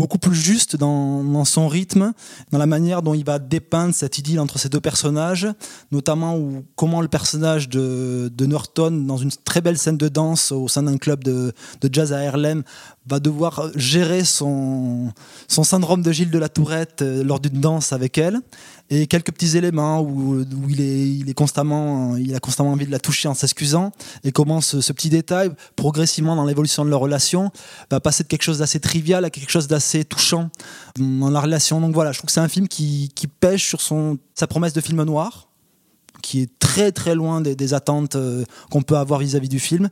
beaucoup 0.00 0.16
plus 0.16 0.34
juste 0.34 0.76
dans, 0.76 1.44
son 1.44 1.68
rythme, 1.68 2.14
dans 2.52 2.56
la 2.58 2.64
manière 2.64 3.02
dont 3.02 3.12
il 3.12 3.22
va 3.22 3.38
dépeindre 3.38 3.94
cette 3.94 4.16
idylle 4.16 4.40
entre 4.40 4.58
ces 4.58 4.70
deux 4.70 4.80
personnages, 4.80 5.46
notamment 5.92 6.38
où, 6.38 6.64
comment 6.74 7.02
le 7.02 7.08
personnage 7.08 7.68
de, 7.68 8.30
Norton, 8.46 8.92
dans 8.92 9.18
une 9.18 9.30
très 9.30 9.60
belle 9.60 9.76
scène 9.76 9.98
de 9.98 10.08
danse 10.08 10.52
au 10.52 10.68
sein 10.68 10.84
d'un 10.84 10.96
club 10.96 11.22
de, 11.22 11.52
de 11.82 11.90
jazz 11.92 12.14
à 12.14 12.20
Harlem, 12.20 12.62
va 13.06 13.20
devoir 13.20 13.68
gérer 13.74 14.24
son, 14.24 15.12
son 15.48 15.64
syndrome 15.64 16.00
de 16.00 16.12
Gilles 16.12 16.30
de 16.30 16.38
la 16.38 16.48
Tourette 16.48 17.02
euh, 17.02 17.22
lors 17.22 17.40
d'une 17.40 17.60
danse 17.60 17.92
avec 17.92 18.16
elle 18.16 18.40
et 18.90 19.06
quelques 19.06 19.30
petits 19.32 19.56
éléments 19.56 20.00
où, 20.00 20.44
il, 20.68 21.28
est, 21.28 21.34
constamment, 21.34 22.16
il 22.16 22.34
a 22.34 22.40
constamment 22.40 22.72
envie 22.72 22.86
de 22.86 22.90
la 22.90 22.98
toucher 22.98 23.28
en 23.28 23.34
s'excusant 23.34 23.92
et 24.24 24.32
comment 24.32 24.60
ce, 24.60 24.92
petit 24.92 25.08
détail, 25.08 25.50
progressivement 25.76 26.34
dans 26.34 26.44
l'évolution 26.44 26.84
de 26.84 26.90
leur 26.90 27.00
relation, 27.00 27.52
va 27.90 28.00
passer 28.00 28.24
de 28.24 28.28
quelque 28.28 28.42
chose 28.42 28.58
d'assez 28.58 28.80
trivial 28.80 29.24
à 29.24 29.30
quelque 29.30 29.50
chose 29.50 29.68
d'assez 29.68 30.04
touchant 30.04 30.50
dans 30.98 31.30
la 31.30 31.40
relation. 31.40 31.80
Donc 31.80 31.94
voilà, 31.94 32.10
je 32.10 32.18
trouve 32.18 32.26
que 32.26 32.32
c'est 32.32 32.40
un 32.40 32.48
film 32.48 32.66
qui, 32.66 33.10
pêche 33.38 33.68
sur 33.68 33.80
son, 33.80 34.18
sa 34.34 34.46
promesse 34.46 34.72
de 34.72 34.80
film 34.80 35.02
noir 35.04 35.46
qui 36.22 36.42
est 36.42 36.50
très 36.58 36.92
très 36.92 37.14
loin 37.14 37.40
des, 37.40 37.56
des 37.56 37.72
attentes 37.72 38.16
euh, 38.16 38.44
qu'on 38.70 38.82
peut 38.82 38.96
avoir 38.96 39.20
vis-à-vis 39.20 39.48
du 39.48 39.58
film 39.58 39.88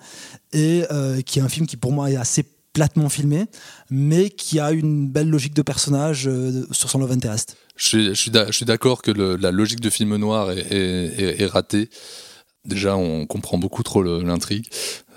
et 0.52 0.84
euh, 0.90 1.22
qui 1.22 1.38
est 1.38 1.42
un 1.42 1.48
film 1.48 1.66
qui 1.66 1.78
pour 1.78 1.90
moi 1.90 2.10
est 2.10 2.16
assez 2.16 2.44
platement 2.78 3.08
filmé, 3.08 3.46
mais 3.90 4.30
qui 4.30 4.60
a 4.60 4.70
une 4.72 5.08
belle 5.08 5.28
logique 5.28 5.54
de 5.54 5.62
personnage 5.62 6.28
euh, 6.28 6.66
sur 6.70 6.90
son 6.90 6.98
love 6.98 7.12
interest. 7.12 7.56
Je 7.78 7.86
suis, 7.86 8.14
je 8.14 8.52
suis 8.52 8.66
d'accord 8.66 9.02
que 9.02 9.12
la 9.12 9.52
logique 9.52 9.80
de 9.80 9.88
film 9.88 10.16
noir 10.16 10.50
est, 10.50 11.40
est, 11.40 11.46
ratée. 11.46 11.88
Déjà, 12.64 12.96
on 12.96 13.24
comprend 13.24 13.56
beaucoup 13.56 13.84
trop 13.84 14.02
l'intrigue. 14.02 14.66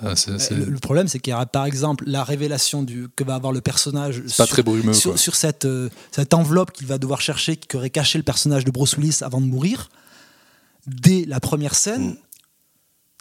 Euh, 0.03 0.13
le, 0.51 0.79
problème, 0.79 1.07
c'est 1.07 1.19
qu'il 1.19 1.31
y 1.31 1.35
a 1.35 1.43
par 1.47 1.65
exemple 1.65 2.03
la 2.07 2.23
révélation 2.23 2.83
du, 2.83 3.07
que 3.15 3.23
va 3.23 3.33
avoir 3.33 3.51
le 3.51 3.61
personnage 3.61 4.23
sur, 4.27 4.47
très 4.47 4.61
brumeux, 4.61 4.93
sur, 4.93 5.17
sur, 5.17 5.35
cette, 5.35 5.65
euh, 5.65 5.89
cette 6.11 6.35
enveloppe 6.35 6.71
qu'il 6.71 6.85
va 6.85 6.99
devoir 6.99 7.19
chercher, 7.19 7.55
qui 7.57 7.75
aurait 7.75 7.89
caché 7.89 8.19
le 8.19 8.23
personnage 8.23 8.63
de 8.63 8.71
Bruce 8.71 8.95
Willis 8.95 9.17
avant 9.21 9.41
de 9.41 9.47
mourir. 9.47 9.89
Dès 10.85 11.25
la 11.25 11.39
première 11.39 11.73
scène, 11.73 12.09
mm. 12.09 12.17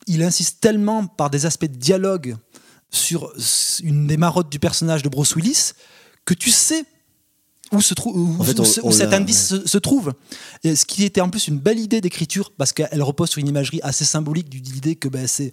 il 0.06 0.22
insiste 0.22 0.60
tellement 0.60 1.06
par 1.06 1.30
des 1.30 1.46
aspects 1.46 1.64
de 1.64 1.76
dialogue 1.76 2.36
sur 2.90 3.32
une 3.82 4.06
des 4.06 4.18
marottes 4.18 4.50
du 4.50 4.58
personnage 4.58 5.02
de 5.02 5.08
Bruce 5.08 5.34
Willis 5.34 5.72
que 6.26 6.34
tu 6.34 6.50
sais 6.50 6.84
où, 7.72 7.80
se 7.80 7.94
cet 8.92 9.12
indice 9.12 9.64
se, 9.64 9.78
trouve. 9.78 10.12
Et 10.64 10.74
ce 10.74 10.84
qui 10.84 11.04
était 11.04 11.20
en 11.20 11.30
plus 11.30 11.48
une 11.48 11.58
belle 11.58 11.78
idée 11.78 12.00
d'écriture, 12.00 12.52
parce 12.56 12.72
qu'elle 12.72 13.02
repose 13.02 13.30
sur 13.30 13.38
une 13.38 13.48
imagerie 13.48 13.80
assez 13.82 14.04
symbolique 14.04 14.48
du 14.48 14.58
l'idée 14.58 14.96
que 14.96 15.08
ben, 15.08 15.26
c'est 15.26 15.52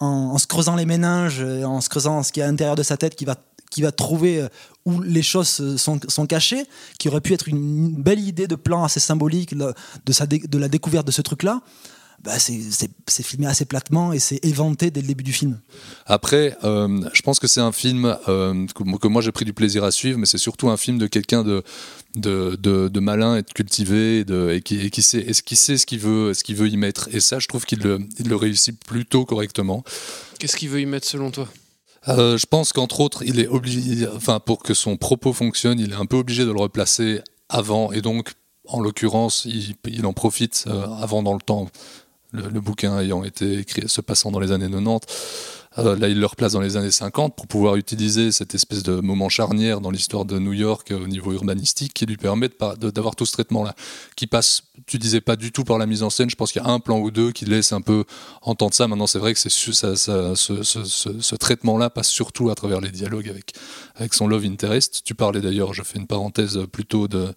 en, 0.00 0.38
se 0.38 0.46
creusant 0.46 0.76
les 0.76 0.86
méninges, 0.86 1.42
en 1.42 1.80
se 1.80 1.88
creusant 1.88 2.22
ce 2.22 2.32
qui 2.32 2.40
est 2.40 2.44
à 2.44 2.46
l'intérieur 2.46 2.76
de 2.76 2.82
sa 2.82 2.96
tête, 2.96 3.16
qui 3.16 3.24
va, 3.24 3.36
qui 3.70 3.82
va 3.82 3.92
trouver 3.92 4.40
euh, 4.40 4.48
où 4.84 5.00
les 5.00 5.22
choses 5.22 5.76
sont, 5.76 6.00
sont, 6.08 6.26
cachées, 6.26 6.64
qui 6.98 7.08
aurait 7.08 7.20
pu 7.20 7.34
être 7.34 7.48
une, 7.48 7.94
belle 7.94 8.20
idée 8.20 8.46
de 8.46 8.54
plan 8.54 8.84
assez 8.84 9.00
symbolique 9.00 9.54
de, 9.56 9.74
sa 10.12 10.26
de 10.26 10.58
la 10.58 10.68
découverte 10.68 11.06
de 11.06 11.12
ce 11.12 11.22
truc-là. 11.22 11.60
Bah, 12.24 12.32
c'est 12.38 13.22
filmé 13.22 13.46
assez 13.46 13.64
platement 13.64 14.12
et 14.12 14.18
c'est 14.18 14.44
éventé 14.44 14.90
dès 14.90 15.00
le 15.00 15.06
début 15.06 15.22
du 15.22 15.32
film. 15.32 15.60
Après, 16.04 16.56
euh, 16.64 17.08
je 17.12 17.22
pense 17.22 17.38
que 17.38 17.46
c'est 17.46 17.60
un 17.60 17.70
film 17.70 18.16
euh, 18.26 18.66
que, 18.74 19.08
moi 19.08 19.22
j'ai 19.22 19.30
pris 19.30 19.44
du 19.44 19.52
plaisir 19.52 19.84
à 19.84 19.92
suivre, 19.92 20.18
mais 20.18 20.26
c'est 20.26 20.38
surtout 20.38 20.68
un 20.68 20.76
film 20.76 20.98
de 20.98 21.06
quelqu'un 21.06 21.44
de, 21.44 21.62
de, 22.16 22.56
de, 22.56 23.00
malin 23.00 23.36
et 23.36 23.42
de 23.42 23.52
cultivé 23.52 24.24
et, 24.50 24.62
qui, 24.62 24.90
qui, 24.90 25.02
sait, 25.02 25.26
qui 25.44 25.54
sait 25.54 25.78
ce 25.78 25.86
qu'il 25.86 26.00
veut, 26.00 26.34
ce 26.34 26.42
qu'il 26.42 26.56
veut 26.56 26.68
y 26.68 26.76
mettre. 26.76 27.08
Et 27.12 27.20
ça, 27.20 27.38
je 27.38 27.46
trouve 27.46 27.64
qu'il 27.64 27.80
le, 27.80 28.00
il 28.18 28.28
le 28.28 28.36
réussit 28.36 28.78
plutôt 28.84 29.24
correctement. 29.24 29.84
Qu'est-ce 30.40 30.56
qu'il 30.56 30.70
veut 30.70 30.80
y 30.80 30.86
mettre 30.86 31.06
selon 31.06 31.30
toi? 31.30 31.48
Euh, 32.08 32.36
je 32.36 32.46
pense 32.46 32.72
qu'entre 32.72 32.98
autres, 33.00 33.22
il 33.24 33.38
est 33.38 33.48
obligé, 33.48 34.08
enfin 34.08 34.40
pour 34.40 34.64
que 34.64 34.74
son 34.74 34.96
propos 34.96 35.32
fonctionne, 35.32 35.78
il 35.78 35.92
est 35.92 35.96
un 35.96 36.06
peu 36.06 36.16
obligé 36.16 36.44
de 36.44 36.50
le 36.50 36.60
replacer 36.60 37.20
avant, 37.48 37.92
et 37.92 38.00
donc 38.00 38.32
en 38.66 38.80
l'occurrence, 38.80 39.44
il, 39.46 39.76
il, 39.86 40.04
en 40.04 40.12
profite 40.12 40.66
avant 41.00 41.22
dans 41.22 41.32
le 41.32 41.40
temps 41.40 41.68
le, 42.32 42.60
bouquin 42.60 42.98
ayant 42.98 43.24
été 43.24 43.58
écrit, 43.58 43.88
se 43.88 44.00
passant 44.00 44.30
dans 44.30 44.40
les 44.40 44.52
années 44.52 44.68
90. 44.68 45.06
Euh, 45.78 45.96
là, 45.96 46.08
il 46.08 46.18
le 46.18 46.26
replace 46.26 46.52
dans 46.52 46.60
les 46.60 46.76
années 46.76 46.90
50 46.90 47.36
pour 47.36 47.46
pouvoir 47.46 47.76
utiliser 47.76 48.32
cette 48.32 48.54
espèce 48.54 48.82
de 48.82 49.00
moment 49.00 49.28
charnière 49.28 49.80
dans 49.80 49.90
l'histoire 49.90 50.24
de 50.24 50.38
New 50.38 50.52
York 50.52 50.90
euh, 50.90 51.04
au 51.04 51.06
niveau 51.06 51.32
urbanistique 51.32 51.94
qui 51.94 52.04
lui 52.04 52.16
permet 52.16 52.48
d'avoir 52.80 53.14
tout 53.14 53.26
ce 53.26 53.32
traitement-là, 53.32 53.76
qui 54.16 54.26
passe, 54.26 54.62
tu 54.86 54.98
disais 54.98 55.20
pas 55.20 55.36
du 55.36 55.52
tout 55.52 55.64
par 55.64 55.78
la 55.78 55.86
mise 55.86 56.02
en 56.02 56.10
scène. 56.10 56.30
Je 56.30 56.36
pense 56.36 56.52
qu'il 56.52 56.62
y 56.62 56.64
a 56.64 56.68
un 56.68 56.80
plan 56.80 56.98
ou 56.98 57.10
deux 57.10 57.32
qui 57.32 57.44
laisse 57.44 57.72
un 57.72 57.80
peu 57.80 58.04
entendre 58.42 58.74
ça. 58.74 58.88
Maintenant, 58.88 59.06
c'est 59.06 59.18
vrai 59.18 59.34
que 59.34 59.40
ce, 59.40 59.48
ce, 59.48 61.34
traitement-là 61.36 61.90
passe 61.90 62.08
surtout 62.08 62.50
à 62.50 62.54
travers 62.54 62.80
les 62.80 62.90
dialogues 62.90 63.28
avec, 63.28 63.52
avec 63.94 64.14
son 64.14 64.26
love 64.26 64.44
interest. 64.44 65.02
Tu 65.04 65.14
parlais 65.14 65.40
d'ailleurs, 65.40 65.74
je 65.74 65.82
fais 65.82 65.98
une 65.98 66.06
parenthèse 66.06 66.58
plutôt 66.72 67.06
de 67.08 67.32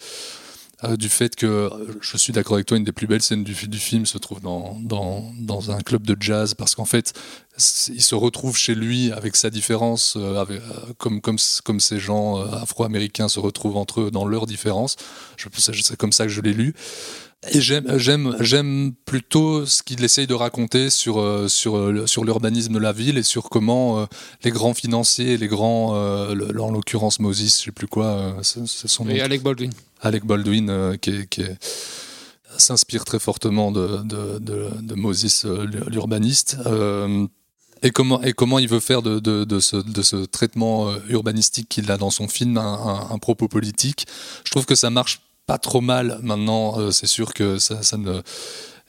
euh, 0.84 0.98
du 0.98 1.10
fait 1.10 1.36
que 1.36 1.46
euh, 1.46 1.70
je 2.02 2.18
suis 2.18 2.34
d'accord 2.34 2.56
avec 2.56 2.66
toi, 2.66 2.78
une 2.78 2.84
des 2.84 2.92
plus 2.92 3.06
belles 3.06 3.22
scènes 3.22 3.44
du, 3.44 3.54
film 3.54 4.06
se 4.06 4.18
trouve 4.18 4.42
dans, 4.42 4.78
dans, 4.82 5.72
un 5.72 5.80
club 5.82 6.04
de 6.04 6.18
jazz, 6.20 6.56
parce 6.56 6.76
qu'en 6.76 6.86
fait, 6.86 7.14
il 7.90 8.02
se 8.02 8.16
retrouve 8.16 8.58
chez 8.58 8.74
lui 8.74 9.12
avec 9.12 9.36
sa 9.36 9.50
différence, 9.50 10.16
euh, 10.18 10.44
comme, 10.98 11.22
comme, 11.22 11.38
comme 11.64 11.80
ces 11.80 12.00
gens 12.00 12.42
afro-américains 12.42 13.30
se 13.30 13.40
retrouvent 13.40 13.78
entre 13.78 14.02
eux 14.02 14.12
dans 14.12 14.26
leur 14.26 14.48
différence. 14.48 14.96
C'est 15.38 15.98
comme 15.98 16.12
ça 16.12 16.26
que 16.26 16.32
je 16.32 16.42
l'ai 16.42 16.54
lu. 16.54 16.74
Et 17.50 17.60
j'aime, 17.60 17.98
j'aime, 17.98 18.36
j'aime 18.40 18.94
plutôt 19.06 19.66
ce 19.66 19.82
qu'il 19.82 20.04
essaye 20.04 20.28
de 20.28 20.36
raconter 20.36 20.92
sur, 20.92 21.50
sur, 21.50 22.08
sur 22.08 22.24
l'urbanisme 22.24 22.74
de 22.74 22.80
la 22.80 22.92
ville 22.92 23.18
et 23.18 23.24
sur 23.24 23.50
comment 23.50 24.08
les 24.44 24.52
grands 24.52 24.76
financiers, 24.76 25.38
les 25.38 25.48
grands, 25.48 25.96
en 25.96 26.72
l'occurrence 26.72 27.20
Moses, 27.20 27.60
je 27.60 27.66
sais 27.66 27.72
plus 27.72 27.88
quoi, 27.88 28.38
c'est 28.44 28.68
son 28.68 29.06
nom. 29.06 29.12
Et 29.12 29.22
Alec 29.22 29.42
Baldwin. 29.42 29.72
Alec 30.02 30.26
Baldwin 30.26 30.70
euh, 30.70 30.98
qui, 30.98 31.44
s'inspire 32.58 33.06
très 33.06 33.20
fortement 33.20 33.72
de, 33.72 34.02
de, 34.04 34.96
Moses 34.96 35.46
euh, 35.46 35.66
l'urbaniste. 35.88 36.58
Euh, 36.66 37.26
et 37.82 37.92
comment, 37.92 38.22
et 38.22 38.34
comment 38.34 38.60
il 38.60 38.68
veut 38.68 38.80
faire 38.80 39.02
de, 39.02 39.60
ce, 39.60 40.26
traitement 40.26 40.94
urbanistique 41.10 41.70
qu'il 41.70 41.90
a 41.92 41.98
dans 41.98 42.12
son 42.12 42.28
film 42.28 42.58
un, 42.58 43.18
propos 43.20 43.48
politique. 43.48 44.06
Je 44.44 44.52
trouve 44.52 44.66
que 44.66 44.76
ça 44.76 44.92
marche 44.92 45.22
pas 45.52 45.58
trop 45.58 45.82
mal 45.82 46.18
maintenant. 46.24 46.92
c'est 46.92 47.08
sûr 47.08 47.34
que 47.34 47.58
ça, 47.58 47.84
ça 47.84 47.98
ne 47.98 48.22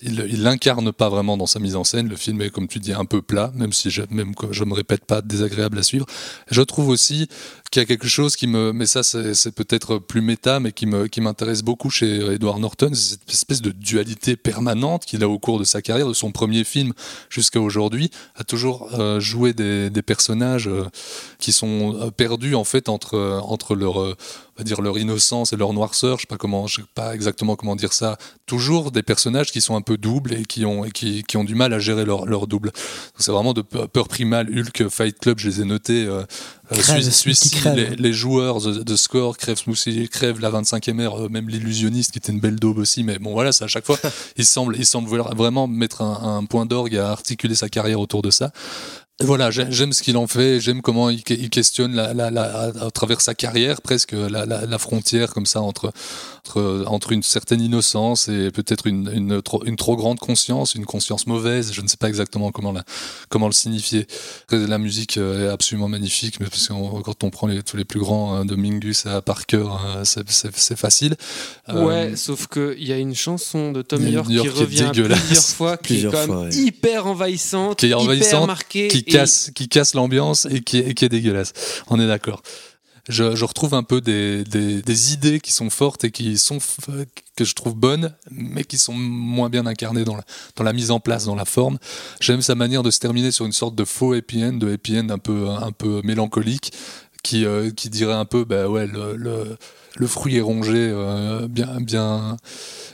il 0.02 0.42
l'incarne 0.42 0.92
pas 0.92 1.08
vraiment 1.08 1.36
dans 1.36 1.46
sa 1.46 1.58
mise 1.58 1.76
en 1.76 1.82
scène. 1.82 2.08
Le 2.08 2.16
film 2.16 2.40
est, 2.40 2.50
comme 2.50 2.68
tu 2.68 2.78
dis, 2.78 2.92
un 2.92 3.04
peu 3.04 3.20
plat, 3.20 3.52
même 3.54 3.72
si 3.72 3.90
je, 3.90 4.02
même 4.10 4.32
je 4.50 4.64
me 4.64 4.74
répète 4.74 5.04
pas, 5.04 5.22
désagréable 5.22 5.78
à 5.78 5.82
suivre. 5.82 6.06
Je 6.50 6.62
trouve 6.62 6.88
aussi 6.88 7.28
qu'il 7.72 7.80
y 7.80 7.82
a 7.82 7.86
quelque 7.86 8.06
chose 8.06 8.36
qui 8.36 8.46
me, 8.46 8.72
mais 8.72 8.84
ça 8.84 9.02
c'est 9.02 9.50
peut-être 9.50 9.96
plus 9.96 10.20
méta, 10.20 10.60
mais 10.60 10.72
qui 10.72 10.84
me, 10.84 11.06
qui 11.08 11.22
m'intéresse 11.22 11.62
beaucoup 11.62 11.88
chez 11.88 12.34
Edward 12.34 12.60
Norton, 12.60 12.90
c'est 12.92 13.12
cette 13.14 13.30
espèce 13.30 13.62
de 13.62 13.70
dualité 13.70 14.36
permanente 14.36 15.06
qu'il 15.06 15.24
a 15.24 15.28
au 15.28 15.38
cours 15.38 15.58
de 15.58 15.64
sa 15.64 15.80
carrière, 15.80 16.06
de 16.06 16.12
son 16.12 16.32
premier 16.32 16.64
film 16.64 16.92
jusqu'à 17.30 17.60
aujourd'hui, 17.60 18.10
a 18.36 18.44
toujours 18.44 18.90
euh, 18.92 19.20
joué 19.20 19.54
des, 19.54 19.90
personnages 20.02 20.68
euh, 20.68 20.84
qui 21.38 21.52
sont 21.52 21.96
euh, 21.98 22.10
perdus 22.10 22.54
en 22.54 22.64
fait 22.64 22.88
entre 22.88 23.40
entre 23.42 23.74
leur 23.74 23.96
on 23.96 24.14
va 24.58 24.64
dire 24.64 24.82
leur 24.82 24.98
innocence 24.98 25.54
et 25.54 25.56
leur 25.56 25.72
noirceur, 25.72 26.18
je 26.18 26.22
sais 26.22 26.26
pas 26.26 26.36
comment, 26.36 26.66
je 26.66 26.82
sais 26.82 26.86
pas 26.94 27.14
exactement 27.14 27.56
comment 27.56 27.74
dire 27.74 27.94
ça. 27.94 28.18
Toujours 28.44 28.90
des 28.90 29.02
personnages 29.02 29.50
qui 29.50 29.62
sont 29.62 29.76
un 29.76 29.80
peu 29.80 29.96
doubles 29.96 30.34
et 30.34 30.44
qui 30.44 30.66
ont 30.66 30.82
qui, 30.82 31.22
qui 31.22 31.38
ont 31.38 31.44
du 31.44 31.54
mal 31.54 31.72
à 31.72 31.78
gérer 31.78 32.04
leur, 32.04 32.26
leur 32.26 32.46
double. 32.46 32.70
C'est 33.18 33.32
vraiment 33.32 33.54
de 33.54 33.62
peur 33.62 34.08
primale, 34.08 34.50
Hulk, 34.50 34.90
Fight 34.90 35.18
Club, 35.18 35.38
je 35.38 35.48
les 35.48 35.62
ai 35.62 35.64
notés. 35.64 36.06
Euh 36.70 37.10
Suicide, 37.10 37.72
les, 37.74 37.96
les, 37.96 38.12
joueurs 38.12 38.60
de, 38.60 38.96
score, 38.96 39.36
Crève 39.36 39.58
Smoothie, 39.58 40.08
Crève 40.08 40.40
la 40.40 40.50
25e 40.50 41.00
ère, 41.00 41.20
euh, 41.20 41.28
même 41.28 41.48
l'illusionniste 41.48 42.12
qui 42.12 42.18
était 42.18 42.32
une 42.32 42.40
belle 42.40 42.56
daube 42.56 42.78
aussi. 42.78 43.02
Mais 43.02 43.18
bon, 43.18 43.32
voilà, 43.32 43.52
c'est 43.52 43.64
à 43.64 43.68
chaque 43.68 43.84
fois, 43.84 43.98
il 44.36 44.44
semble, 44.44 44.76
il 44.76 44.86
semble 44.86 45.08
vraiment 45.08 45.66
mettre 45.66 46.02
un, 46.02 46.38
un 46.38 46.44
point 46.44 46.66
d'orgue 46.66 46.96
à 46.96 47.10
articuler 47.10 47.54
sa 47.54 47.68
carrière 47.68 48.00
autour 48.00 48.22
de 48.22 48.30
ça. 48.30 48.52
Voilà, 49.20 49.50
j'aime 49.50 49.92
ce 49.92 50.02
qu'il 50.02 50.16
en 50.16 50.26
fait, 50.26 50.58
j'aime 50.58 50.82
comment 50.82 51.08
il, 51.08 51.22
questionne 51.22 51.94
la, 51.94 52.26
à 52.26 52.90
travers 52.90 53.20
sa 53.20 53.34
carrière 53.34 53.80
presque 53.80 54.12
la, 54.12 54.78
frontière 54.78 55.32
comme 55.32 55.46
ça 55.46 55.60
entre, 55.60 55.92
entre, 56.56 56.84
entre, 56.86 57.12
une 57.12 57.22
certaine 57.22 57.60
innocence 57.60 58.28
et 58.28 58.50
peut-être 58.50 58.86
une, 58.86 59.10
une, 59.12 59.42
une, 59.64 59.76
trop 59.76 59.96
grande 59.96 60.18
conscience, 60.18 60.74
une 60.74 60.86
conscience 60.86 61.26
mauvaise, 61.26 61.72
je 61.72 61.80
ne 61.80 61.88
sais 61.88 61.96
pas 61.96 62.08
exactement 62.08 62.50
comment, 62.50 62.72
la, 62.72 62.84
comment 63.28 63.46
le 63.46 63.52
signifier. 63.52 64.06
La 64.50 64.78
musique 64.78 65.16
euh, 65.16 65.48
est 65.48 65.52
absolument 65.52 65.88
magnifique, 65.88 66.40
mais 66.40 66.46
parce 66.46 66.68
que 66.68 67.02
quand 67.02 67.24
on 67.24 67.30
prend 67.30 67.46
les, 67.46 67.62
tous 67.62 67.76
les 67.76 67.84
plus 67.84 68.00
grands 68.00 68.34
hein, 68.34 68.44
de 68.44 68.54
Mingus 68.54 69.06
à 69.06 69.22
Parker, 69.22 69.66
hein, 69.70 70.02
c'est 70.04 70.76
facile. 70.76 71.16
Ouais, 71.68 72.12
euh, 72.12 72.16
sauf 72.16 72.46
qu'il 72.46 72.84
y 72.84 72.92
a 72.92 72.98
une 72.98 73.14
chanson 73.14 73.72
de 73.72 73.82
Tom 73.82 74.06
York, 74.06 74.28
qui 74.28 74.48
revient 74.48 74.90
plusieurs 74.92 75.38
fois, 75.38 75.76
qui 75.82 76.00
est 76.00 76.10
quand 76.10 76.26
même 76.26 76.50
hyper 76.52 77.06
envahissante, 77.06 77.78
qui 77.78 77.86
est 77.86 77.94
envahissante, 77.94 78.32
hyper 78.32 78.46
marquée. 78.46 78.88
Qui 78.88 79.04
casse, 79.04 79.50
qui 79.54 79.68
casse 79.68 79.94
l'ambiance 79.94 80.46
et 80.50 80.60
qui, 80.60 80.94
qui 80.94 81.04
est 81.04 81.08
dégueulasse. 81.08 81.52
On 81.88 81.98
est 82.00 82.06
d'accord. 82.06 82.42
Je, 83.08 83.44
retrouve 83.44 83.74
un 83.74 83.82
peu 83.82 84.00
des, 84.00 85.12
idées 85.12 85.40
qui 85.40 85.52
sont 85.52 85.70
fortes 85.70 86.04
et 86.04 86.12
qui 86.12 86.38
sont 86.38 86.58
que 87.36 87.44
je 87.44 87.54
trouve 87.54 87.74
bonnes, 87.74 88.14
mais 88.30 88.62
qui 88.62 88.78
sont 88.78 88.92
moins 88.92 89.50
bien 89.50 89.66
incarnées 89.66 90.04
dans 90.04 90.16
la, 90.60 90.72
mise 90.72 90.92
en 90.92 91.00
place, 91.00 91.24
dans 91.24 91.34
la 91.34 91.44
forme. 91.44 91.78
J'aime 92.20 92.42
sa 92.42 92.54
manière 92.54 92.84
de 92.84 92.90
se 92.90 93.00
terminer 93.00 93.32
sur 93.32 93.44
une 93.44 93.52
sorte 93.52 93.74
de 93.74 93.84
faux 93.84 94.12
happy 94.12 94.44
end, 94.44 94.52
de 94.52 94.72
happy 94.72 95.00
end 95.00 95.08
un 95.08 95.18
peu, 95.18 96.00
mélancolique, 96.04 96.72
qui, 97.24 97.44
euh, 97.44 97.70
qui 97.70 97.90
dirait 97.90 98.14
un 98.14 98.24
peu, 98.24 98.44
bah 98.44 98.68
ouais, 98.68 98.86
le, 98.86 100.06
fruit 100.06 100.36
est 100.36 100.40
rongé 100.40 100.76
euh, 100.76 101.48
bien, 101.48 101.80
bien, 101.80 102.36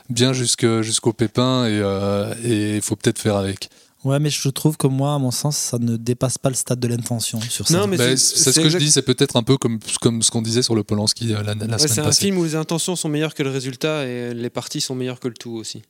bien 0.09 0.33
jusqu'au 0.33 1.13
pépin 1.13 1.67
et 1.67 1.81
euh, 1.83 2.35
il 2.45 2.83
faut 2.83 2.97
peut-être 2.97 3.19
faire 3.19 3.37
avec. 3.37 3.69
Ouais, 4.05 4.21
mais 4.21 4.31
je 4.31 4.49
trouve 4.49 4.77
que 4.77 4.87
moi, 4.87 5.15
à 5.15 5.19
mon 5.19 5.33
sens, 5.33 5.57
ça 5.57 5.79
ne 5.79 5.97
dépasse 5.97 6.39
pas 6.39 6.51
le 6.51 6.55
stade 6.55 6.79
de 6.79 6.87
l'intention 6.87 7.41
sur 7.41 7.67
ça. 7.67 7.79
Non, 7.79 7.87
mais 7.89 7.97
bah, 7.97 8.17
c'est 8.17 8.53
ce 8.53 8.61
que 8.61 8.69
je 8.69 8.79
dis, 8.79 8.93
c'est 8.93 9.03
peut-être 9.03 9.37
un 9.37 9.43
peu 9.43 9.57
comme, 9.57 9.81
comme 10.01 10.23
ce 10.23 10.31
qu'on 10.31 10.43
disait 10.43 10.63
sur 10.63 10.77
le 10.77 10.85
Polanski 10.85 11.35
euh, 11.35 11.43
la, 11.43 11.55
la 11.55 11.55
semaine 11.55 11.71
passée. 11.71 11.89
C'est 11.95 12.01
un 12.01 12.13
film 12.13 12.39
où 12.39 12.45
les 12.45 12.55
intentions 12.55 12.95
sont 12.95 13.09
meilleures 13.09 13.35
que 13.35 13.43
le 13.43 13.51
résultat 13.51 14.07
et 14.07 14.35
les 14.35 14.51
parties 14.51 14.81
sont 14.81 14.95
meilleures 14.95 15.19
que 15.19 15.27
le 15.27 15.35
tout 15.35 15.51
aussi. 15.51 15.83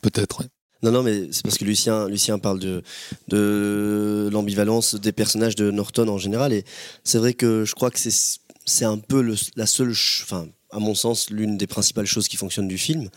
Peut-être, 0.00 0.40
oui. 0.40 0.46
Non, 0.82 0.90
non, 0.90 1.04
mais 1.04 1.28
c'est 1.30 1.44
parce 1.44 1.56
que 1.56 1.64
Lucien, 1.64 2.08
Lucien 2.08 2.40
parle 2.40 2.58
de, 2.58 2.82
de 3.28 4.28
l'ambivalence 4.32 4.96
des 4.96 5.12
personnages 5.12 5.54
de 5.54 5.70
Norton 5.70 6.08
en 6.08 6.18
général. 6.18 6.52
Et 6.52 6.64
c'est 7.04 7.18
vrai 7.18 7.34
que 7.34 7.64
je 7.64 7.74
crois 7.76 7.92
que 7.92 8.00
c'est 8.00 8.84
un 8.84 8.98
peu 8.98 9.22
le, 9.22 9.36
la 9.54 9.66
seule. 9.66 9.92
Enfin, 10.24 10.48
à 10.72 10.78
mon 10.78 10.94
sens, 10.94 11.30
l'une 11.30 11.58
des 11.58 11.66
principales 11.66 12.06
choses 12.06 12.28
qui 12.28 12.36
fonctionnent 12.36 12.68
du 12.68 12.78
film. 12.78 13.08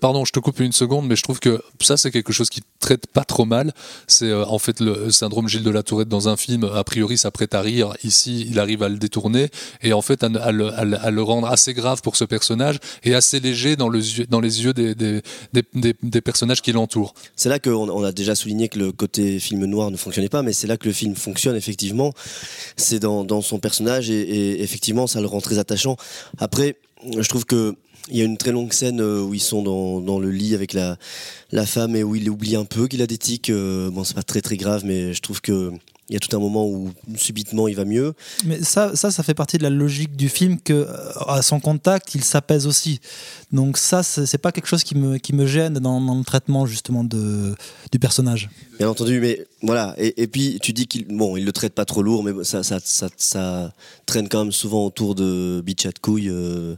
Pardon, 0.00 0.24
je 0.24 0.32
te 0.32 0.40
coupe 0.40 0.60
une 0.60 0.72
seconde, 0.72 1.06
mais 1.06 1.14
je 1.14 1.22
trouve 1.22 1.40
que 1.40 1.62
ça, 1.80 1.96
c'est 1.96 2.10
quelque 2.10 2.32
chose 2.32 2.48
qui 2.48 2.62
traite 2.80 3.06
pas 3.06 3.24
trop 3.24 3.44
mal. 3.44 3.72
C'est 4.06 4.30
euh, 4.30 4.46
en 4.46 4.58
fait 4.58 4.80
le 4.80 5.10
syndrome 5.10 5.48
Gilles 5.48 5.62
de 5.62 5.70
la 5.70 5.82
Tourette 5.82 6.08
dans 6.08 6.28
un 6.28 6.36
film. 6.36 6.64
A 6.64 6.84
priori, 6.84 7.18
ça 7.18 7.30
prête 7.30 7.54
à 7.54 7.60
rire. 7.60 7.94
Ici, 8.02 8.46
il 8.48 8.58
arrive 8.58 8.82
à 8.82 8.88
le 8.88 8.96
détourner 8.96 9.48
et 9.82 9.92
en 9.92 10.02
fait 10.02 10.24
à, 10.24 10.52
le, 10.52 10.68
à, 10.72 11.10
le, 11.10 11.22
rendre 11.22 11.48
assez 11.48 11.74
grave 11.74 12.00
pour 12.00 12.16
ce 12.16 12.24
personnage 12.24 12.78
et 13.04 13.14
assez 13.14 13.40
léger 13.40 13.76
dans, 13.76 13.88
le, 13.88 14.00
dans 14.26 14.40
les 14.40 14.64
yeux 14.64 14.72
des, 14.72 14.94
des, 14.94 15.22
des, 15.52 15.94
des 16.02 16.20
personnages 16.20 16.62
qui 16.62 16.72
l'entourent. 16.72 17.14
C'est 17.34 17.48
là 17.48 17.58
qu'on 17.58 17.90
on 17.90 18.04
a 18.04 18.12
déjà 18.12 18.34
souligné 18.34 18.68
que 18.68 18.78
le 18.78 18.92
côté 18.92 19.38
film 19.38 19.64
noir 19.66 19.90
ne 19.90 19.96
fonctionnait 19.96 20.28
pas, 20.28 20.42
mais 20.42 20.52
c'est 20.52 20.66
là 20.66 20.76
que 20.76 20.86
le 20.86 20.94
film 20.94 21.14
fonctionne 21.14 21.56
effectivement. 21.56 22.12
C'est 22.76 23.00
dans, 23.00 23.24
dans, 23.24 23.42
son 23.42 23.58
personnage 23.58 24.08
et, 24.10 24.20
et 24.20 24.62
effectivement, 24.62 25.06
ça 25.06 25.20
le 25.20 25.26
rend 25.26 25.40
très 25.40 25.58
attachant. 25.58 25.96
Après, 26.38 26.76
je 27.04 27.28
trouve 27.28 27.44
que 27.44 27.74
il 28.08 28.16
y 28.16 28.22
a 28.22 28.24
une 28.24 28.36
très 28.36 28.52
longue 28.52 28.72
scène 28.72 29.00
euh, 29.00 29.22
où 29.22 29.34
ils 29.34 29.40
sont 29.40 29.62
dans, 30.00 30.18
le 30.18 30.30
lit 30.30 30.54
avec 30.54 30.72
la, 30.72 30.96
la 31.50 31.66
femme 31.66 31.96
et 31.96 32.04
où 32.04 32.14
il 32.14 32.30
oublie 32.30 32.56
un 32.56 32.64
peu 32.64 32.86
qu'il 32.86 33.02
a 33.02 33.06
des 33.06 33.18
tics. 33.18 33.50
Euh, 33.50 33.90
bon, 33.90 34.04
c'est 34.04 34.14
pas 34.14 34.22
très 34.22 34.40
très 34.40 34.56
grave, 34.56 34.82
mais 34.84 35.12
je 35.12 35.20
trouve 35.20 35.40
que 35.40 35.72
il 36.08 36.14
y 36.14 36.16
a 36.16 36.20
tout 36.20 36.34
un 36.36 36.40
moment 36.40 36.66
où 36.66 36.90
subitement 37.16 37.66
il 37.66 37.74
va 37.74 37.84
mieux. 37.84 38.14
Mais 38.44 38.62
ça, 38.62 38.94
ça, 38.94 39.10
ça 39.10 39.22
fait 39.22 39.34
partie 39.34 39.58
de 39.58 39.64
la 39.64 39.70
logique 39.70 40.16
du 40.16 40.28
film 40.28 40.60
que 40.60 40.72
euh, 40.72 41.12
à 41.26 41.42
son 41.42 41.58
contact, 41.58 42.14
il 42.14 42.22
s'apaise 42.22 42.66
aussi. 42.66 43.00
Donc 43.52 43.76
ça, 43.76 44.02
c'est 44.02 44.38
pas 44.38 44.52
quelque 44.52 44.68
chose 44.68 44.84
qui 44.84 44.96
me, 44.96 45.18
qui 45.18 45.32
me 45.32 45.46
gêne 45.46 45.74
dans, 45.74 46.00
dans, 46.00 46.16
le 46.16 46.24
traitement 46.24 46.66
justement 46.66 47.02
de, 47.02 47.54
du 47.90 47.98
personnage. 47.98 48.48
Bien 48.78 48.88
entendu, 48.88 49.20
mais 49.20 49.46
voilà. 49.62 49.94
Et, 49.98 50.22
et 50.22 50.26
puis 50.26 50.58
tu 50.62 50.72
dis 50.72 50.86
qu'il 50.86 51.06
bon, 51.08 51.36
il 51.36 51.44
le 51.44 51.52
traite 51.52 51.74
pas 51.74 51.84
trop 51.84 52.02
lourd, 52.02 52.22
mais 52.22 52.44
ça, 52.44 52.62
ça, 52.62 52.78
ça, 52.84 53.08
ça 53.16 53.72
traîne 54.06 54.28
quand 54.28 54.44
même 54.44 54.52
souvent 54.52 54.86
autour 54.86 55.14
de 55.14 55.60
bitch 55.64 55.86
de 55.86 56.76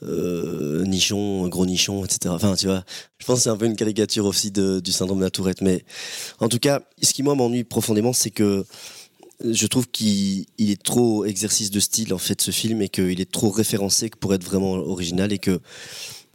couilles. 0.00 0.88
nichon, 0.88 1.48
gros 1.48 1.66
nichon, 1.66 2.04
etc. 2.04 2.34
Enfin, 2.34 2.54
tu 2.54 2.66
vois, 2.66 2.84
je 3.18 3.26
pense 3.26 3.38
que 3.38 3.42
c'est 3.44 3.50
un 3.50 3.56
peu 3.56 3.66
une 3.66 3.76
caricature 3.76 4.26
aussi 4.26 4.50
du 4.50 4.92
syndrome 4.92 5.18
de 5.18 5.24
la 5.24 5.30
tourette. 5.30 5.60
Mais 5.60 5.84
en 6.40 6.48
tout 6.48 6.58
cas, 6.58 6.82
ce 7.02 7.12
qui 7.12 7.22
moi 7.22 7.34
m'ennuie 7.34 7.64
profondément, 7.64 8.12
c'est 8.12 8.30
que 8.30 8.64
je 9.44 9.66
trouve 9.66 9.88
qu'il 9.88 10.46
est 10.58 10.82
trop 10.82 11.24
exercice 11.24 11.70
de 11.70 11.80
style 11.80 12.14
en 12.14 12.18
fait 12.18 12.40
ce 12.40 12.50
film 12.50 12.82
et 12.82 12.88
qu'il 12.88 13.20
est 13.20 13.30
trop 13.30 13.50
référencé 13.50 14.10
pour 14.20 14.34
être 14.34 14.44
vraiment 14.44 14.72
original 14.72 15.32
et 15.32 15.38
que 15.38 15.60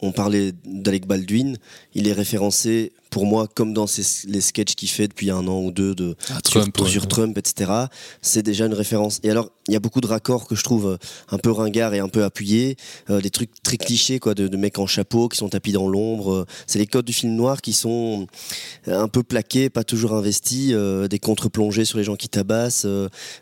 on 0.01 0.12
parlait 0.12 0.53
d'Alec 0.64 1.07
Baldwin, 1.07 1.57
il 1.93 2.07
est 2.07 2.14
référencé 2.14 2.93
pour 3.10 3.26
moi, 3.26 3.47
comme 3.47 3.74
dans 3.74 3.86
les 4.28 4.41
sketchs 4.41 4.76
qu'il 4.76 4.89
fait 4.89 5.07
depuis 5.07 5.32
un 5.32 5.47
an 5.47 5.62
ou 5.62 5.72
deux 5.72 5.95
de, 5.95 6.16
ah, 6.30 6.39
sur, 6.45 6.62
Trump, 6.62 6.88
sur 6.88 7.07
Trump, 7.07 7.38
etc., 7.38 7.72
c'est 8.22 8.43
déjà 8.43 8.66
une 8.66 8.74
référence. 8.74 9.20
Et 9.24 9.32
alors, 9.32 9.49
il 9.68 9.74
y 9.74 9.76
a 9.76 9.80
beaucoup 9.80 10.01
de 10.01 10.07
raccords 10.07 10.47
que 10.47 10.55
je 10.55 10.64
trouve 10.64 10.88
euh, 10.88 10.97
un 11.30 11.38
peu 11.38 11.51
ringards 11.51 11.93
et 11.93 11.99
un 11.99 12.07
peu 12.07 12.24
appuyés, 12.24 12.76
euh, 13.10 13.22
des 13.22 13.30
trucs 13.30 13.62
très 13.64 13.78
clichés, 13.78 14.20
quoi, 14.20 14.34
de, 14.34 14.47
de, 14.47 14.57
mecs 14.57 14.80
en 14.80 14.88
chapeau 14.88 15.28
qui 15.28 15.38
sont 15.38 15.49
tapis 15.49 15.72
dans 15.72 15.88
l'ombre. 15.88 16.45
C'est 16.68 16.80
les 16.80 16.88
codes 16.88 17.05
du 17.05 17.14
film 17.14 17.34
noir 17.36 17.62
qui 17.62 17.74
sont 17.74 18.28
un 18.88 19.07
peu 19.07 19.24
plaqués, 19.24 19.70
pas 19.70 19.84
toujours 19.84 20.14
investis, 20.14 20.72
euh, 20.74 21.07
des 21.07 21.20
contre-plongées 21.20 21.86
sur 21.86 21.97
les 21.97 22.03
gens 22.03 22.16
qui 22.16 22.30
tabassent. 22.30 22.86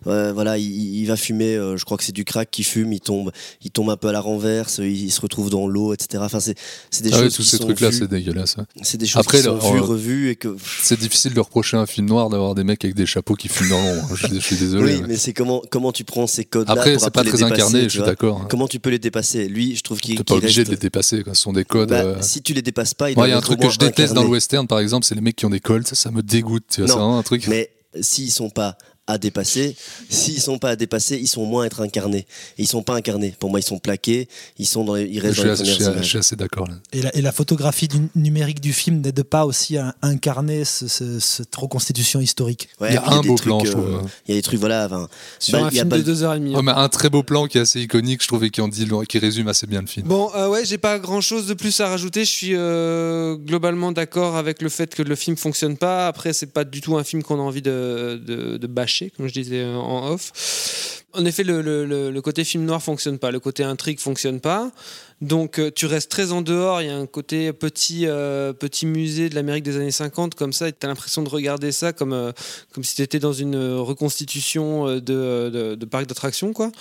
voilà, 0.03 0.57
il, 0.57 1.05
va 1.05 1.15
fumer, 1.15 1.55
je 1.55 1.84
crois 1.86 1.97
que 1.97 2.03
c'est 2.03 2.11
du 2.11 2.26
crack 2.26 2.49
qui 2.51 2.63
fume, 2.63 2.93
il 2.93 2.99
tombe, 2.99 3.32
il 3.61 3.72
tombe 3.72 3.89
un 3.89 3.97
peu 3.97 4.07
à 4.07 4.11
la 4.11 4.22
renverse, 4.22 4.80
il, 4.80 5.11
se 5.11 5.22
retrouve 5.22 5.49
dans 5.49 5.68
l'eau, 5.68 5.93
etc. 5.93 6.24
Enfin, 6.26 6.39
c'est 6.39 6.55
des 7.01 7.13
ah 7.13 7.24
choses. 7.24 7.36
tous 7.36 7.43
ces 7.43 7.59
trucs-là, 7.59 7.91
c'est 7.91 8.07
dégueulasse. 8.07 8.57
C'est 8.82 8.97
des 8.97 9.05
choses 9.05 9.22
Après, 9.22 9.39
qui 9.39 9.43
sont 9.45 9.57
vu, 9.58 9.80
revu 9.80 10.30
et 10.30 10.36
que. 10.36 10.55
C'est 10.82 10.99
difficile 10.99 11.34
de 11.34 11.39
reprocher 11.39 11.78
un 11.78 11.86
film 11.86 12.08
noir 12.08 12.30
d'avoir 12.30 12.55
des 12.55 12.64
mecs 12.64 12.84
avec 12.84 12.95
des 12.95 13.05
chapeaux 13.05 13.36
qui 13.36 13.47
fument 13.47 13.70
dans 13.70 13.82
l'ombre. 13.82 14.16
Je, 14.16 14.39
suis 14.39 14.55
désolé. 14.55 14.95
Oui, 14.95 15.03
mais, 15.08 15.18
c'est 15.18 15.34
comment, 15.34 15.62
comment 15.70 15.91
tu 15.91 16.03
prends 16.03 16.28
ces 16.28 16.45
codes-là. 16.45 16.74
Après, 16.74 16.97
c'est 16.99 17.12
pas 17.12 17.24
très 17.24 17.43
incarné, 17.43 17.84
je 17.84 17.89
suis 17.89 17.99
d'accord. 18.01 18.41
Hein. 18.41 18.47
Comment 18.49 18.68
tu 18.68 18.80
peux 18.80 18.89
les 18.89 18.99
dépasser? 18.99 19.47
Lui, 19.47 19.76
je 19.76 19.82
trouve 19.82 19.99
qu'il. 19.99 20.18
T'es 20.18 20.24
pas 20.24 20.36
obligé 20.36 20.64
de 20.64 20.70
les 20.70 20.78
dépasser, 20.78 21.24
Ce 21.26 21.34
sont 21.34 21.53
des 21.53 21.66
codes. 21.66 21.89
Bah, 21.89 22.03
euh, 22.03 22.16
Si 22.22 22.41
tu 22.41 22.53
les 22.53 22.62
dépasses 22.62 22.93
pas, 22.93 23.12
il 23.12 23.18
y 23.18 23.32
a 23.32 23.38
un 23.38 23.41
truc 23.41 23.60
que 23.60 23.70
je 23.70 23.80
déteste 23.80 24.14
dans 24.14 24.24
le 24.24 24.30
western, 24.30 24.68
par 24.68 24.80
exemple, 24.80 25.05
c'est 25.05 25.16
les 25.16 25.22
mecs 25.22 25.36
qui 25.36 25.45
ont 25.45 25.49
des 25.51 25.60
colts. 25.60 25.88
Ça 25.88 26.12
me 26.12 26.22
dégoûte. 26.22 26.66
C'est 26.70 26.82
vraiment 26.84 27.20
un 27.20 27.24
truc. 27.24 27.47
Mais 27.47 27.72
s'ils 28.01 28.32
sont 28.32 28.49
pas 28.49 28.78
à 29.08 29.18
dépasser. 29.18 29.76
S'ils 30.10 30.41
sont 30.41 30.60
pas 30.60 30.72
à 30.72 30.76
dépasser, 30.76 31.18
ils 31.18 31.28
sont 31.28 31.45
moins 31.45 31.64
à 31.64 31.68
être 31.68 31.82
incarnés. 31.82 32.26
Et 32.58 32.64
ils 32.64 32.68
sont 32.68 32.84
pas 32.84 32.95
incarnés. 32.95 33.34
Pour 33.39 33.49
moi, 33.49 33.60
ils 33.60 33.64
sont 33.64 33.80
plaqués. 33.80 34.28
Ils 34.60 34.68
sont 34.68 34.84
dans 34.84 34.95
les, 34.95 35.05
ils 35.05 35.20
restent 35.20 35.41
je 35.41 35.47
dans 35.47 35.55
suis, 35.55 35.84
je 35.97 36.03
suis 36.03 36.18
assez 36.18 36.36
d'accord. 36.36 36.68
Et 36.91 37.01
la, 37.01 37.16
et 37.16 37.22
la, 37.22 37.32
photographie 37.32 37.88
du, 37.88 37.97
numérique 38.16 38.60
du 38.60 38.74
film 38.74 39.01
n'aide 39.01 39.24
pas 39.24 39.45
aussi 39.45 39.78
à 39.78 39.95
incarner 40.01 40.66
ce, 40.66 40.88
cette 41.20 41.55
reconstitution 41.55 42.20
historique? 42.20 42.70
il 42.82 42.93
y 42.93 42.97
a 42.97 43.10
un 43.10 43.22
beau 43.22 43.36
plan, 43.36 43.64
je 43.64 43.72
trouve. 43.72 44.01
Il 44.28 44.32
y 44.32 44.38
a 44.38 44.38
des 44.38 44.41
trucs, 44.41 44.60
voilà. 44.60 44.86
Enfin, 44.86 45.08
Sur 45.39 45.60
bah, 45.60 45.66
un 45.68 45.72
film 45.72 45.89
de 45.89 46.01
deux 46.01 46.24
heures 46.24 46.34
et 46.34 46.39
demie. 46.39 46.55
mais 46.62 46.72
un 46.72 46.89
très 46.89 47.10
beau 47.10 47.24
plan 47.24 47.47
qui 47.47 47.58
est 47.58 47.62
assez 47.62 47.82
iconique, 47.82 48.22
je 48.22 48.28
trouve, 48.28 48.43
et 48.43 48.49
qui, 48.49 48.62
en 48.62 48.68
dit, 48.68 48.88
qui 49.08 49.20
résume 49.20 49.47
assez 49.47 49.68
bien 49.68 49.82
le 49.82 49.88
film. 49.88 50.08
Bon, 50.08 50.30
euh, 50.36 50.49
ouais, 50.49 50.66
j'ai 50.66 50.78
pas 50.78 50.99
grand 50.99 51.22
chose 51.22 51.47
de 51.47 51.53
plus 51.53 51.80
à 51.80 51.88
rajouter. 51.88 52.26
Je 52.26 52.32
suis 52.32 52.51
euh, 52.53 53.36
globalement 53.36 53.91
d'accord 53.91 54.36
avec 54.36 54.62
le 54.62 54.70
fait 54.70 54.93
que 54.93 55.03
le 55.03 55.16
film 55.16 55.38
fonctionne 55.38 55.78
pas. 55.78 56.08
Après, 56.08 56.34
c'est 56.34 56.51
pas 56.51 56.64
du 56.64 56.82
tout 56.82 56.97
un 56.97 57.03
film 57.03 57.24
qu'on 57.24 57.39
a 57.39 57.43
envie 57.43 57.62
de, 57.62 58.22
de, 58.26 58.58
de 58.58 58.68
bâcher, 58.68 58.97
comme 59.06 59.28
je 59.28 59.34
disais 59.34 59.62
euh, 59.62 59.76
en 59.76 60.12
off. 60.12 61.04
En 61.14 61.26
effet, 61.26 61.43
le, 61.43 62.20
côté 62.22 62.43
film 62.43 62.66
noir 62.66 62.82
fonctionne 62.84 63.18
pas, 63.18 63.32
le 63.32 63.39
côté 63.39 63.64
intrigue 63.64 64.00
fonctionne 64.00 64.39
pas. 64.39 64.72
Donc 65.20 65.58
euh, 65.58 65.72
tu 65.74 65.88
restes 65.88 66.12
très 66.12 66.32
en 66.32 66.43
dehors. 66.43 66.82
Il 66.82 66.88
y 66.88 66.91
a 66.91 66.98
un 66.98 67.08
côté 67.08 67.52
petit, 67.54 68.06
euh, 68.06 68.54
petit 68.54 68.86
musée 68.86 69.30
de 69.30 69.36
l'Amérique 69.36 69.64
des 69.64 69.78
années 69.78 69.89
50 69.89 70.36
comme 70.36 70.54
ça. 70.54 70.72
Tu 70.72 70.78
as 70.84 70.88
l'impression 70.88 71.24
de 71.24 71.30
regarder 71.30 71.72
ça 71.72 71.91
comme, 71.91 72.34
comme 72.72 72.84
si 72.84 72.95
tu 72.95 73.02
étais 73.02 73.18
dans 73.18 73.34
une 73.34 73.58
reconstitution 73.78 75.00
de, 75.00 75.86
parc 75.89 76.06
d'attractions. 76.06 76.54
quoi. 76.54 76.72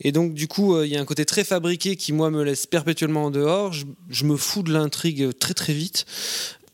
Et 0.00 0.12
donc 0.12 0.34
du 0.34 0.48
coup, 0.48 0.82
il 0.82 0.90
y 0.90 0.96
a 0.96 1.00
un 1.00 1.06
côté 1.06 1.24
très 1.24 1.44
fabriqué 1.44 1.96
qui 1.96 2.12
moi 2.12 2.30
me 2.30 2.42
laisse 2.42 2.66
perpétuellement 2.66 3.26
en 3.26 3.30
dehors. 3.30 3.72
Je 4.10 4.24
me 4.24 4.36
fous 4.36 4.62
de 4.62 4.72
l'intrigue 4.72 5.30
très 5.38 5.54
très 5.54 5.72
vite. 5.72 6.04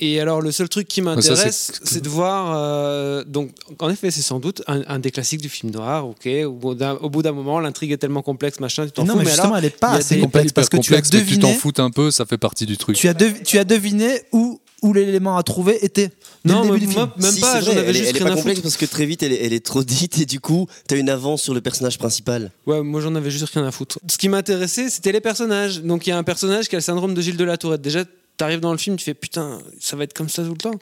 Et 0.05 0.21
alors, 0.21 0.43
le 0.43 0.53
seul 0.53 0.69
truc 0.69 0.87
qui 0.87 1.01
m'intéresse, 1.01 1.73
c'est 1.83 2.03
de 2.03 2.09
voir. 2.09 2.53
Euh, 2.57 3.25
donc, 3.25 3.51
en 3.79 3.89
effet, 3.89 4.11
c'est 4.11 4.23
sans 4.23 4.39
doute 4.39 4.63
un, 4.67 4.99
des 4.99 5.11
classiques 5.11 5.41
du 5.41 5.49
film 5.49 5.73
noir. 5.73 6.07
Ok, 6.07 6.29
au 6.45 6.53
bout 6.53 6.75
d'un 7.23 7.33
moment, 7.33 7.59
l'intrigue 7.59 7.93
est 7.93 7.97
tellement 7.97 8.23
complexe, 8.23 8.61
machin, 8.61 8.85
tu 8.85 8.93
t'en 8.93 9.07
fous. 9.07 9.17
Mais, 9.17 9.25
justement, 9.25 9.57
elle 9.57 9.65
n'est 9.65 9.71
pas 9.71 9.93
assez 9.93 10.19
complexe 10.19 10.53
parce 10.53 10.69
que 10.69 10.77
tu 10.77 10.95
as 10.95 11.01
deviné. 11.01 11.35
tu 11.35 11.39
t'en 11.39 11.53
fous 11.55 11.73
un 11.79 11.91
peu, 11.91 12.11
ça 12.11 12.27
fait 12.27 12.39
partie 12.39 12.67
du 12.67 12.77
truc. 12.77 12.97
Tu 12.97 13.09
as, 13.09 13.15
tu 13.15 13.59
as 13.59 13.65
deviné 13.65 14.23
où 14.33 14.61
où 14.85 14.93
l'élément 14.93 15.39
à 15.39 15.43
trouver 15.43 15.83
était 15.83 16.11
non, 16.45 16.63
le 16.63 16.79
début 16.79 16.87
du 16.87 16.93
film. 16.93 17.09
même 17.17 17.37
pas. 17.41 17.63
J'en 17.63 17.71
avais 17.71 17.89
elle, 17.89 17.95
juste 17.95 18.11
elle 18.11 18.17
rien 18.19 18.27
est 18.27 18.29
pas 18.29 18.37
complexe 18.37 18.61
parce 18.61 18.77
que 18.77 18.85
très 18.85 19.07
vite 19.07 19.23
elle 19.23 19.33
est, 19.33 19.43
elle 19.43 19.55
est 19.55 19.65
trop 19.65 19.83
dite 19.83 20.19
et 20.19 20.27
du 20.27 20.41
coup 20.41 20.67
t'as 20.87 20.97
une 20.97 21.09
avance 21.09 21.43
sur 21.43 21.55
le 21.55 21.63
personnage 21.63 21.97
principal. 21.97 22.51
Ouais, 22.67 22.83
moi 22.83 23.01
j'en 23.01 23.15
avais 23.15 23.31
juste 23.31 23.55
rien 23.55 23.65
à 23.65 23.71
foutre. 23.71 23.99
Ce 24.07 24.19
qui 24.19 24.29
m'intéressait, 24.29 24.91
c'était 24.91 25.13
les 25.13 25.23
personnages. 25.23 25.81
Donc 25.81 26.07
il 26.07 26.11
y 26.11 26.13
a 26.13 26.19
un 26.19 26.23
personnage 26.23 26.69
qui 26.69 26.77
a 26.77 26.79
le 26.79 26.83
syndrome 26.83 27.15
de 27.15 27.23
Gilles 27.23 27.39
de 27.39 27.45
la 27.45 27.57
Tourette. 27.57 27.81
Déjà, 27.81 28.05
t'arrives 28.37 28.61
dans 28.61 28.73
le 28.73 28.79
film, 28.79 28.97
tu 28.97 29.05
fais 29.05 29.15
putain, 29.15 29.61
ça 29.79 29.97
va 29.97 30.05
être 30.05 30.13
comme 30.13 30.29
ça 30.29 30.43
tout 30.43 30.51
le 30.51 30.57
temps. 30.57 30.79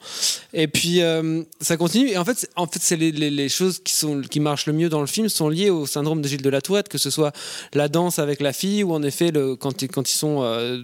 Et 0.52 0.68
puis 0.68 1.02
euh, 1.02 1.42
ça 1.60 1.76
continue. 1.76 2.08
Et 2.08 2.16
en 2.16 2.24
fait, 2.24 2.48
en 2.56 2.66
fait, 2.66 2.80
c'est 2.80 2.96
les, 2.96 3.48
choses 3.48 3.80
qui 3.80 3.94
sont 3.94 4.22
qui 4.22 4.40
marchent 4.40 4.66
le 4.66 4.72
mieux 4.72 4.88
dans 4.88 5.00
le 5.00 5.06
film 5.06 5.28
sont 5.28 5.48
liées 5.48 5.70
au 5.70 5.86
syndrome 5.86 6.22
de 6.22 6.28
Gilles 6.28 6.42
de 6.42 6.50
la 6.50 6.60
Tourette, 6.60 6.88
que 6.88 6.98
ce 6.98 7.10
soit 7.10 7.32
la 7.74 7.88
danse 7.88 8.18
avec 8.18 8.40
la 8.40 8.52
fille 8.52 8.82
ou 8.84 8.92
en 8.92 9.02
effet 9.02 9.32
quand 9.58 9.82
ils 9.82 10.08
sont 10.08 10.42
euh, 10.42 10.82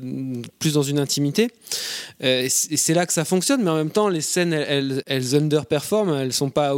plus 0.59 0.75
dans 0.75 0.83
une 0.83 0.99
intimité. 0.99 1.51
Euh, 2.23 2.43
et 2.43 2.49
c'est 2.49 2.95
là 2.95 3.07
que 3.07 3.13
ça 3.13 3.25
fonctionne. 3.25 3.63
Mais 3.63 3.71
en 3.71 3.77
même 3.77 3.91
temps, 3.91 4.09
les 4.09 4.21
scènes, 4.21 4.53
elles, 4.53 4.67
elles, 4.69 5.03
elles 5.07 5.35
underperforment. 5.37 6.15
Elles 6.15 6.33
sont 6.33 6.51
pas 6.51 6.75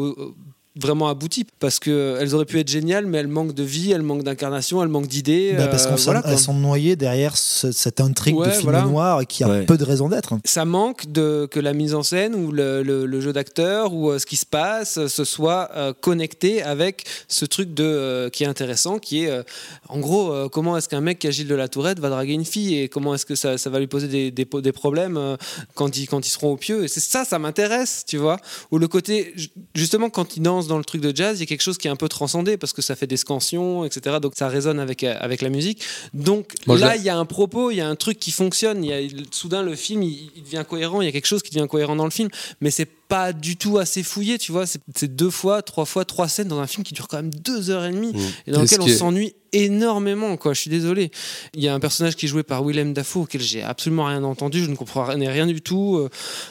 vraiment 0.77 1.09
abouties 1.09 1.47
parce 1.59 1.81
qu'elles 1.81 2.35
auraient 2.35 2.45
pu 2.45 2.61
être 2.61 2.69
géniales 2.69 3.07
mais 3.07 3.19
elles 3.19 3.29
manquent 3.29 3.55
de 3.55 3.65
vie, 3.65 3.91
elles 3.91 4.03
manquent 4.03 4.23
d'incarnation, 4.23 4.83
elles 4.83 4.89
manquent 4.89 5.09
d'idées. 5.09 5.55
Bah 5.57 5.67
parce 5.67 5.87
qu'elles 5.87 6.17
euh, 6.17 6.37
sont 6.37 6.55
noyées 6.55 6.95
derrière 6.95 7.37
cette 7.37 8.01
intrigue 8.01 8.39
de 8.41 8.51
film 8.51 8.73
noir 8.83 9.27
qui 9.27 9.43
a 9.43 9.65
peu 9.65 9.77
de 9.77 9.85
raison 9.85 10.09
d'être. 10.09 10.35
Ça 10.45 10.65
manque 10.65 11.11
de 11.11 11.49
que 11.51 11.59
la 11.59 11.73
mise 11.73 11.95
en 11.95 12.03
scène 12.03 12.35
ou 12.35 12.53
le, 12.53 12.83
le, 12.83 13.21
jeu 13.21 13.33
d'acteur 13.33 13.93
ou 13.93 14.11
euh, 14.11 14.19
ce 14.19 14.27
qui 14.27 14.37
se 14.37 14.47
passe 14.47 14.97
euh, 14.97 15.09
se 15.09 15.25
soit 15.25 15.71
connecté 16.01 16.63
avec 16.63 17.05
ce 17.29 17.45
truc 17.45 17.75
de, 17.75 18.29
qui 18.33 18.45
est 18.45 18.47
intéressant, 18.47 18.99
qui 18.99 19.25
est 19.25 19.45
en 19.89 19.99
gros 19.99 20.49
comment 20.49 20.77
est-ce 20.77 20.89
qu'un 20.89 21.01
mec 21.01 21.19
qui 21.19 21.27
agile 21.27 21.49
de 21.49 21.55
la 21.55 21.69
tourette 21.69 21.99
va 21.99 22.09
draguer 22.09 22.33
une 22.33 22.45
fille 22.45 22.79
et 22.79 22.89
comment 22.89 23.15
est-ce 23.15 23.27
que 23.27 23.35
ça, 23.35 23.59
ça, 23.59 23.71
va 23.71 23.79
lui 23.79 23.87
poser 23.87 24.09
des, 24.09 24.31
des, 24.31 24.45
des 24.47 24.73
problèmes 24.73 25.37
quand, 25.75 25.97
ils, 25.99 26.07
quand 26.07 26.27
ils 26.27 26.31
seront 26.31 26.53
au 26.53 26.57
pieu. 26.57 26.85
Et 26.85 26.89
c'est 26.89 27.01
ça, 27.01 27.25
ça 27.25 27.39
m'intéresse, 27.39 28.05
tu 28.07 28.17
vois. 28.17 28.39
Ou 28.71 28.79
le 28.79 28.89
côté, 28.89 29.35
justement, 29.75 30.11
quand 30.11 30.37
ils 30.37 30.43
dansent 30.43 30.60
dans 30.67 30.79
le 30.79 30.85
truc 30.85 31.01
de 31.01 31.15
jazz, 31.15 31.39
il 31.39 31.41
y 31.41 31.43
a 31.43 31.47
quelque 31.47 31.63
chose 31.63 31.79
qui 31.79 31.89
est 31.89 31.91
un 31.91 31.97
peu 31.97 32.09
transcendé 32.09 32.57
parce 32.57 32.73
que 32.73 32.83
ça 32.83 32.97
fait 32.97 33.07
des 33.07 33.17
scansions, 33.17 33.85
etc. 33.85 34.17
Donc 34.21 34.33
ça 34.37 34.49
résonne 34.49 34.81
avec, 34.81 35.05
euh, 35.05 35.17
avec 35.21 35.43
la 35.43 35.49
musique. 35.49 35.83
Donc 36.15 36.55
là, 36.67 36.97
il 36.97 37.03
y 37.03 37.09
a 37.09 37.17
un 37.17 37.25
propos, 37.25 37.71
il 37.71 37.77
y 37.77 37.81
a 37.81 37.89
un 37.89 37.97
truc 37.97 38.19
qui 38.19 38.31
fonctionne. 38.31 38.85
Il 38.85 38.91
y 38.91 38.93
a, 38.93 39.01
soudain, 39.31 39.63
le 39.63 39.75
film, 39.75 40.03
il, 40.03 40.31
devient 40.45 40.65
cohérent. 40.69 41.01
Il 41.01 41.07
y 41.07 41.09
a 41.09 41.13
quelque 41.13 41.27
chose 41.27 41.43
qui 41.43 41.55
devient 41.55 41.69
cohérent 41.69 41.97
dans 41.97 42.05
le 42.05 42.11
film, 42.11 42.29
mais 42.61 42.71
c'est 42.71 42.89
pas 43.11 43.33
du 43.33 43.57
tout 43.57 43.79
assez 43.79 44.03
fouillé, 44.03 44.39
tu 44.39 44.53
vois. 44.53 44.65
C'est 44.67 45.17
deux 45.17 45.31
fois, 45.31 45.63
trois 45.63 45.85
fois, 45.85 46.05
trois 46.05 46.29
scènes 46.29 46.49
dans 46.49 46.61
un 46.61 46.67
film 46.67 46.85
qui 46.85 46.95
dure 46.95 47.09
quand 47.09 47.17
même 47.17 47.35
deux 47.35 47.71
heures 47.71 47.85
et 47.85 47.91
demie 47.91 48.13
mmh. 48.13 48.21
et 48.47 48.53
dans 48.53 48.63
lequel 48.63 48.81
on 48.81 48.89
s'ennuie 48.89 49.35
énormément, 49.53 50.37
quoi. 50.37 50.55
Je 50.55 50.61
suis 50.61 50.71
désolé. 50.71 51.11
Il 51.55 51.63
y 51.63 51.69
a 51.69 51.75
un 51.75 51.81
personnage 51.81 52.17
qui 52.17 52.27
est 52.27 52.29
joué 52.29 52.43
par 52.43 52.65
Willem 52.65 52.93
Dafoe 52.93 53.23
auquel 53.23 53.41
j'ai 53.41 53.63
absolument 53.63 54.05
rien 54.05 54.23
entendu, 54.23 54.65
je 54.65 54.71
ne 54.71 54.77
comprends 54.77 55.05
rien 55.05 55.47
du 55.47 55.61
tout. 55.61 55.97
Euh. 55.97 56.09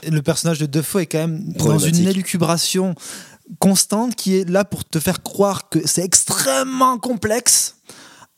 Le 0.10 0.22
personnage 0.22 0.60
de 0.60 0.66
Dafoe 0.66 1.01
est 1.01 1.05
quand 1.05 1.20
même 1.20 1.53
dans 1.53 1.80
une 1.80 2.07
élucubration 2.07 2.95
constante 3.58 4.16
qui 4.16 4.38
est 4.38 4.50
là 4.50 4.64
pour 4.64 4.86
te 4.86 5.00
faire 5.00 5.24
croire 5.24 5.70
que 5.70 5.86
c'est 5.88 6.04
extrêmement 6.04 6.97
complexe 6.97 7.76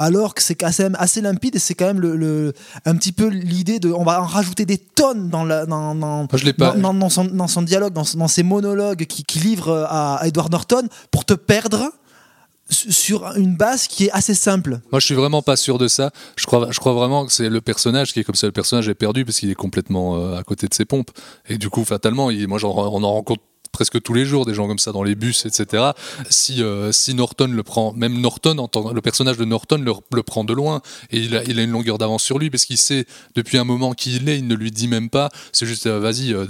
alors 0.01 0.34
que 0.34 0.41
c'est 0.41 0.64
assez, 0.64 0.88
assez 0.95 1.22
limpide 1.22 1.55
et 1.55 1.59
c'est 1.59 1.76
quand 1.76 1.86
même 1.86 1.99
le, 1.99 2.53
un 2.86 2.95
petit 2.95 3.12
peu 3.12 3.28
l'idée 3.28 3.80
de 3.80 3.91
on 3.91 4.03
va 4.03 4.22
en 4.22 4.26
rajouter 4.26 4.66
des 4.66 4.80
tonnes 4.80 5.30
dans, 5.30 5.43
la, 5.43 5.68
dans, 5.68 5.93
dans, 5.93 6.26
dans, 6.26 7.09
son, 7.09 7.26
dans 7.26 7.47
son, 7.47 7.62
dialogue, 7.62 7.93
dans, 7.93 8.28
ses 8.28 8.41
monologues 8.41 9.05
qui, 9.05 9.24
qui 9.24 9.38
livre 9.38 9.88
à 9.88 10.22
Edward 10.26 10.51
Norton 10.51 10.88
pour 11.12 11.24
te 11.24 11.36
perdre 11.36 11.91
sur 12.72 13.36
une 13.36 13.55
base 13.55 13.88
qui 13.88 14.05
est 14.05 14.12
assez 14.12 14.34
simple. 14.34 14.80
Moi, 14.91 14.99
je 14.99 15.05
suis 15.05 15.16
vraiment 15.16 15.41
pas 15.41 15.55
sûr 15.55 15.78
de 15.78 15.88
ça. 15.88 16.12
Je 16.36 16.45
crois, 16.45 16.70
je 16.72 16.80
crois 16.80 16.93
vraiment 16.93 17.26
que 17.26 17.32
c'est 17.32 17.49
le 17.49 17.62
personnage 17.62 18.14
qui 18.14 18.22
est 18.22 18.24
comme 18.24 18.36
ça. 18.36 18.47
Le 18.47 18.53
personnage 18.53 18.88
est 18.88 18.95
perdu 18.95 19.26
parce 19.26 19.39
qu'il 19.39 19.51
est 19.51 19.55
complètement 19.55 20.16
euh, 20.16 20.38
à 20.38 20.43
côté 20.43 20.68
de 20.68 20.74
ses 20.74 20.86
pompes. 20.86 21.12
Et 21.47 21.57
du 21.57 21.70
coup, 21.70 21.84
fatalement, 21.84 22.32
il, 22.32 22.47
moi, 22.47 22.59
on 22.64 23.03
en 23.03 23.14
rencontre 23.14 23.43
presque 23.72 24.01
tous 24.01 24.13
les 24.13 24.26
jours 24.26 24.45
des 24.45 24.53
gens 24.53 24.67
comme 24.67 24.80
ça 24.80 24.91
dans 24.91 25.03
les 25.03 25.15
bus, 25.15 25.45
etc. 25.45 25.91
Si, 26.30 26.61
euh, 26.61 26.91
si 26.91 27.13
Norton 27.13 27.47
le 27.47 27.63
prend, 27.63 27.93
même 27.93 28.19
Norton, 28.19 28.67
le 28.93 29.01
personnage 29.01 29.38
de 29.38 29.45
Norton 29.45 29.84
le, 30.11 30.24
prend 30.24 30.43
de 30.43 30.53
loin 30.53 30.82
et 31.09 31.19
il 31.19 31.36
a, 31.36 31.43
une 31.43 31.72
longueur 31.72 31.97
d'avance 31.97 32.24
sur 32.24 32.39
lui 32.39 32.49
parce 32.49 32.65
qu'il 32.65 32.78
sait 32.78 33.05
depuis 33.36 33.57
un 33.57 33.63
moment 33.63 33.93
qui 33.93 34.15
il 34.15 34.30
est, 34.30 34.38
il 34.38 34.47
ne 34.47 34.55
lui 34.55 34.72
dit 34.72 34.88
même 34.88 35.09
pas. 35.09 35.30
C'est 35.51 35.65
juste, 35.65 35.88
euh, 35.88 35.99
vas-y, 35.99 36.34
euh, 36.34 36.45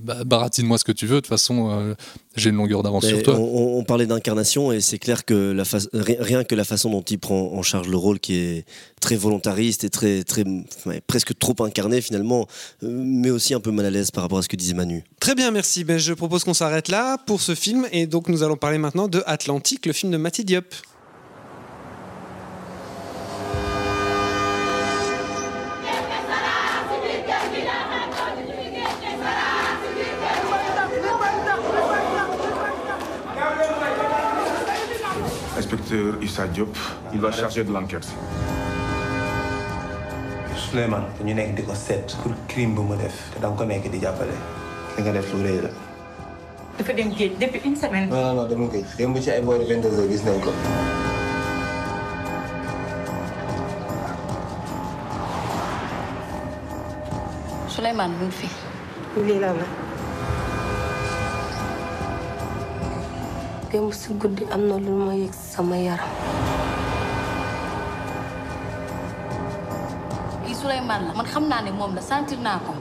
baratine-moi 0.00 0.78
ce 0.78 0.84
que 0.84 0.92
tu 0.92 1.06
veux. 1.06 1.16
De 1.16 1.20
toute 1.20 1.28
façon, 1.28 1.94
j'ai 2.36 2.50
une 2.50 2.56
longueur 2.56 2.82
d'avance 2.82 3.06
sur 3.06 3.22
toi. 3.22 3.38
On, 3.38 3.82
parlait 3.84 4.06
d'incarnation 4.06 4.72
et 4.72 4.80
c'est 4.80 4.98
clair 4.98 5.24
que 5.24 5.52
la 5.52 5.64
rien 5.92 6.44
que 6.44 6.54
la 6.54 6.64
façon 6.64 6.90
dont 6.90 7.02
il 7.02 7.18
prend 7.18 7.52
en 7.52 7.62
charge 7.62 7.88
le 7.88 7.96
rôle 7.96 8.18
qui 8.18 8.34
est 8.34 8.64
très 9.00 9.16
volontariste 9.16 9.84
et 9.84 9.90
très, 9.90 10.22
très 10.24 10.44
presque 11.06 11.38
trop 11.38 11.54
incarné 11.60 12.00
finalement, 12.00 12.46
mais 12.82 13.30
aussi 13.30 13.54
un 13.54 13.60
peu 13.60 13.70
mal 13.70 13.86
à 13.86 13.90
l'aise 13.90 14.10
par 14.10 14.22
rapport 14.22 14.38
à 14.38 14.42
ce 14.42 14.48
que 14.48 14.56
disait 14.56 14.74
Manu. 14.74 15.04
Très 15.20 15.34
bien, 15.34 15.50
merci. 15.50 15.84
Ben, 15.84 15.98
je 15.98 16.12
propose 16.12 16.44
qu'on 16.44 16.54
s'arrête 16.54 16.88
là 16.88 17.16
pour 17.26 17.40
ce 17.40 17.54
film 17.54 17.86
et 17.92 18.06
donc 18.06 18.28
nous 18.28 18.42
allons 18.42 18.56
parler 18.56 18.78
maintenant 18.78 19.08
de 19.08 19.22
Atlantique, 19.26 19.86
le 19.86 19.92
film 19.92 20.12
de 20.12 20.16
Matty 20.16 20.44
Diop. 20.44 20.74
Issa 36.26 36.46
Diop. 36.48 36.74
Il 37.14 37.20
va 37.20 37.30
charger 37.30 37.62
de 37.62 37.72
l'enquête. 37.72 38.06
Souleymane 40.66 41.06
dañu 41.18 41.34
nekk 41.38 41.54
di 41.54 41.62
ko 41.62 41.74
seet 41.78 42.16
pour 42.22 42.32
crime 42.50 42.74
bu 42.74 42.82
mu 42.88 42.96
def 42.98 43.14
te 43.32 43.38
da 43.38 43.46
nga 43.48 43.56
ko 43.58 43.64
nekk 43.70 43.86
di 43.92 44.00
jàppale 44.02 44.34
li 44.96 45.00
nga 45.04 45.12
def 45.14 45.28
lu 45.32 45.38
rëy 45.46 45.60
la. 45.64 45.70
dafa 46.78 46.92
dem 46.98 47.10
géej 47.18 47.38
depuis 47.38 47.62
une 47.68 47.76
semaine. 47.76 48.08
non 48.10 48.20
non 48.26 48.34
non 48.34 48.46
demul 48.50 48.70
géej 48.74 48.88
démb 48.98 49.16
ci 49.22 49.30
ay 49.30 49.42
boori 49.46 49.64
22 49.64 49.94
heures 49.94 50.10
gis 50.10 50.22
nañ 50.26 50.40
ko. 50.42 50.50
Souleymane 57.72 58.14
mu 58.18 58.24
ngi 58.26 58.36
fi. 58.38 58.48
lii 59.26 59.38
lan 59.42 59.54
la? 59.60 59.85
Démb 63.70 63.92
si 63.92 64.12
guddi 64.14 64.44
am 64.52 64.62
na 64.68 64.76
lu 64.78 64.92
ma 65.06 65.12
yëg 65.14 65.32
sama 65.32 65.76
yaram. 65.76 66.08
kii 70.46 70.54
Souleymane 70.54 71.06
la 71.08 71.14
man 71.18 71.26
xam 71.26 71.44
naa 71.50 71.60
ne 71.62 71.70
moom 71.78 71.94
la 71.94 72.00
sentir 72.02 72.38
naa 72.38 72.58
ko. 72.66 72.72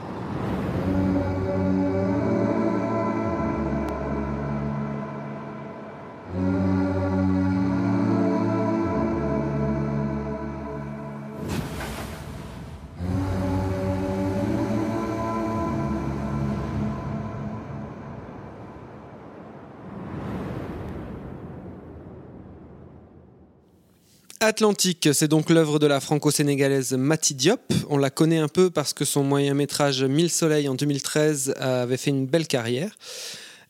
Atlantique, 24.46 25.10
c'est 25.12 25.28
donc 25.28 25.50
l'œuvre 25.50 25.80
de 25.80 25.88
la 25.88 26.00
franco-sénégalaise 26.00 26.94
Mati 26.94 27.34
Diop. 27.34 27.62
On 27.90 27.98
la 27.98 28.12
connaît 28.12 28.38
un 28.38 28.48
peu 28.48 28.70
parce 28.70 28.94
que 28.94 29.04
son 29.04 29.24
moyen 29.24 29.56
métrage 29.56 30.04
Mille 30.04 30.30
Soleils 30.30 30.70
en 30.70 30.76
2013 30.76 31.56
avait 31.60 31.98
fait 31.98 32.12
une 32.12 32.28
belle 32.28 32.46
carrière. 32.46 32.96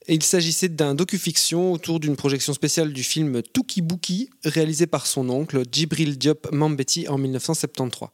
Il 0.09 0.21
s'agissait 0.21 0.67
d'un 0.67 0.93
docu-fiction 0.93 1.71
autour 1.71 2.01
d'une 2.01 2.17
projection 2.17 2.53
spéciale 2.53 2.91
du 2.91 3.03
film 3.03 3.41
Tuki 3.41 3.82
Bouki, 3.82 4.30
réalisé 4.43 4.86
par 4.86 5.07
son 5.07 5.30
oncle 5.30 5.63
Djibril 5.71 6.17
Diop 6.17 6.51
Mambeti 6.51 7.07
en 7.07 7.17
1973. 7.17 8.09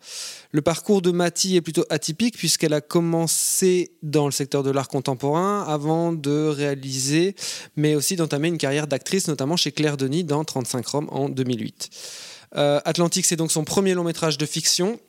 Le 0.51 0.61
parcours 0.61 1.01
de 1.01 1.09
Mati 1.09 1.55
est 1.55 1.61
plutôt 1.61 1.85
atypique 1.89 2.37
puisqu'elle 2.37 2.73
a 2.73 2.81
commencé 2.81 3.91
dans 4.03 4.25
le 4.25 4.31
secteur 4.31 4.61
de 4.61 4.69
l'art 4.69 4.87
contemporain 4.87 5.63
avant 5.67 6.13
de 6.13 6.47
réaliser, 6.47 7.35
mais 7.75 7.95
aussi 7.95 8.15
d'entamer 8.15 8.49
une 8.49 8.59
carrière 8.59 8.85
d'actrice, 8.85 9.27
notamment 9.27 9.57
chez 9.57 9.71
Claire 9.71 9.97
Denis 9.97 10.23
dans 10.23 10.45
35 10.45 10.85
Roms 10.85 11.09
en 11.09 11.27
2008. 11.27 11.89
Euh, 12.55 12.79
Atlantique, 12.85 13.25
c'est 13.25 13.35
donc 13.35 13.51
son 13.51 13.63
premier 13.63 13.93
long 13.93 14.03
métrage 14.03 14.37
de 14.37 14.45
fiction 14.45 14.99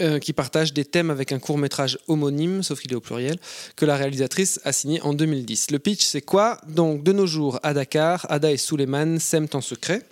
euh, 0.00 0.18
qui 0.18 0.32
partage 0.32 0.72
des 0.72 0.84
thèmes 0.84 1.10
avec 1.10 1.32
un 1.32 1.38
court 1.38 1.58
métrage 1.58 1.98
homonyme, 2.06 2.62
sauf 2.62 2.80
qu'il 2.80 2.92
est 2.92 2.94
au 2.94 3.00
pluriel, 3.00 3.36
que 3.74 3.84
la 3.84 3.96
réalisatrice 3.96 4.60
a 4.64 4.72
signé 4.72 5.00
en 5.02 5.12
2010. 5.12 5.72
Le 5.72 5.78
pitch, 5.78 6.04
c'est 6.04 6.22
quoi? 6.22 6.58
Donc, 6.68 7.02
de 7.02 7.12
nos 7.12 7.26
jours, 7.26 7.58
à 7.62 7.74
Dakar, 7.74 8.24
Ada 8.28 8.52
et 8.52 8.58
Suleiman 8.58 9.18
s'aiment 9.18 9.48
en 9.54 9.60
secret. 9.60 10.02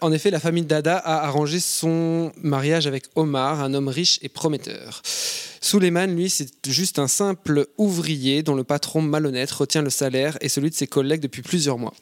En 0.00 0.12
effet, 0.12 0.30
la 0.30 0.40
famille 0.40 0.64
d'Ada 0.64 0.96
a 0.96 1.26
arrangé 1.26 1.60
son 1.60 2.32
mariage 2.42 2.86
avec 2.86 3.04
Omar, 3.14 3.62
un 3.62 3.74
homme 3.74 3.88
riche 3.88 4.18
et 4.22 4.28
prometteur. 4.28 5.02
Suleiman, 5.60 6.06
lui, 6.06 6.30
c'est 6.30 6.50
juste 6.66 6.98
un 6.98 7.06
simple 7.06 7.66
ouvrier 7.76 8.42
dont 8.42 8.54
le 8.54 8.64
patron 8.64 9.02
malhonnête 9.02 9.50
retient 9.50 9.82
le 9.82 9.90
salaire 9.90 10.38
et 10.40 10.48
celui 10.48 10.70
de 10.70 10.74
ses 10.74 10.86
collègues 10.86 11.20
depuis 11.20 11.42
plusieurs 11.42 11.76
mois. 11.76 11.94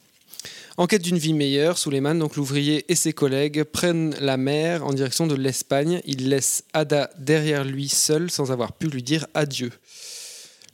En 0.78 0.86
quête 0.86 1.02
d'une 1.02 1.18
vie 1.18 1.34
meilleure, 1.34 1.76
Suleiman, 1.76 2.14
donc 2.14 2.36
l'ouvrier 2.36 2.84
et 2.88 2.94
ses 2.94 3.12
collègues, 3.12 3.64
prennent 3.64 4.14
la 4.20 4.36
mer 4.36 4.86
en 4.86 4.92
direction 4.92 5.26
de 5.26 5.34
l'Espagne. 5.34 6.00
Il 6.06 6.28
laisse 6.28 6.62
Ada 6.72 7.10
derrière 7.18 7.64
lui 7.64 7.88
seul 7.88 8.30
sans 8.30 8.52
avoir 8.52 8.72
pu 8.72 8.86
lui 8.86 9.02
dire 9.02 9.26
adieu. 9.34 9.72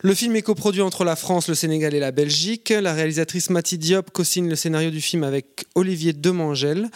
Le 0.02 0.12
film 0.12 0.36
est 0.36 0.42
coproduit 0.42 0.82
entre 0.82 1.04
la 1.04 1.16
France, 1.16 1.48
le 1.48 1.54
Sénégal 1.54 1.94
et 1.94 2.00
la 2.00 2.12
Belgique. 2.12 2.68
La 2.68 2.92
réalisatrice 2.92 3.48
Mati 3.48 3.78
Diop 3.78 4.10
co-signe 4.10 4.50
le 4.50 4.56
scénario 4.56 4.90
du 4.90 5.00
film 5.00 5.24
avec 5.24 5.64
Olivier 5.74 6.12
Demangel. 6.12 6.90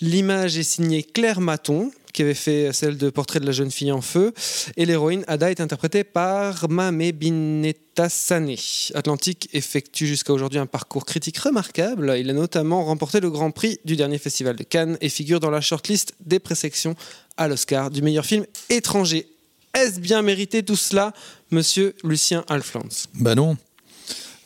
L'image 0.00 0.56
est 0.56 0.62
signée 0.62 1.02
Claire 1.02 1.40
Maton, 1.40 1.90
qui 2.12 2.22
avait 2.22 2.34
fait 2.34 2.72
celle 2.72 2.96
de 2.96 3.10
Portrait 3.10 3.40
de 3.40 3.46
la 3.46 3.52
jeune 3.52 3.70
fille 3.70 3.92
en 3.92 4.00
feu. 4.00 4.32
Et 4.76 4.86
l'héroïne 4.86 5.24
Ada 5.26 5.50
est 5.50 5.60
interprétée 5.60 6.04
par 6.04 6.68
Mame 6.68 7.10
Bineta 7.12 8.08
Sané. 8.08 8.58
Atlantique 8.94 9.48
effectue 9.52 10.06
jusqu'à 10.06 10.32
aujourd'hui 10.32 10.58
un 10.58 10.66
parcours 10.66 11.06
critique 11.06 11.38
remarquable. 11.38 12.14
Il 12.18 12.30
a 12.30 12.32
notamment 12.32 12.84
remporté 12.84 13.20
le 13.20 13.30
Grand 13.30 13.50
Prix 13.50 13.78
du 13.84 13.96
dernier 13.96 14.18
festival 14.18 14.56
de 14.56 14.62
Cannes 14.62 14.98
et 15.00 15.08
figure 15.08 15.40
dans 15.40 15.50
la 15.50 15.60
shortlist 15.60 16.14
des 16.20 16.38
présélections 16.38 16.94
à 17.36 17.48
l'Oscar 17.48 17.90
du 17.90 18.02
meilleur 18.02 18.24
film 18.24 18.44
étranger. 18.68 19.26
Est-ce 19.74 20.00
bien 20.00 20.20
mérité 20.20 20.62
tout 20.62 20.76
cela, 20.76 21.14
monsieur 21.50 21.94
Lucien 22.04 22.44
Alflans? 22.48 23.08
Bah 23.14 23.34
non. 23.34 23.56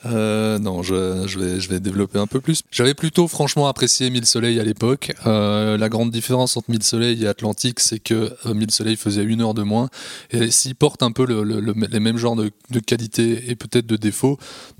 Euh, 0.05 0.59
non, 0.59 0.82
je, 0.82 1.68
vais, 1.68 1.80
développer 1.80 2.18
un 2.18 2.26
peu 2.26 2.40
plus. 2.40 2.62
J'avais 2.70 2.94
plutôt 2.94 3.28
franchement 3.28 3.66
apprécié 3.66 4.11
Mille 4.11 4.26
Soleils 4.26 4.61
à 4.61 4.64
l'époque. 4.64 5.12
Euh, 5.26 5.76
la 5.78 5.88
grande 5.88 6.11
différence 6.11 6.57
entre 6.57 6.70
Mille 6.70 6.82
Soleils 6.82 7.24
et 7.24 7.26
Atlantique, 7.26 7.80
c'est 7.80 7.99
que 7.99 8.36
euh, 8.47 8.55
Mille 8.55 8.70
Soleils 8.70 8.97
faisait 8.97 9.24
une 9.24 9.40
heure 9.40 9.55
de 9.55 9.62
moins. 9.62 9.88
Et 10.30 10.51
s'il 10.51 10.74
porte 10.74 11.03
un 11.03 11.12
peu 11.12 11.26
le, 11.26 11.42
le, 11.42 11.61
le, 11.61 11.72
les 11.72 12.01
mêmes 12.01 12.18
genres 12.18 12.36
de, 12.36 12.51
qualité 12.80 13.51
et 13.51 13.57
peut-être 13.57 13.86
de 13.86 13.97
défauts, 13.97 14.38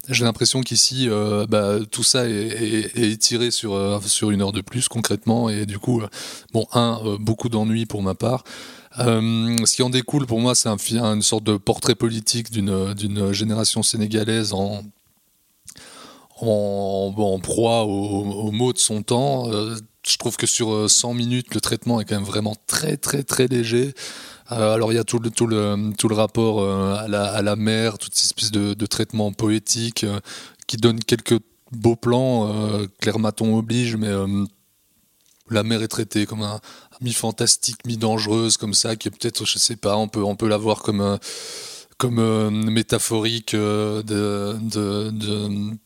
j'ai 0.09 0.25
l'impression 0.25 0.61
qu'ici, 0.61 1.09
bah, 1.49 1.79
tout 1.91 2.03
ça 2.03 2.29
est, 2.29 2.97
étiré 2.97 3.51
sur, 3.51 3.75
une 4.31 4.43
heure 4.43 4.53
de 4.53 4.61
plus 4.61 4.89
concrètement. 4.89 5.49
Et 5.49 5.67
du 5.67 5.79
coup, 5.79 6.03
bon, 6.53 6.67
un, 6.73 7.17
beaucoup 7.19 7.49
d'ennuis 7.49 7.87
pour 7.87 8.03
ma 8.03 8.15
part. 8.15 8.45
Ce 8.99 9.75
qui 9.75 9.83
en 9.83 9.91
découle 9.91 10.27
pour 10.27 10.41
moi, 10.41 10.55
c'est 10.55 10.69
un, 10.69 10.77
une 11.15 11.23
sorte 11.23 11.45
de 11.45 11.57
portrait 11.57 11.95
politique 11.95 12.51
d'une 12.51 13.33
génération 13.33 13.83
sénégalaise 13.83 14.53
en 14.53 14.83
en, 16.41 17.39
proie 17.43 17.85
aux, 17.85 18.51
mots 18.53 18.73
de 18.73 18.79
son 18.79 19.03
temps. 19.03 19.51
Euh, 19.51 19.77
je 20.07 20.17
trouve 20.19 20.37
que 20.37 20.47
sur 20.47 20.89
100 20.89 21.15
minutes, 21.15 21.55
le 21.55 21.61
traitement 21.61 22.01
est 22.01 22.05
quand 22.05 22.15
même 22.15 22.25
vraiment 22.25 22.55
très 22.67 22.97
très 22.97 23.23
très 23.23 23.47
léger. 23.49 23.95
Euh, 24.53 24.75
alors 24.75 24.93
il 24.93 24.97
y 24.97 24.99
a 24.99 25.05
tout 25.05 25.19
le, 25.19 25.31
tout 25.31 25.47
le, 25.47 25.93
tout 25.99 26.09
le 26.09 26.15
rapport 26.15 26.61
euh, 26.61 26.95
à, 26.95 27.09
la, 27.09 27.25
à 27.25 27.43
la 27.43 27.57
mer, 27.57 27.99
toute 27.99 28.15
cette 28.15 28.27
espèce 28.27 28.53
de, 28.53 28.75
de 28.75 28.87
traitement 28.87 29.33
poétique 29.33 30.05
euh, 30.05 30.21
qui 30.67 30.77
donne 30.77 31.01
quelques 31.01 31.39
beaux 31.73 31.97
plans. 31.97 32.53
Euh, 32.53 32.87
Claire 33.01 33.19
Maton 33.19 33.59
oblige, 33.59 33.97
mais 33.97 34.11
la 35.51 35.63
mer 35.63 35.83
est 35.83 35.89
traitée 35.89 36.27
comme 36.27 36.43
un, 36.43 36.61
mi-fantastique, 37.01 37.85
mi-dangereuse, 37.87 38.57
comme 38.57 38.75
ça, 38.75 38.97
qui 38.97 39.09
est 39.09 39.11
peut-être, 39.11 39.45
je 39.45 39.59
sais 39.59 39.77
pas, 39.77 39.97
on 39.97 40.09
peut, 40.09 40.23
on 40.23 40.37
peut 40.37 40.49
la 40.49 40.57
voir 40.57 40.83
comme, 40.83 41.19
comme 41.99 42.71
métaphorique 42.71 43.55
de, 43.55 44.03
de 44.03 45.77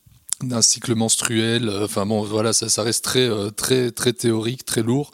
d'un 0.43 0.61
cycle 0.61 0.95
menstruel. 0.95 1.69
Enfin 1.83 2.05
bon, 2.05 2.23
voilà, 2.23 2.53
ça, 2.53 2.69
ça 2.69 2.83
reste 2.83 3.03
très, 3.03 3.29
très, 3.55 3.91
très 3.91 4.13
théorique, 4.13 4.65
très 4.65 4.83
lourd. 4.83 5.11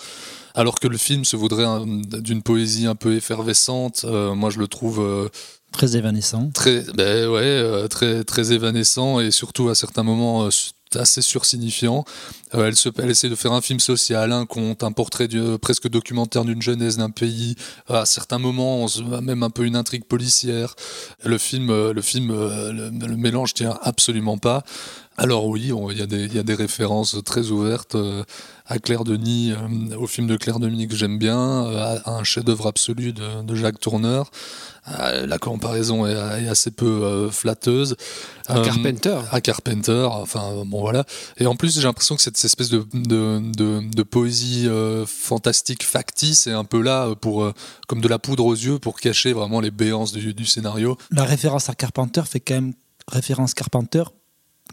Alors 0.57 0.79
que 0.79 0.87
le 0.87 0.97
film 0.97 1.23
se 1.23 1.35
voudrait 1.35 1.67
d'une 1.85 2.41
poésie 2.41 2.87
un 2.87 2.95
peu 2.95 3.15
effervescente. 3.15 4.05
Euh, 4.05 4.33
moi, 4.33 4.49
je 4.49 4.57
le 4.57 4.67
trouve 4.67 4.99
euh, 4.99 5.29
très 5.71 5.97
évanescent. 5.97 6.49
Très, 6.51 6.81
ben 6.95 7.29
ouais, 7.29 7.43
euh, 7.43 7.87
très, 7.87 8.23
très 8.23 8.53
évanescent 8.53 9.19
et 9.19 9.29
surtout 9.29 9.69
à 9.69 9.75
certains 9.75 10.01
moments 10.01 10.49
assez 10.95 11.21
sursignifiant. 11.21 12.05
Euh, 12.55 12.65
elle, 12.65 12.75
se, 12.75 12.89
elle 12.97 13.11
essaie 13.11 13.29
de 13.29 13.35
faire 13.35 13.51
un 13.51 13.61
film 13.61 13.79
social, 13.79 14.31
un 14.31 14.47
conte, 14.47 14.81
un 14.81 14.91
portrait 14.93 15.27
du, 15.27 15.39
presque 15.61 15.89
documentaire 15.89 16.43
d'une 16.43 16.63
jeunesse 16.63 16.97
d'un 16.97 17.11
pays. 17.11 17.53
À 17.87 18.07
certains 18.07 18.39
moments, 18.39 18.79
on 18.79 18.87
se, 18.87 19.03
même 19.03 19.43
un 19.43 19.51
peu 19.51 19.63
une 19.63 19.75
intrigue 19.75 20.05
policière. 20.05 20.73
Le 21.23 21.37
film, 21.37 21.67
le, 21.67 22.01
film 22.01 22.29
le, 22.29 22.89
le 22.89 23.15
mélange 23.15 23.53
tient 23.53 23.77
absolument 23.83 24.39
pas. 24.39 24.63
Alors 25.19 25.47
oui, 25.47 25.71
il 25.89 25.97
y, 25.97 26.35
y, 26.35 26.39
a 26.39 26.43
des 26.43 26.53
références 26.53 27.17
très 27.25 27.49
ouvertes 27.49 27.95
euh, 27.95 28.23
à 28.67 28.77
Claire 28.77 29.03
Denis, 29.03 29.51
euh, 29.51 29.97
au 29.97 30.05
film 30.05 30.27
de 30.27 30.37
Claire 30.37 30.59
Denis 30.59 30.87
que 30.87 30.95
j'aime 30.95 31.17
bien, 31.17 31.65
euh, 31.65 31.97
à 32.05 32.11
un 32.11 32.23
chef-d'œuvre 32.23 32.67
absolu 32.67 33.13
de, 33.13 33.41
de, 33.41 33.55
Jacques 33.55 33.79
Tourneur. 33.79 34.29
la 34.85 35.39
comparaison 35.39 36.05
est, 36.05 36.11
est 36.43 36.47
assez 36.47 36.69
peu 36.69 37.29
flatteuse. 37.31 37.95
À 38.45 38.61
Carpenter. 38.61 39.17
À 39.31 39.41
Carpenter, 39.41 40.07
enfin 40.11 40.63
bon 40.67 40.81
voilà. 40.81 41.03
Et 41.37 41.47
en 41.47 41.55
plus, 41.55 41.73
j'ai 41.73 41.87
l'impression 41.87 42.15
que 42.15 42.21
cette 42.21 42.37
espèce 42.45 42.69
de, 42.69 42.85
de, 42.93 43.41
de, 43.41 43.89
de 43.89 44.03
poésie 44.03 44.69
fantastique, 45.07 45.83
factice, 45.83 46.45
est 46.45 46.53
un 46.53 46.63
peu 46.63 46.79
là 46.79 47.15
pour 47.15 47.51
comme 47.87 48.01
de 48.01 48.07
la 48.07 48.19
poudre 48.19 48.45
aux 48.45 48.55
yeux 48.55 48.77
pour 48.77 48.99
cacher 48.99 49.33
vraiment 49.33 49.61
les 49.61 49.71
béances 49.71 50.11
du, 50.11 50.35
du 50.35 50.45
scénario. 50.45 50.95
La 51.09 51.23
référence 51.23 51.69
à 51.69 51.73
Carpenter 51.73 52.21
fait 52.29 52.39
quand 52.39 52.53
même 52.53 52.73
référence 53.07 53.55
Carpenter 53.55 54.03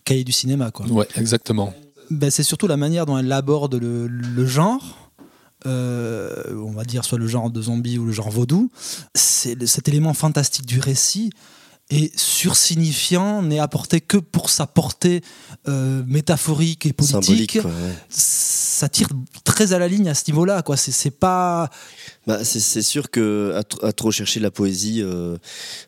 cahier 0.04 0.24
du 0.24 0.32
cinéma. 0.32 0.70
Quoi. 0.70 0.86
Ouais, 0.86 1.08
exactement. 1.16 1.72
Ben, 2.10 2.30
c'est 2.30 2.42
surtout 2.42 2.66
la 2.66 2.76
manière 2.76 3.06
dont 3.06 3.18
elle 3.18 3.32
aborde 3.32 3.74
le, 3.74 4.06
le 4.06 4.46
genre. 4.46 5.10
Euh, 5.66 6.54
on 6.56 6.72
va 6.72 6.84
dire 6.84 7.04
soit 7.06 7.18
le 7.18 7.26
genre 7.26 7.50
de 7.50 7.62
zombie 7.62 7.98
ou 7.98 8.04
le 8.04 8.12
genre 8.12 8.30
vaudou. 8.30 8.70
C'est 9.14 9.66
cet 9.66 9.88
élément 9.88 10.12
fantastique 10.12 10.66
du 10.66 10.78
récit 10.78 11.30
et 11.90 12.10
sursignifiant, 12.16 13.42
n'est 13.42 13.58
apporté 13.58 14.00
que 14.00 14.16
pour 14.16 14.48
sa 14.48 14.66
portée 14.66 15.20
euh, 15.68 16.02
métaphorique 16.06 16.86
et 16.86 16.94
politique. 16.94 17.58
Ça 18.08 18.88
tire 18.88 19.08
très 19.44 19.72
à 19.72 19.78
la 19.78 19.86
ligne 19.86 20.08
à 20.08 20.14
ce 20.14 20.24
niveau-là. 20.28 20.62
Quoi. 20.62 20.76
C'est, 20.76 21.10
pas. 21.10 21.70
Bah, 22.26 22.42
c'est, 22.42 22.82
sûr 22.82 23.10
que 23.10 23.62
à, 23.82 23.92
trop 23.92 24.10
chercher 24.10 24.40
la 24.40 24.50
poésie, 24.50 25.02
euh, 25.02 25.36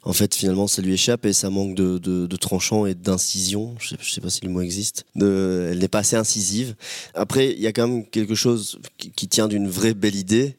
en 0.02 0.12
fait, 0.12 0.34
finalement, 0.34 0.66
ça 0.66 0.82
lui 0.82 0.92
échappe 0.92 1.24
et 1.24 1.32
ça 1.32 1.48
manque 1.48 1.74
de, 1.74 1.98
de, 1.98 2.36
tranchant 2.36 2.84
et 2.84 2.94
d'incision. 2.94 3.74
Je 3.80 3.88
sais, 3.88 3.96
sais 4.02 4.20
pas 4.20 4.30
si 4.30 4.42
le 4.42 4.50
mot 4.50 4.60
existe. 4.60 5.06
De, 5.14 5.68
elle 5.72 5.78
n'est 5.78 5.88
pas 5.88 6.00
assez 6.00 6.16
incisive. 6.16 6.76
Après, 7.14 7.52
il 7.52 7.60
y 7.60 7.66
a 7.66 7.72
quand 7.72 7.88
même 7.88 8.06
quelque 8.06 8.34
chose 8.34 8.78
qui, 8.98 9.10
qui 9.10 9.28
tient 9.28 9.48
d'une 9.48 9.66
vraie 9.66 9.94
belle 9.94 10.16
idée 10.16 10.56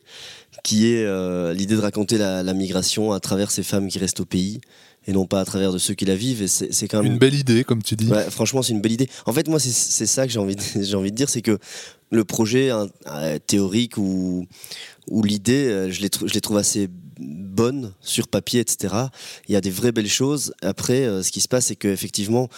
qui 0.63 0.91
est 0.91 1.05
euh, 1.05 1.53
l'idée 1.53 1.75
de 1.75 1.79
raconter 1.79 2.17
la, 2.17 2.43
la, 2.43 2.53
migration 2.53 3.13
à 3.13 3.19
travers 3.19 3.51
ces 3.51 3.63
femmes 3.63 3.87
qui 3.87 3.99
restent 3.99 4.19
au 4.19 4.25
pays 4.25 4.59
et 5.07 5.13
non 5.13 5.25
pas 5.25 5.39
à 5.39 5.45
travers 5.45 5.71
de 5.71 5.77
ceux 5.77 5.93
qui 5.93 6.05
la 6.05 6.15
vivent. 6.15 6.41
Et 6.41 6.47
c'est 6.47 6.87
quand 6.87 7.01
même 7.01 7.13
une 7.13 7.17
belle 7.17 7.33
idée, 7.33 7.63
comme 7.63 7.81
tu 7.81 7.95
dis. 7.95 8.07
Ouais, 8.07 8.29
franchement, 8.29 8.61
c'est 8.61 8.73
une 8.73 8.81
belle 8.81 8.91
idée. 8.91 9.09
En 9.25 9.33
fait, 9.33 9.47
moi, 9.47 9.59
c'est 9.59 10.05
ça 10.05 10.27
que 10.27 10.31
j'ai 10.31 10.39
envie, 10.39 10.55
de, 10.55 10.61
j'ai 10.81 10.95
envie 10.95 11.11
de 11.11 11.15
dire, 11.15 11.29
c'est 11.29 11.41
que 11.41 11.57
le 12.11 12.23
projet 12.23 12.69
hein, 12.69 12.87
euh, 13.07 13.39
théorique 13.39 13.97
ou, 13.97 14.45
ou 15.09 15.23
l'idée, 15.23 15.67
euh, 15.67 15.91
je 15.91 16.01
les, 16.01 16.09
je 16.25 16.33
les 16.33 16.41
trouve 16.41 16.57
assez 16.57 16.89
bonnes 17.19 17.93
sur 18.01 18.27
papier, 18.27 18.59
etc. 18.59 18.93
Il 19.47 19.53
y 19.53 19.55
a 19.55 19.61
des 19.61 19.71
vraies 19.71 19.91
belles 19.91 20.09
choses. 20.09 20.53
Après, 20.61 21.05
euh, 21.05 21.23
ce 21.23 21.31
qui 21.31 21.41
se 21.41 21.47
passe, 21.47 21.67
c'est 21.67 21.75
qu'effectivement, 21.75 22.49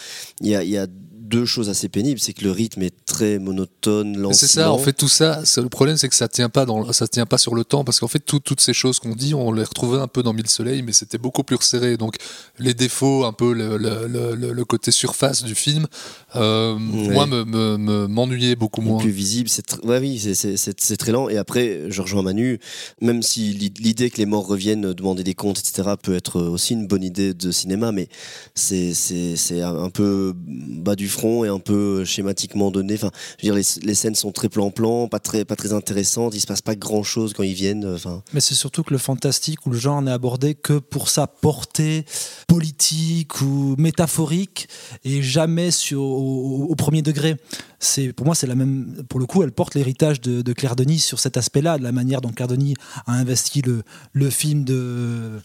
il 0.41 0.49
y 0.49 0.55
a, 0.55 0.63
il 0.63 0.69
y 0.69 0.77
a 0.77 0.87
deux 1.29 1.45
choses 1.45 1.69
assez 1.69 1.87
pénibles, 1.89 2.19
c'est 2.19 2.33
que 2.33 2.43
le 2.43 2.51
rythme 2.51 2.81
est 2.81 2.93
très 3.05 3.39
monotone, 3.39 4.17
lent. 4.17 4.33
C'est 4.33 4.47
ça, 4.47 4.71
en 4.71 4.77
fait, 4.77 4.93
tout 4.93 5.07
ça, 5.07 5.43
le 5.57 5.69
problème, 5.69 5.95
c'est 5.95 6.09
que 6.09 6.15
ça 6.15 6.27
tient 6.27 6.49
pas 6.49 6.65
dans, 6.65 6.91
ça 6.91 7.07
tient 7.07 7.25
pas 7.25 7.37
sur 7.37 7.55
le 7.55 7.63
temps, 7.63 7.83
parce 7.83 7.99
qu'en 7.99 8.07
fait, 8.07 8.19
toutes 8.19 8.61
ces 8.61 8.73
choses 8.73 8.99
qu'on 8.99 9.15
dit, 9.15 9.33
on 9.33 9.51
les 9.51 9.63
retrouvait 9.63 9.99
un 9.99 10.07
peu 10.07 10.23
dans 10.23 10.33
Mille 10.33 10.49
Soleils, 10.49 10.81
mais 10.81 10.91
c'était 10.91 11.17
beaucoup 11.17 11.43
plus 11.43 11.55
resserré. 11.55 11.97
Donc, 11.97 12.15
les 12.57 12.73
défauts, 12.73 13.25
un 13.25 13.33
peu 13.33 13.53
le, 13.53 13.77
le, 13.77 14.35
le, 14.35 14.65
côté 14.65 14.91
surface 14.91 15.43
du 15.43 15.55
film, 15.55 15.87
euh, 16.35 16.75
moi, 16.77 17.25
m'ennuyait 17.27 18.49
me, 18.51 18.55
beaucoup 18.55 18.81
moins. 18.81 18.99
Plus 18.99 19.11
visible, 19.11 19.49
c'est 19.49 19.83
ouais, 19.85 19.99
oui, 19.99 20.19
c'est 20.19 20.97
très 20.97 21.11
lent. 21.11 21.29
Et 21.29 21.37
après, 21.37 21.85
je 21.89 22.01
rejoins 22.01 22.23
Manu, 22.23 22.59
même 23.01 23.21
si 23.21 23.53
l'idée 23.53 24.09
que 24.09 24.17
les 24.17 24.25
morts 24.25 24.47
reviennent 24.47 24.93
demander 24.93 25.23
des 25.23 25.35
comptes, 25.35 25.59
etc., 25.59 25.89
peut 26.01 26.15
être 26.15 26.41
aussi 26.41 26.73
une 26.73 26.87
bonne 26.87 27.03
idée 27.03 27.33
de 27.33 27.51
cinéma, 27.51 27.91
mais 27.91 28.09
c'est 28.55 29.61
un 29.61 29.89
peu 29.89 30.33
bas 30.35 30.95
du 30.95 31.07
front 31.07 31.18
et 31.23 31.47
un 31.47 31.59
peu 31.59 32.05
schématiquement 32.05 32.71
donné. 32.71 32.95
Enfin, 32.95 33.11
je 33.37 33.47
veux 33.47 33.53
dire, 33.53 33.63
les, 33.83 33.95
scènes 33.95 34.15
sont 34.15 34.31
très 34.31 34.49
plan-plan, 34.49 35.07
pas 35.07 35.19
très, 35.19 35.45
pas 35.45 35.55
très 35.55 35.73
intéressantes, 35.73 36.33
il 36.35 36.39
se 36.39 36.47
passe 36.47 36.61
pas 36.61 36.75
grand-chose 36.75 37.33
quand 37.33 37.43
ils 37.43 37.53
viennent. 37.53 37.85
Enfin. 37.85 38.23
Mais 38.33 38.39
c'est 38.39 38.55
surtout 38.55 38.83
que 38.83 38.93
le 38.93 38.97
fantastique 38.97 39.65
ou 39.65 39.71
le 39.71 39.77
genre 39.77 40.01
n'est 40.01 40.11
abordé 40.11 40.55
que 40.55 40.79
pour 40.79 41.09
sa 41.09 41.27
portée 41.27 42.05
politique 42.47 43.41
ou 43.41 43.75
métaphorique 43.77 44.67
et 45.03 45.21
jamais 45.21 45.71
sur, 45.71 46.01
au, 46.01 46.75
premier 46.75 47.01
degré. 47.01 47.35
C'est 47.79 48.13
pour 48.13 48.25
moi 48.25 48.35
c'est 48.35 48.47
la 48.47 48.55
même 48.55 49.03
pour 49.07 49.19
le 49.19 49.25
coup 49.25 49.43
elle 49.43 49.51
porte 49.51 49.75
l'héritage 49.75 50.19
de, 50.19 50.53
Claire 50.53 50.75
Denis 50.75 50.99
sur 50.99 51.19
cet 51.19 51.37
aspect-là 51.37 51.77
de 51.77 51.83
la 51.83 51.91
manière 51.91 52.19
dont 52.21 52.29
Claire 52.29 52.47
Denis 52.47 52.73
a 53.05 53.13
investi 53.13 53.61
le, 53.61 53.83
le 54.13 54.29
film 54.29 54.63
de 54.65 55.39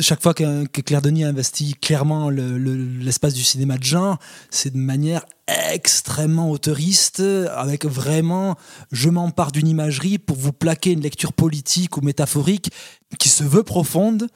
chaque 0.00 0.22
fois 0.22 0.34
que, 0.34 0.64
Claire 0.80 1.02
Denis 1.02 1.24
investit 1.24 1.74
clairement 1.74 2.30
l'espace 2.30 3.34
du 3.34 3.42
cinéma 3.42 3.78
de 3.78 3.84
genre, 3.84 4.18
c'est 4.50 4.72
de 4.72 4.78
manière 4.78 5.24
extrêmement 5.72 6.50
autoriste, 6.50 7.20
avec 7.20 7.84
vraiment, 7.84 8.56
je 8.90 9.10
m'empare 9.10 9.52
d'une 9.52 9.68
imagerie 9.68 10.18
pour 10.18 10.36
vous 10.36 10.52
plaquer 10.52 10.92
une 10.92 11.00
lecture 11.00 11.32
politique 11.32 11.96
ou 11.96 12.00
métaphorique 12.00 12.70
qui 13.18 13.28
se 13.28 13.44
veut 13.44 13.62
profonde 13.62 14.28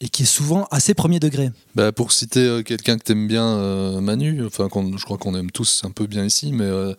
et 0.00 0.08
qui 0.08 0.24
est 0.24 0.26
souvent 0.26 0.66
assez 0.70 0.94
premier 0.94 1.20
degré. 1.20 1.50
Bah 1.74 1.92
pour 1.92 2.12
citer 2.12 2.40
euh, 2.40 2.62
quelqu'un 2.62 2.98
que 2.98 3.04
t'aimes 3.04 3.28
bien, 3.28 3.46
euh, 3.46 4.00
Manu, 4.00 4.44
enfin 4.44 4.68
je 4.96 5.04
crois 5.04 5.18
qu'on 5.18 5.34
aime 5.34 5.50
tous 5.50 5.82
un 5.84 5.90
peu 5.90 6.06
bien 6.06 6.24
ici, 6.24 6.52
mais 6.52 6.64
euh, 6.64 6.94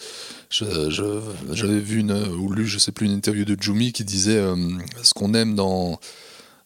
j'avais 0.50 1.80
vu 1.80 2.04
ou 2.40 2.52
lu, 2.52 2.66
je 2.66 2.80
sais 2.80 2.92
plus, 2.92 3.06
une 3.06 3.14
interview 3.14 3.46
de 3.46 3.62
Jumi 3.62 3.92
qui 3.92 4.04
disait 4.04 4.42
ce 5.04 5.14
qu'on 5.14 5.34
aime 5.34 5.56
dans 5.56 6.00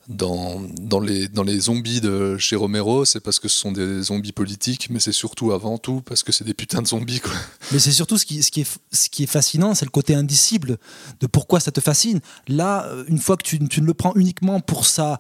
dans, 0.10 1.00
les, 1.00 1.28
dans 1.28 1.44
les 1.44 1.60
zombies 1.60 2.02
de 2.02 2.36
chez 2.40 2.56
Romero, 2.56 3.06
c'est 3.06 3.20
parce 3.20 3.40
que 3.40 3.48
ce 3.48 3.56
sont 3.56 3.72
des 3.72 4.02
zombies 4.02 4.32
politiques, 4.32 4.90
mais 4.90 5.00
c'est 5.00 5.12
surtout 5.12 5.52
avant 5.52 5.78
tout 5.78 6.02
parce 6.02 6.24
que 6.24 6.32
c'est 6.32 6.44
des 6.44 6.56
putains 6.56 6.82
de 6.82 6.88
zombies. 6.88 7.20
Quoi. 7.20 7.32
Mais 7.72 7.78
c'est 7.78 7.92
surtout 7.92 8.18
ce 8.18 8.26
qui, 8.26 8.42
ce, 8.42 8.50
qui 8.50 8.62
est, 8.62 8.80
ce 8.92 9.08
qui 9.10 9.24
est 9.24 9.28
fascinant, 9.28 9.76
c'est 9.76 9.86
le 9.86 9.92
côté 9.92 10.16
indicible 10.16 10.80
de 11.20 11.28
pourquoi 11.28 11.60
ça 11.60 11.72
te 11.72 11.80
fascine. 11.80 12.22
Là, 12.48 12.88
euh, 12.88 13.04
une 13.08 13.20
fois 13.20 13.38
que 13.38 13.44
tu, 13.44 13.60
tu 13.68 13.82
ne 13.82 13.86
le 13.86 13.94
prends 13.94 14.16
uniquement 14.16 14.60
pour 14.60 14.88
ça, 14.88 15.20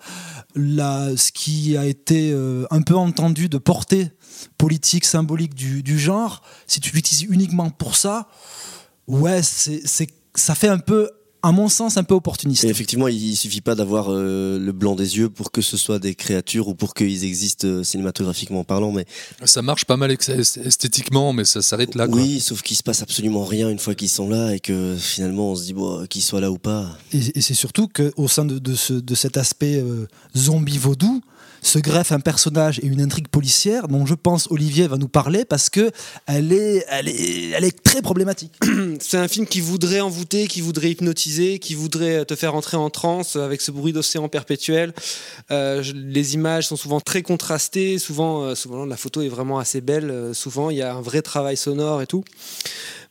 là, 0.55 1.15
ce 1.15 1.31
qui 1.31 1.77
a 1.77 1.85
été 1.85 2.31
euh, 2.31 2.65
un 2.71 2.81
peu 2.81 2.95
entendu 2.95 3.47
de 3.47 3.59
portée 3.59 4.09
politique, 4.57 5.05
symbolique 5.05 5.53
du, 5.53 5.83
du 5.83 5.99
genre, 5.99 6.41
si 6.65 6.79
tu 6.79 6.95
l'utilises 6.95 7.27
uniquement 7.29 7.69
pour 7.69 7.95
ça, 7.95 8.27
ouais, 9.07 9.43
c'est, 9.43 9.83
ça 10.33 10.55
fait 10.55 10.67
un 10.67 10.79
peu 10.79 11.11
à 11.41 11.51
mon 11.51 11.69
sens, 11.69 11.97
un 11.97 12.03
peu 12.03 12.15
opportuniste. 12.15 12.65
effectivement, 12.65 13.07
il 13.07 13.35
suffit 13.35 13.61
pas 13.61 13.75
d'avoir 13.75 14.07
euh, 14.09 14.59
le 14.59 14.71
blanc 14.71 14.95
des 14.95 15.17
yeux 15.17 15.29
pour 15.29 15.51
que 15.51 15.61
ce 15.61 15.77
soit 15.77 15.99
des 15.99 16.15
créatures 16.15 16.67
ou 16.67 16.75
pour 16.75 16.93
qu'ils 16.93 17.23
existent 17.23 17.67
euh, 17.67 17.83
cinématographiquement 17.83 18.63
parlant. 18.63 18.91
Mais 18.91 19.05
ça 19.45 19.61
marche 19.61 19.85
pas 19.85 19.97
mal 19.97 20.11
esthétiquement, 20.11 21.31
mais 21.33 21.45
ça 21.45 21.61
s'arrête 21.61 21.95
là. 21.95 22.07
Oui, 22.09 22.39
sauf 22.39 22.61
qu'il 22.61 22.75
se 22.75 22.83
passe 22.83 23.01
absolument 23.01 23.45
rien 23.45 23.69
une 23.69 23.79
fois 23.79 23.95
qu'ils 23.95 24.09
sont 24.09 24.29
là 24.29 24.53
et 24.53 24.59
que 24.59 24.97
finalement 24.99 25.51
on 25.51 25.55
se 25.55 25.63
dit 25.63 25.73
bon, 25.73 26.05
qu'ils 26.07 26.23
soient 26.23 26.41
là 26.41 26.51
ou 26.51 26.57
pas. 26.57 26.97
Et, 27.13 27.41
c'est 27.41 27.53
surtout 27.53 27.87
qu'au 27.87 28.27
sein 28.27 28.45
de, 28.45 28.59
de, 28.59 29.15
cet 29.15 29.37
aspect 29.37 29.81
euh, 29.81 30.07
zombie 30.35 30.77
vaudou, 30.77 31.21
se 31.61 31.79
greffe 31.79 32.11
un 32.11 32.19
personnage 32.19 32.79
et 32.79 32.85
une 32.85 33.01
intrigue 33.01 33.27
policière 33.27 33.87
dont 33.87 34.05
je 34.05 34.15
pense 34.15 34.47
Olivier 34.51 34.87
va 34.87 34.97
nous 34.97 35.07
parler 35.07 35.45
parce 35.45 35.69
que 35.69 35.91
elle 36.25 36.51
est, 36.51 36.85
elle 36.89 37.07
est, 37.07 37.49
elle 37.51 37.63
est 37.63 37.83
très 37.83 38.01
problématique. 38.01 38.53
C'est 38.99 39.17
un 39.17 39.27
film 39.27 39.45
qui 39.45 39.61
voudrait 39.61 40.01
envoûter, 40.01 40.47
qui 40.47 40.61
voudrait 40.61 40.91
hypnotiser, 40.91 41.59
qui 41.59 41.75
voudrait 41.75 42.25
te 42.25 42.35
faire 42.35 42.55
entrer 42.55 42.77
en 42.77 42.89
transe 42.89 43.35
avec 43.35 43.61
ce 43.61 43.71
bruit 43.71 43.93
d'océan 43.93 44.27
perpétuel. 44.29 44.93
Euh, 45.51 45.83
les 45.93 46.33
images 46.33 46.67
sont 46.67 46.75
souvent 46.75 46.99
très 46.99 47.21
contrastées, 47.21 47.99
souvent, 47.99 48.43
euh, 48.43 48.55
souvent 48.55 48.85
la 48.85 48.97
photo 48.97 49.21
est 49.21 49.29
vraiment 49.29 49.59
assez 49.59 49.81
belle, 49.81 50.09
euh, 50.09 50.33
souvent 50.33 50.69
il 50.69 50.77
y 50.77 50.81
a 50.81 50.93
un 50.93 51.01
vrai 51.01 51.21
travail 51.21 51.57
sonore 51.57 52.01
et 52.01 52.07
tout. 52.07 52.23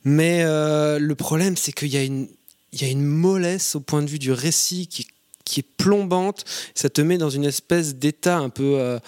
Mais 0.05 0.43
le 0.43 1.13
problème, 1.13 1.57
c'est 1.57 1.73
qu'il 1.73 1.89
y 1.89 1.97
a 1.97 2.03
une 2.03 2.29
y 2.71 2.85
a 2.85 2.87
une 2.87 3.03
mollesse 3.03 3.75
au 3.75 3.79
point 3.79 4.01
de 4.01 4.09
vue 4.09 4.19
du 4.19 4.31
récit 4.31 4.87
qui 4.87 5.03
est 5.03 5.18
qui 5.49 5.61
est 5.61 5.67
plombante. 5.77 6.45
Ça 6.75 6.89
te 6.89 7.01
met 7.01 7.17
dans 7.17 7.29
une 7.29 7.45
espèce 7.45 7.95
d'état 7.95 8.37
un 8.37 8.49
peu. 8.49 8.75
Euh, 8.77 8.99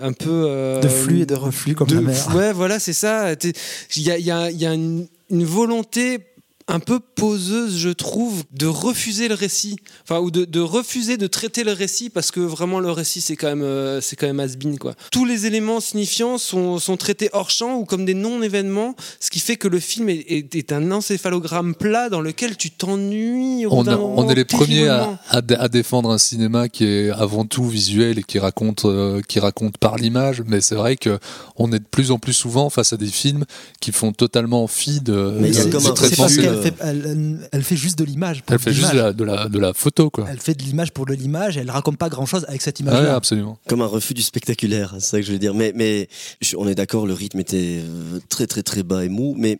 un 0.00 0.12
peu 0.12 0.44
euh, 0.46 0.80
de 0.80 0.88
flux 0.88 1.22
et 1.22 1.26
de 1.26 1.34
reflux 1.34 1.74
comme 1.74 1.88
la 1.88 2.00
mer. 2.00 2.36
Ouais, 2.36 2.52
voilà, 2.52 2.78
c'est 2.78 2.92
ça. 2.92 3.32
Il 3.32 4.02
y 4.02 4.12
a, 4.12 4.18
y 4.18 4.30
a, 4.30 4.48
y 4.48 4.64
a 4.64 4.72
une, 4.72 5.08
une 5.28 5.44
volonté 5.44 6.20
un 6.68 6.80
peu 6.80 7.00
poseuse, 7.00 7.78
je 7.78 7.88
trouve, 7.88 8.44
de 8.52 8.66
refuser 8.66 9.28
le 9.28 9.34
récit, 9.34 9.76
enfin 10.04 10.20
ou 10.20 10.30
de, 10.30 10.60
refuser 10.60 11.16
de 11.16 11.26
traiter 11.26 11.64
le 11.64 11.72
récit 11.72 12.10
parce 12.10 12.30
que 12.30 12.40
vraiment 12.40 12.78
le 12.78 12.90
récit 12.90 13.22
c'est 13.22 13.36
quand 13.36 13.48
même 13.48 13.62
euh, 13.62 14.00
c'est 14.02 14.16
quand 14.16 14.26
même 14.26 14.40
has 14.40 14.54
quoi. 14.78 14.94
Tous 15.10 15.24
les 15.24 15.46
éléments 15.46 15.80
signifiants 15.80 16.36
sont, 16.36 16.78
sont, 16.78 16.98
traités 16.98 17.30
hors 17.32 17.50
champ 17.50 17.76
ou 17.76 17.84
comme 17.84 18.04
des 18.04 18.12
non-événements, 18.14 18.94
ce 19.18 19.30
qui 19.30 19.40
fait 19.40 19.56
que 19.56 19.66
le 19.66 19.80
film 19.80 20.10
est, 20.10 20.54
est, 20.54 20.72
un 20.72 20.90
encéphalogramme 20.90 21.74
plat 21.74 22.10
dans 22.10 22.20
lequel 22.20 22.56
tu 22.56 22.70
t'ennuies. 22.70 23.66
On, 23.66 23.86
on, 23.88 24.28
est 24.28 24.34
les 24.34 24.44
premiers 24.44 24.88
à, 24.88 25.18
à, 25.30 25.68
défendre 25.68 26.10
un 26.10 26.18
cinéma 26.18 26.68
qui 26.68 26.84
est 26.84 27.10
avant 27.10 27.46
tout 27.46 27.66
visuel 27.66 28.18
et 28.18 28.22
qui 28.22 28.38
raconte 28.38 28.84
euh, 28.84 29.22
qui 29.26 29.40
raconte 29.40 29.78
par 29.78 29.96
l'image, 29.96 30.42
mais 30.46 30.60
c'est 30.60 30.74
vrai 30.74 30.96
que 30.96 31.18
on 31.56 31.72
est 31.72 31.78
de 31.78 31.84
plus 31.90 32.10
en 32.10 32.18
plus 32.18 32.34
souvent 32.34 32.68
face 32.68 32.92
à 32.92 32.98
des 32.98 33.06
films 33.06 33.44
qui 33.80 33.92
font 33.92 34.12
totalement 34.12 34.66
fi 34.66 35.00
de, 35.00 35.34
mais 35.40 35.50
traitement 35.50 36.28
elle, 36.62 37.62
fait, 37.62 37.76
juste 37.76 37.98
de 37.98 38.04
l'image. 38.04 38.42
Elle 38.48 38.58
fait 38.58 38.72
juste 38.72 38.92
de 38.92 39.24
la, 39.24 39.48
de, 39.48 39.58
la, 39.58 39.72
photo, 39.72 40.10
quoi. 40.10 40.26
Elle 40.30 40.40
fait 40.40 40.54
de 40.54 40.62
l'image 40.62 40.92
pour 40.92 41.06
de 41.06 41.14
l'image 41.14 41.56
et 41.56 41.60
elle 41.60 41.70
raconte 41.70 41.98
pas 41.98 42.08
grand 42.08 42.26
chose 42.26 42.44
avec 42.48 42.62
cette 42.62 42.80
image-là. 42.80 43.14
absolument. 43.14 43.58
Comme 43.68 43.82
un 43.82 43.86
refus 43.86 44.14
du 44.14 44.22
spectaculaire, 44.22 44.94
c'est 44.98 45.06
ça 45.06 45.16
que 45.18 45.26
je 45.26 45.32
veux 45.32 45.38
dire. 45.38 45.54
Mais, 45.54 45.72
mais 45.74 46.08
on 46.56 46.68
est 46.68 46.74
d'accord, 46.74 47.06
le 47.06 47.14
rythme 47.14 47.40
était 47.40 47.80
euh, 47.80 48.20
très, 48.28 48.46
très, 48.46 48.62
très 48.62 48.82
bas 48.82 49.04
et 49.04 49.08
mou. 49.08 49.34
Mais 49.36 49.58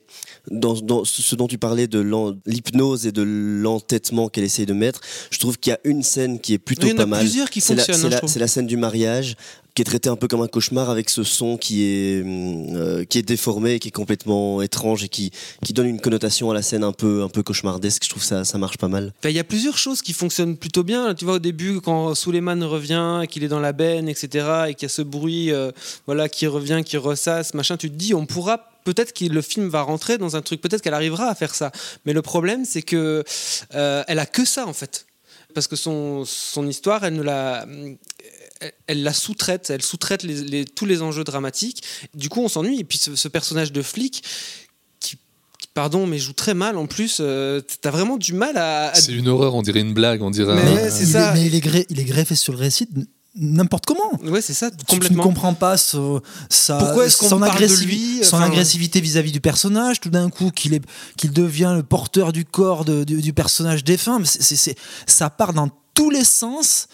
dans, 0.50 0.74
dans 0.74 1.04
ce 1.04 1.34
dont 1.34 1.46
tu 1.46 1.58
parlais 1.58 1.86
de 1.86 2.00
l'hypnose 2.46 3.06
et 3.06 3.12
de 3.12 3.22
l'entêtement 3.22 4.28
qu'elle 4.28 4.44
essaye 4.44 4.66
de 4.66 4.72
mettre, 4.72 5.00
je 5.30 5.38
trouve 5.38 5.58
qu'il 5.58 5.70
y 5.70 5.74
a 5.74 5.80
une 5.84 6.02
scène 6.02 6.40
qui 6.40 6.54
est 6.54 6.58
plutôt 6.58 6.94
pas 6.94 7.06
mal. 7.06 7.20
plusieurs 7.20 7.50
qui 7.50 7.60
fonctionnent. 7.60 8.12
Hein, 8.12 8.20
c'est 8.26 8.38
la, 8.38 8.48
scène 8.48 8.66
du 8.66 8.76
mariage 8.76 9.36
qui 9.78 9.82
est 9.82 9.84
traité 9.84 10.08
un 10.08 10.16
peu 10.16 10.26
comme 10.26 10.40
un 10.40 10.48
cauchemar 10.48 10.90
avec 10.90 11.08
ce 11.08 11.22
son 11.22 11.56
qui 11.56 11.84
est 11.84 12.24
euh, 12.26 13.04
qui 13.04 13.16
est 13.16 13.22
déformé, 13.22 13.78
qui 13.78 13.86
est 13.86 13.92
complètement 13.92 14.60
étrange 14.60 15.04
et 15.04 15.08
qui 15.08 15.30
qui 15.64 15.72
donne 15.72 15.86
une 15.86 16.00
connotation 16.00 16.50
à 16.50 16.54
la 16.54 16.62
scène 16.62 16.82
un 16.82 16.90
peu 16.90 17.22
un 17.22 17.28
peu 17.28 17.44
cauchemardesque. 17.44 18.02
Je 18.02 18.10
trouve 18.10 18.24
ça 18.24 18.44
ça 18.44 18.58
marche 18.58 18.76
pas 18.76 18.88
mal. 18.88 19.12
Il 19.22 19.30
y 19.30 19.38
a 19.38 19.44
plusieurs 19.44 19.78
choses 19.78 20.02
qui 20.02 20.14
fonctionnent 20.14 20.56
plutôt 20.56 20.82
bien. 20.82 21.14
Tu 21.14 21.24
vois 21.24 21.34
au 21.34 21.38
début 21.38 21.80
quand 21.80 22.16
Suleiman 22.16 22.60
revient, 22.64 23.22
qu'il 23.30 23.44
est 23.44 23.48
dans 23.48 23.60
la 23.60 23.72
benne, 23.72 24.08
etc. 24.08 24.48
et 24.68 24.74
qu'il 24.74 24.82
y 24.82 24.90
a 24.90 24.92
ce 24.92 25.02
bruit 25.02 25.52
euh, 25.52 25.70
voilà 26.06 26.28
qui 26.28 26.48
revient, 26.48 26.82
qui 26.84 26.96
ressasse, 26.96 27.54
machin. 27.54 27.76
Tu 27.76 27.88
te 27.88 27.94
dis 27.94 28.14
on 28.14 28.26
pourra 28.26 28.58
peut-être 28.82 29.12
que 29.12 29.26
le 29.26 29.42
film 29.42 29.68
va 29.68 29.82
rentrer 29.82 30.18
dans 30.18 30.34
un 30.34 30.42
truc, 30.42 30.60
peut-être 30.60 30.82
qu'elle 30.82 30.94
arrivera 30.94 31.28
à 31.28 31.36
faire 31.36 31.54
ça. 31.54 31.70
Mais 32.04 32.12
le 32.12 32.22
problème, 32.22 32.64
c'est 32.64 32.82
que 32.82 33.22
euh, 33.74 34.02
elle 34.08 34.18
a 34.18 34.26
que 34.26 34.44
ça 34.44 34.66
en 34.66 34.72
fait 34.72 35.06
parce 35.58 35.66
que 35.66 35.74
son, 35.74 36.24
son 36.24 36.68
histoire, 36.68 37.04
elle 37.04 37.14
ne 37.14 37.22
la 37.22 37.66
elle 38.86 39.02
la 39.02 39.12
sous-traite, 39.12 39.70
elle 39.70 39.82
sous-traite 39.82 40.22
les, 40.22 40.64
tous 40.64 40.86
les 40.86 41.02
enjeux 41.02 41.24
dramatiques. 41.24 41.82
Du 42.14 42.28
coup, 42.28 42.42
on 42.42 42.48
s'ennuie. 42.48 42.78
Et 42.78 42.84
puis 42.84 42.98
ce, 42.98 43.26
personnage 43.26 43.72
de 43.72 43.82
flic, 43.82 44.22
qui, 45.00 45.18
pardon, 45.74 46.06
mais 46.06 46.18
joue 46.18 46.32
très 46.32 46.54
mal 46.54 46.76
en 46.76 46.86
plus. 46.86 47.18
Euh, 47.20 47.60
t'as 47.80 47.90
vraiment 47.90 48.18
du 48.18 48.34
mal 48.34 48.56
à. 48.56 48.92
C'est 48.94 49.12
une 49.12 49.26
horreur, 49.26 49.56
on 49.56 49.62
dirait 49.62 49.80
une 49.80 49.94
blague, 49.94 50.22
on 50.22 50.30
dirait. 50.30 50.54
Mais, 50.54 50.90
c'est 50.90 51.06
ça. 51.06 51.32
mais 51.34 51.44
il 51.44 51.54
est, 51.56 51.86
il 51.90 51.98
est 51.98 52.04
greffé 52.04 52.36
sur 52.36 52.52
le 52.52 52.60
récit 52.60 52.88
n'importe 53.34 53.86
comment. 53.86 54.12
Ouais, 54.24 54.40
c'est 54.40 54.54
ça, 54.54 54.70
complètement. 54.70 55.08
Tu 55.08 55.14
ne 55.14 55.22
comprends 55.22 55.54
pas 55.54 55.76
son, 55.76 56.20
Pourquoi 56.50 57.08
son, 57.08 57.40
lui 57.84 58.20
son 58.22 58.40
agressivité 58.40 59.00
vis-à-vis 59.00 59.32
du 59.32 59.40
personnage, 59.40 60.00
tout 60.00 60.10
d'un 60.10 60.30
coup 60.30 60.50
qu'il 60.50 60.74
est 60.74 60.82
qu'il 61.16 61.32
devient 61.32 61.74
le 61.76 61.82
porteur 61.82 62.32
du 62.32 62.44
corps 62.44 62.84
du, 62.84 63.32
personnage 63.32 63.84
défunt. 63.84 64.20
C'est, 64.24 64.76
ça 65.06 65.30
part 65.30 65.52
dans 65.52 65.70
tous 65.94 66.10
les 66.10 66.24
sens 66.24 66.88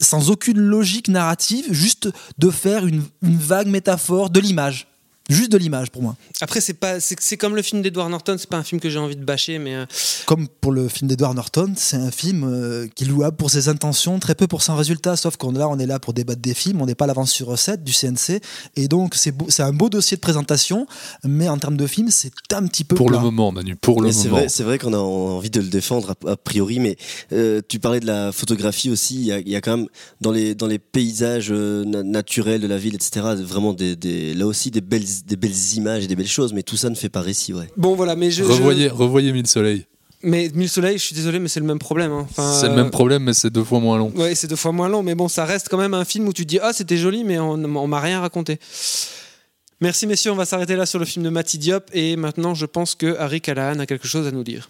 sans 0.00 0.30
aucune 0.30 0.58
logique 0.58 1.08
narrative, 1.08 1.66
juste 1.70 2.08
de 2.38 2.50
faire 2.50 2.86
une, 2.86 3.02
une 3.22 3.36
vague 3.36 3.66
métaphore 3.66 4.30
de 4.30 4.40
l'image. 4.40 4.89
Juste 5.30 5.52
de 5.52 5.58
l'image 5.58 5.90
pour 5.90 6.02
moi. 6.02 6.16
Après, 6.40 6.60
c'est 6.60 6.74
pas, 6.74 6.98
c'est 7.00 7.36
comme 7.36 7.54
le 7.54 7.62
film 7.62 7.82
d'Edward 7.82 8.10
Norton. 8.10 8.36
C'est 8.38 8.48
pas 8.48 8.56
un 8.56 8.64
film 8.64 8.80
que 8.80 8.90
j'ai 8.90 8.98
envie 8.98 9.16
de 9.16 9.24
bâcher, 9.24 9.58
mais 9.58 9.76
euh, 9.76 9.86
comme 10.26 10.48
pour 10.48 10.72
le 10.72 10.88
film 10.88 11.08
d'Edward 11.08 11.36
Norton, 11.36 11.72
c'est 11.76 11.96
un 11.96 12.10
film 12.10 12.44
euh, 12.44 12.88
qui 12.94 13.04
est 13.04 13.06
louable 13.06 13.36
pour 13.36 13.50
ses 13.50 13.68
intentions, 13.68 14.18
très 14.18 14.34
peu 14.34 14.46
pour 14.48 14.62
son 14.62 14.74
résultat. 14.74 15.16
Sauf 15.16 15.36
qu'on 15.36 15.52
là, 15.52 15.68
on 15.68 15.78
est 15.78 15.86
là 15.86 16.00
pour 16.00 16.14
débattre 16.14 16.40
des 16.40 16.54
films. 16.54 16.82
On 16.82 16.86
n'est 16.86 16.94
pas 16.96 17.06
l'avance 17.06 17.30
sur 17.30 17.46
recette 17.46 17.84
du 17.84 17.92
CNC, 17.92 18.40
et 18.76 18.88
donc 18.88 19.14
c'est 19.14 19.34
c'est 19.48 19.62
un 19.62 19.72
beau 19.72 19.88
dossier 19.88 20.16
de 20.16 20.20
présentation, 20.20 20.86
mais 21.24 21.48
en 21.48 21.58
termes 21.58 21.76
de 21.76 21.86
film, 21.86 22.08
c'est 22.10 22.32
un 22.52 22.66
petit 22.66 22.84
peu 22.84 22.96
pour 22.96 23.10
le 23.10 23.18
moment, 23.18 23.52
Manu. 23.52 23.76
Pour 23.76 24.02
le 24.02 24.10
moment. 24.10 24.44
C'est 24.48 24.64
vrai, 24.64 24.78
qu'on 24.78 24.92
a 24.92 24.98
envie 24.98 25.50
de 25.50 25.60
le 25.60 25.68
défendre 25.68 26.14
a, 26.26 26.36
priori, 26.36 26.80
mais 26.80 26.96
euh, 27.32 27.60
tu 27.68 27.78
parlais 27.78 28.00
de 28.00 28.06
la 28.06 28.32
photographie 28.32 28.90
aussi. 28.90 29.16
Il 29.16 29.48
y, 29.48 29.56
a, 29.56 29.60
quand 29.60 29.76
même 29.76 29.86
dans 30.20 30.32
les 30.32 30.54
dans 30.54 30.66
les 30.66 30.78
paysages 30.78 31.52
naturels 31.52 32.60
de 32.60 32.66
la 32.66 32.78
ville, 32.78 32.94
etc. 32.94 33.20
Vraiment 33.36 33.72
des, 33.72 33.94
des 33.94 34.34
là 34.34 34.46
aussi 34.46 34.70
des 34.70 34.80
belles 34.80 35.04
des 35.24 35.36
belles 35.36 35.74
images 35.74 36.04
et 36.04 36.06
des 36.06 36.16
belles 36.16 36.26
choses, 36.28 36.52
mais 36.52 36.62
tout 36.62 36.76
ça 36.76 36.90
ne 36.90 36.94
fait 36.94 37.08
pas 37.08 37.20
récit, 37.20 37.52
ouais. 37.52 37.68
Bon, 37.76 37.94
voilà, 37.94 38.16
mais 38.16 38.30
je. 38.30 38.42
Revoyez, 38.42 38.88
revoyez 38.88 39.32
Mille 39.32 39.46
Soleils. 39.46 39.86
Mais 40.22 40.50
Mille 40.54 40.68
Soleils, 40.68 40.98
je 40.98 41.04
suis 41.04 41.14
désolé, 41.14 41.38
mais 41.38 41.48
c'est 41.48 41.60
le 41.60 41.66
même 41.66 41.78
problème. 41.78 42.12
Hein. 42.12 42.26
Enfin, 42.30 42.52
c'est 42.60 42.68
le 42.68 42.74
même 42.74 42.90
problème, 42.90 43.24
mais 43.24 43.32
c'est 43.32 43.50
deux 43.50 43.64
fois 43.64 43.80
moins 43.80 43.96
long. 43.96 44.12
Ouais, 44.14 44.34
c'est 44.34 44.48
deux 44.48 44.56
fois 44.56 44.72
moins 44.72 44.88
long, 44.88 45.02
mais 45.02 45.14
bon, 45.14 45.28
ça 45.28 45.44
reste 45.46 45.68
quand 45.70 45.78
même 45.78 45.94
un 45.94 46.04
film 46.04 46.28
où 46.28 46.32
tu 46.32 46.44
dis 46.44 46.58
Ah, 46.60 46.72
c'était 46.72 46.98
joli, 46.98 47.24
mais 47.24 47.38
on, 47.38 47.52
on 47.52 47.86
m'a 47.86 48.00
rien 48.00 48.20
raconté. 48.20 48.58
Merci, 49.80 50.06
messieurs, 50.06 50.30
on 50.32 50.36
va 50.36 50.44
s'arrêter 50.44 50.76
là 50.76 50.84
sur 50.84 50.98
le 50.98 51.06
film 51.06 51.24
de 51.24 51.30
Matty 51.30 51.56
Diop, 51.56 51.90
et 51.94 52.16
maintenant, 52.16 52.52
je 52.54 52.66
pense 52.66 52.94
que 52.94 53.16
Harry 53.18 53.40
Callahan 53.40 53.78
a 53.78 53.86
quelque 53.86 54.06
chose 54.06 54.26
à 54.26 54.30
nous 54.30 54.44
dire. 54.44 54.66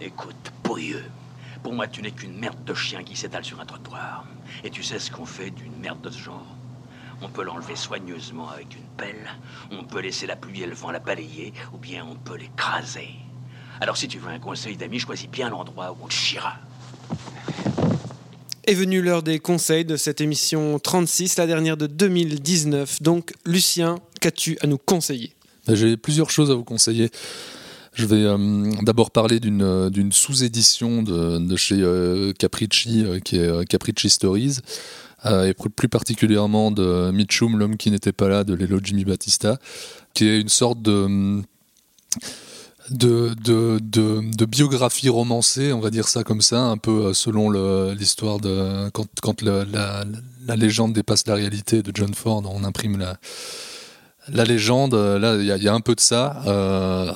Écoute, 0.00 0.36
pourrieux. 0.62 1.02
Pour 1.64 1.72
moi, 1.72 1.88
tu 1.88 2.02
n'es 2.02 2.12
qu'une 2.12 2.38
merde 2.38 2.62
de 2.64 2.72
chien 2.72 3.02
qui 3.02 3.16
s'étale 3.16 3.44
sur 3.44 3.60
un 3.60 3.66
trottoir. 3.66 4.24
Et 4.62 4.70
tu 4.70 4.84
sais 4.84 5.00
ce 5.00 5.10
qu'on 5.10 5.26
fait 5.26 5.50
d'une 5.50 5.76
merde 5.80 6.00
de 6.02 6.10
ce 6.10 6.18
genre 6.18 6.46
on 7.22 7.28
peut 7.28 7.42
l'enlever 7.42 7.76
soigneusement 7.76 8.50
avec 8.50 8.74
une 8.74 8.86
pelle, 8.96 9.28
on 9.70 9.84
peut 9.84 10.00
laisser 10.00 10.26
la 10.26 10.36
pluie 10.36 10.62
et 10.62 10.66
le 10.66 10.74
vent 10.74 10.90
la 10.90 10.98
balayer, 10.98 11.52
ou 11.72 11.78
bien 11.78 12.06
on 12.08 12.16
peut 12.16 12.36
l'écraser. 12.36 13.08
Alors 13.80 13.96
si 13.96 14.08
tu 14.08 14.18
veux 14.18 14.30
un 14.30 14.38
conseil 14.38 14.76
d'ami, 14.76 14.98
choisis 14.98 15.28
bien 15.28 15.50
l'endroit 15.50 15.92
où 15.92 15.96
on 16.02 16.06
le 16.06 16.12
chira. 16.12 16.54
Est 18.66 18.74
venue 18.74 19.00
l'heure 19.02 19.22
des 19.22 19.38
conseils 19.38 19.84
de 19.84 19.96
cette 19.96 20.20
émission 20.20 20.78
36, 20.78 21.38
la 21.38 21.46
dernière 21.46 21.76
de 21.76 21.86
2019. 21.86 23.02
Donc, 23.02 23.32
Lucien, 23.46 23.98
qu'as-tu 24.20 24.58
à 24.60 24.66
nous 24.66 24.78
conseiller? 24.78 25.34
Ben, 25.66 25.74
J'ai 25.74 25.96
plusieurs 25.96 26.30
choses 26.30 26.50
à 26.50 26.54
vous 26.54 26.62
conseiller. 26.62 27.10
Je 27.94 28.06
vais 28.06 28.22
euh, 28.22 28.70
d'abord 28.82 29.10
parler 29.10 29.40
d'une 29.40 29.62
euh, 29.62 30.10
sous-édition 30.10 31.02
de, 31.02 31.56
chez 31.56 31.80
euh, 31.80 32.32
Capricci, 32.32 33.04
qui 33.24 33.38
est 33.38 33.68
Capricci 33.68 34.10
Stories. 34.10 34.58
Euh, 35.26 35.48
et 35.48 35.54
plus 35.54 35.88
particulièrement 35.88 36.70
de 36.70 37.10
Mitchum, 37.10 37.58
l'homme 37.58 37.76
qui 37.76 37.90
n'était 37.90 38.12
pas 38.12 38.28
là, 38.28 38.44
de 38.44 38.54
Lelo 38.54 38.78
Jimmy 38.82 39.04
Batista, 39.04 39.58
qui 40.14 40.26
est 40.26 40.40
une 40.40 40.48
sorte 40.48 40.80
de 40.82 41.42
de, 42.90 43.34
de, 43.40 43.78
de, 43.80 44.44
biographie 44.46 45.08
romancée, 45.08 45.72
on 45.72 45.78
va 45.78 45.90
dire 45.90 46.08
ça 46.08 46.24
comme 46.24 46.40
ça, 46.40 46.60
un 46.60 46.76
peu 46.76 47.06
euh, 47.06 47.14
selon 47.14 47.50
l'histoire 47.92 48.40
de 48.40 48.90
quand, 48.90 49.06
quand 49.22 49.42
la, 49.42 49.64
la, 49.64 50.56
légende 50.56 50.92
dépasse 50.92 51.24
la 51.28 51.34
réalité 51.34 51.82
de 51.82 51.92
John 51.94 52.12
Ford, 52.14 52.42
on 52.52 52.64
imprime 52.64 52.98
la, 52.98 53.16
la 54.28 54.44
légende, 54.44 54.94
euh, 54.94 55.18
là, 55.18 55.36
il 55.36 55.62
y, 55.62 55.68
a 55.68 55.74
un 55.74 55.80
peu 55.80 55.94
de 55.94 56.00
ça. 56.00 56.42
Euh, 56.46 57.10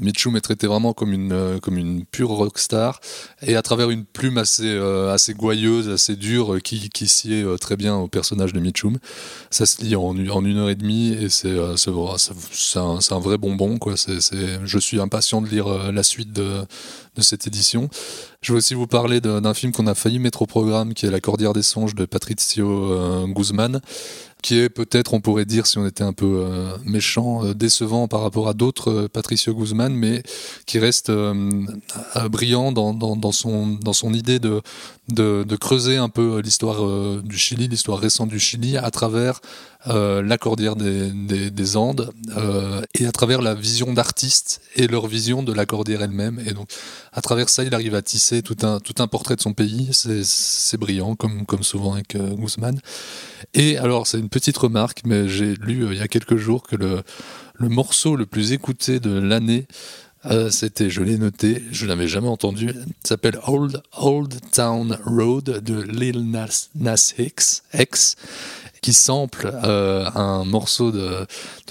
Mitchum 0.00 0.36
est 0.36 0.40
traité 0.40 0.66
vraiment 0.66 0.92
comme 0.92 1.12
une, 1.12 1.32
euh, 1.32 1.58
comme 1.60 1.78
une 1.78 2.04
pure 2.04 2.30
rockstar, 2.30 3.00
et 3.42 3.54
à 3.56 3.62
travers 3.62 3.90
une 3.90 4.04
plume 4.04 4.38
assez, 4.38 4.66
euh, 4.66 5.12
assez 5.12 5.34
gouailleuse, 5.34 5.88
assez 5.88 6.16
dure, 6.16 6.60
qui, 6.62 6.90
qui 6.90 7.06
sied 7.06 7.46
très 7.60 7.76
bien 7.76 7.96
au 7.96 8.08
personnage 8.08 8.52
de 8.52 8.60
Mitchum. 8.60 8.98
Ça 9.50 9.66
se 9.66 9.82
lit 9.82 9.94
en, 9.94 10.16
une 10.16 10.58
heure 10.58 10.70
et 10.70 10.74
demie, 10.74 11.12
et 11.12 11.28
c'est 11.28 11.56
un, 11.58 11.74
un, 13.10 13.20
vrai 13.20 13.38
bonbon. 13.38 13.78
Quoi. 13.78 13.94
Je 13.96 14.78
suis 14.78 15.00
impatient 15.00 15.40
de 15.40 15.48
lire 15.48 15.92
la 15.92 16.02
suite 16.02 16.32
de, 16.32 16.64
de 17.16 17.22
cette 17.22 17.46
édition. 17.46 17.88
Je 18.40 18.52
vais 18.52 18.58
aussi 18.58 18.74
vous 18.74 18.86
parler 18.86 19.20
d'un 19.20 19.54
film 19.54 19.72
qu'on 19.72 19.86
a 19.86 19.94
failli 19.94 20.18
mettre 20.18 20.42
au 20.42 20.46
programme, 20.46 20.94
qui 20.94 21.06
est 21.06 21.10
La 21.10 21.20
Cordière 21.20 21.52
des 21.52 21.62
Songes 21.62 21.94
de 21.94 22.04
Patricio 22.04 23.26
Guzman 23.28 23.80
qui 24.42 24.58
est 24.60 24.68
peut-être, 24.68 25.14
on 25.14 25.20
pourrait 25.20 25.44
dire, 25.44 25.66
si 25.66 25.78
on 25.78 25.86
était 25.86 26.04
un 26.04 26.12
peu 26.12 26.44
euh, 26.44 26.76
méchant, 26.84 27.44
euh, 27.44 27.54
décevant 27.54 28.06
par 28.06 28.22
rapport 28.22 28.48
à 28.48 28.54
d'autres 28.54 28.90
euh, 28.90 29.08
Patricio 29.08 29.54
Guzman, 29.54 29.92
mais 29.92 30.22
qui 30.66 30.78
reste 30.78 31.10
brillant 32.30 32.72
dans, 32.72 33.32
son, 33.32 34.14
idée 34.14 34.38
de 34.38 35.56
creuser 35.56 35.96
un 35.96 36.08
peu 36.08 36.40
l'histoire 36.40 37.22
du 37.22 37.36
Chili, 37.36 37.68
l'histoire 37.68 37.98
récente 37.98 38.28
du 38.28 38.38
Chili, 38.38 38.76
à 38.76 38.90
travers 38.90 39.40
euh, 39.86 40.22
la 40.22 40.36
des, 40.74 41.50
des, 41.50 41.76
Andes 41.76 42.10
euh, 42.36 42.82
et 42.94 43.06
à 43.06 43.12
travers 43.12 43.40
la 43.40 43.54
vision 43.54 43.92
d'artistes 43.92 44.60
et 44.74 44.88
leur 44.88 45.06
vision 45.06 45.44
de 45.44 45.52
la 45.52 45.66
elle-même. 46.02 46.42
Et 46.44 46.52
donc, 46.52 46.68
à 47.12 47.20
travers 47.20 47.48
ça, 47.48 47.62
il 47.62 47.72
arrive 47.72 47.94
à 47.94 48.02
tisser 48.02 48.42
tout 48.42 48.56
un, 48.62 48.80
tout 48.80 48.94
un 48.98 49.06
portrait 49.06 49.36
de 49.36 49.40
son 49.40 49.52
pays. 49.52 49.90
C'est 49.92 50.76
brillant, 50.76 51.14
comme, 51.14 51.46
comme 51.46 51.62
souvent 51.62 51.92
avec 51.92 52.16
euh, 52.16 52.34
Guzman. 52.34 52.80
Et 53.54 53.78
alors, 53.78 54.08
c'est 54.08 54.18
une 54.18 54.28
petite 54.28 54.56
remarque, 54.56 55.02
mais 55.04 55.28
j'ai 55.28 55.54
lu 55.54 55.86
il 55.92 55.96
y 55.96 56.02
a 56.02 56.08
quelques 56.08 56.36
jours 56.36 56.64
que 56.64 56.74
le, 56.74 57.02
le 57.54 57.68
morceau 57.68 58.16
le 58.16 58.26
plus 58.26 58.50
écouté 58.50 58.98
de 58.98 59.16
l'année, 59.16 59.68
c'était, 60.50 60.90
je 60.90 61.02
l'ai 61.02 61.16
noté, 61.16 61.62
je 61.70 61.86
l'avais 61.86 62.08
jamais 62.08 62.28
entendu, 62.28 62.74
s'appelle 63.02 63.38
Old, 63.46 63.80
Old 63.96 64.34
Town 64.52 64.98
Road 65.06 65.44
de 65.64 65.80
Lil 65.80 66.30
Nas, 66.30 66.68
Nas 66.74 67.14
X 67.16 67.62
qui 68.80 68.92
sample 68.92 69.50
euh, 69.64 70.08
un 70.14 70.44
morceau 70.44 70.90
de, 70.90 71.26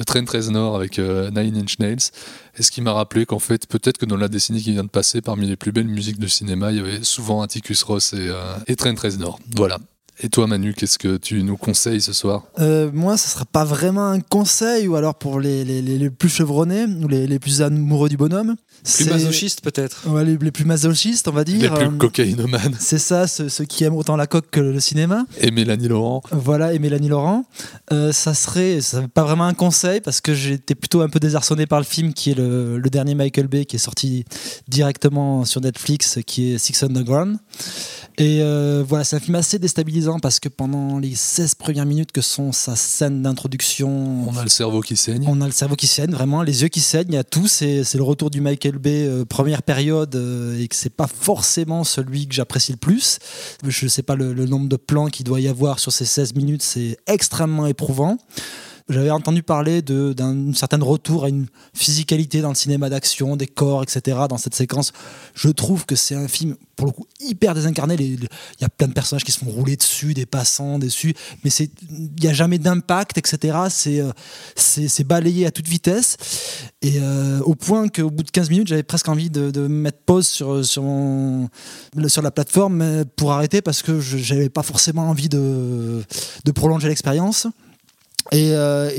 Train 0.05 0.23
13 0.23 0.51
Nord 0.51 0.75
avec 0.75 0.99
euh, 0.99 1.29
Nine 1.31 1.57
Inch 1.57 1.79
Nails. 1.79 2.11
Et 2.57 2.63
ce 2.63 2.71
qui 2.71 2.81
m'a 2.81 2.93
rappelé 2.93 3.25
qu'en 3.25 3.39
fait, 3.39 3.67
peut-être 3.67 3.97
que 3.97 4.05
dans 4.05 4.17
la 4.17 4.27
décennie 4.27 4.61
qui 4.61 4.71
vient 4.71 4.83
de 4.83 4.89
passer, 4.89 5.21
parmi 5.21 5.47
les 5.47 5.55
plus 5.55 5.71
belles 5.71 5.87
musiques 5.87 6.19
de 6.19 6.27
cinéma, 6.27 6.71
il 6.71 6.77
y 6.77 6.79
avait 6.79 7.03
souvent 7.03 7.41
Atticus 7.41 7.83
Ross 7.83 8.13
et, 8.13 8.27
euh, 8.29 8.75
Train 8.75 8.95
13 8.95 9.19
Nord. 9.19 9.39
Voilà. 9.55 9.77
Et 10.19 10.29
toi, 10.29 10.47
Manu, 10.47 10.73
qu'est-ce 10.73 10.97
que 10.97 11.17
tu 11.17 11.43
nous 11.43 11.57
conseilles 11.57 12.01
ce 12.01 12.11
soir? 12.11 12.43
Euh, 12.57 12.89
Moi, 12.91 13.17
ce 13.17 13.29
sera 13.29 13.45
pas 13.45 13.63
vraiment 13.63 14.07
un 14.07 14.19
conseil, 14.19 14.87
ou 14.87 14.95
alors 14.95 15.13
pour 15.13 15.39
les, 15.39 15.63
les, 15.63 15.81
les 15.81 16.09
plus 16.09 16.29
chevronnés, 16.29 16.85
ou 16.85 17.07
les, 17.07 17.27
les, 17.27 17.37
plus 17.37 17.61
amoureux 17.61 18.09
du 18.09 18.17
bonhomme. 18.17 18.55
Plus 18.95 19.09
masochistes, 19.09 19.61
peut-être. 19.61 20.07
Ouais, 20.07 20.23
les, 20.23 20.51
plus 20.51 20.65
masochistes, 20.65 21.27
on 21.27 21.31
va 21.31 21.43
dire. 21.43 21.61
Les 21.61 21.69
plus 21.69 21.87
euh, 21.87 21.97
cocaïnomanes. 21.97 22.75
C'est 22.79 22.99
ça, 22.99 23.27
ceux, 23.27 23.65
qui 23.65 23.83
aiment 23.83 23.95
autant 23.95 24.15
la 24.15 24.27
coque 24.27 24.49
que 24.49 24.59
le 24.59 24.79
cinéma. 24.79 25.25
Et 25.39 25.51
Mélanie 25.51 25.87
Laurent. 25.87 26.21
Voilà, 26.31 26.73
et 26.73 26.79
Mélanie 26.79 27.09
Laurent. 27.09 27.45
Euh, 27.91 28.11
ça 28.11 28.33
serait 28.33 28.81
ça 28.81 29.03
pas 29.13 29.23
vraiment 29.23 29.45
un 29.45 29.53
conseil, 29.53 30.01
parce 30.01 30.21
que 30.21 30.33
j'étais 30.33 30.75
plutôt 30.75 31.01
un 31.01 31.09
peu 31.09 31.19
désarçonné 31.19 31.65
par 31.65 31.79
le 31.79 31.85
film, 31.85 32.13
qui 32.13 32.31
est 32.31 32.35
le, 32.35 32.77
le 32.77 32.89
dernier 32.89 33.15
Michael 33.15 33.47
Bay, 33.47 33.65
qui 33.65 33.75
est 33.75 33.79
sorti 33.79 34.25
directement 34.67 35.45
sur 35.45 35.61
Netflix, 35.61 36.19
qui 36.25 36.53
est 36.53 36.57
Six 36.57 36.83
Underground. 36.83 37.37
Et 38.19 38.41
euh, 38.41 38.83
voilà, 38.87 39.03
c'est 39.03 39.15
un 39.15 39.19
film 39.19 39.35
assez 39.35 39.59
déstabilisant 39.59 40.17
parce 40.17 40.39
que 40.39 40.49
pendant 40.49 40.97
les 40.97 41.13
16 41.13 41.53
premières 41.53 41.85
minutes 41.85 42.11
que 42.11 42.21
sont 42.21 42.51
sa 42.51 42.75
scène 42.75 43.21
d'introduction. 43.21 44.27
On 44.27 44.35
a 44.35 44.41
le 44.41 44.49
cerveau 44.49 44.81
qui 44.81 44.97
saigne. 44.97 45.23
On 45.27 45.39
a 45.39 45.45
le 45.45 45.51
cerveau 45.51 45.75
qui 45.75 45.85
saigne, 45.85 46.09
vraiment, 46.09 46.41
les 46.41 46.63
yeux 46.63 46.67
qui 46.67 46.79
saignent, 46.79 47.09
il 47.09 47.15
y 47.15 47.19
a 47.19 47.23
tout. 47.23 47.47
C'est, 47.47 47.83
le 47.93 48.03
retour 48.03 48.31
du 48.31 48.41
Michael 48.41 48.76
Euh, 48.85 49.25
première 49.25 49.63
période 49.63 50.15
euh, 50.15 50.59
et 50.59 50.67
que 50.67 50.75
c'est 50.75 50.93
pas 50.93 51.07
forcément 51.07 51.83
celui 51.83 52.27
que 52.27 52.33
j'apprécie 52.33 52.71
le 52.71 52.77
plus. 52.77 53.19
Je 53.65 53.87
sais 53.87 54.03
pas 54.03 54.15
le, 54.15 54.33
le 54.33 54.45
nombre 54.45 54.67
de 54.67 54.75
plans 54.75 55.07
qu'il 55.07 55.25
doit 55.25 55.39
y 55.39 55.47
avoir 55.47 55.79
sur 55.79 55.91
ces 55.91 56.05
16 56.05 56.35
minutes, 56.35 56.61
c'est 56.61 56.97
extrêmement 57.07 57.67
éprouvant. 57.67 58.17
J'avais 58.89 59.11
entendu 59.11 59.43
parler 59.43 59.81
d'un 59.81 60.53
certain 60.53 60.81
retour 60.81 61.25
à 61.25 61.29
une 61.29 61.47
physicalité 61.73 62.39
dans 62.39 62.49
le 62.49 62.55
cinéma 62.55 62.89
d'action, 62.89 63.35
des 63.35 63.47
corps, 63.47 63.83
etc. 63.83 64.17
dans 64.29 64.37
cette 64.37 64.55
séquence. 64.55 64.93
Je 65.33 65.49
trouve 65.49 65.85
que 65.85 65.97
c'est 65.97 66.15
un 66.15 66.29
film, 66.29 66.55
pour 66.77 66.87
le 66.87 66.93
coup, 66.93 67.05
hyper 67.19 67.53
désincarné. 67.53 67.95
Il 67.99 68.29
y 68.61 68.63
a 68.63 68.69
plein 68.69 68.87
de 68.87 68.93
personnages 68.93 69.25
qui 69.25 69.33
se 69.33 69.39
font 69.39 69.51
rouler 69.51 69.75
dessus, 69.75 70.13
des 70.13 70.25
passants 70.25 70.79
dessus, 70.79 71.13
mais 71.43 71.49
il 71.49 71.69
n'y 72.21 72.29
a 72.29 72.33
jamais 72.33 72.59
d'impact, 72.59 73.17
etc. 73.17 73.57
Euh, 73.87 74.11
c'est 74.55 75.03
balayé 75.03 75.45
à 75.45 75.51
toute 75.51 75.67
vitesse. 75.67 76.15
Et 76.81 76.99
euh, 77.01 77.41
au 77.41 77.55
point 77.55 77.89
qu'au 77.89 78.09
bout 78.09 78.23
de 78.23 78.31
15 78.31 78.49
minutes, 78.49 78.67
j'avais 78.69 78.83
presque 78.83 79.09
envie 79.09 79.29
de, 79.29 79.67
mettre 79.67 79.99
pause 80.05 80.27
sur, 80.27 80.63
sur, 80.63 80.81
la 80.81 82.31
plateforme 82.31 83.03
pour 83.17 83.33
arrêter 83.33 83.61
parce 83.61 83.81
que 83.81 83.99
je 83.99 84.33
n'avais 84.33 84.49
pas 84.49 84.63
forcément 84.63 85.09
envie 85.09 85.27
de 85.27 86.05
prolonger 86.55 86.87
l'expérience. 86.87 87.47
Et, 88.31 88.51
euh, 88.51 88.89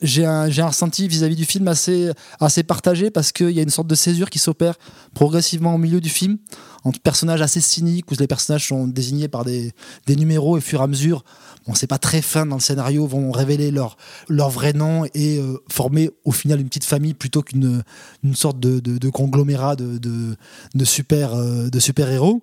j'ai 0.00 0.24
un, 0.26 0.50
un, 0.50 0.66
ressenti 0.66 1.08
vis-à-vis 1.08 1.36
du 1.36 1.44
film 1.44 1.68
assez, 1.68 2.10
assez 2.40 2.62
partagé 2.62 3.10
parce 3.10 3.32
qu'il 3.32 3.50
y 3.50 3.60
a 3.60 3.62
une 3.62 3.70
sorte 3.70 3.88
de 3.88 3.94
césure 3.94 4.28
qui 4.28 4.38
s'opère 4.38 4.74
progressivement 5.14 5.74
au 5.74 5.78
milieu 5.78 6.00
du 6.00 6.08
film 6.08 6.38
entre 6.84 7.00
personnages 7.00 7.42
assez 7.42 7.60
cyniques 7.60 8.10
où 8.10 8.14
les 8.18 8.26
personnages 8.26 8.68
sont 8.68 8.86
désignés 8.86 9.28
par 9.28 9.44
des, 9.44 9.72
des 10.06 10.16
numéros 10.16 10.56
et 10.56 10.58
au 10.58 10.62
fur 10.62 10.80
et 10.80 10.84
à 10.84 10.86
mesure, 10.86 11.24
bon, 11.66 11.74
c'est 11.74 11.86
pas 11.86 11.98
très 11.98 12.20
fin 12.22 12.46
dans 12.46 12.56
le 12.56 12.60
scénario, 12.60 13.06
vont 13.06 13.32
révéler 13.32 13.70
leur, 13.70 13.96
leur 14.28 14.50
vrai 14.50 14.72
nom 14.72 15.04
et 15.14 15.38
euh, 15.38 15.58
former 15.70 16.10
au 16.24 16.32
final 16.32 16.60
une 16.60 16.68
petite 16.68 16.84
famille 16.84 17.14
plutôt 17.14 17.42
qu'une 17.42 17.82
une 18.22 18.34
sorte 18.34 18.60
de, 18.60 18.80
de, 18.80 19.10
conglomérat 19.10 19.76
de, 19.76 19.98
de, 19.98 20.84
super, 20.84 21.34
euh, 21.34 21.68
de 21.68 21.78
super 21.78 22.10
héros. 22.10 22.42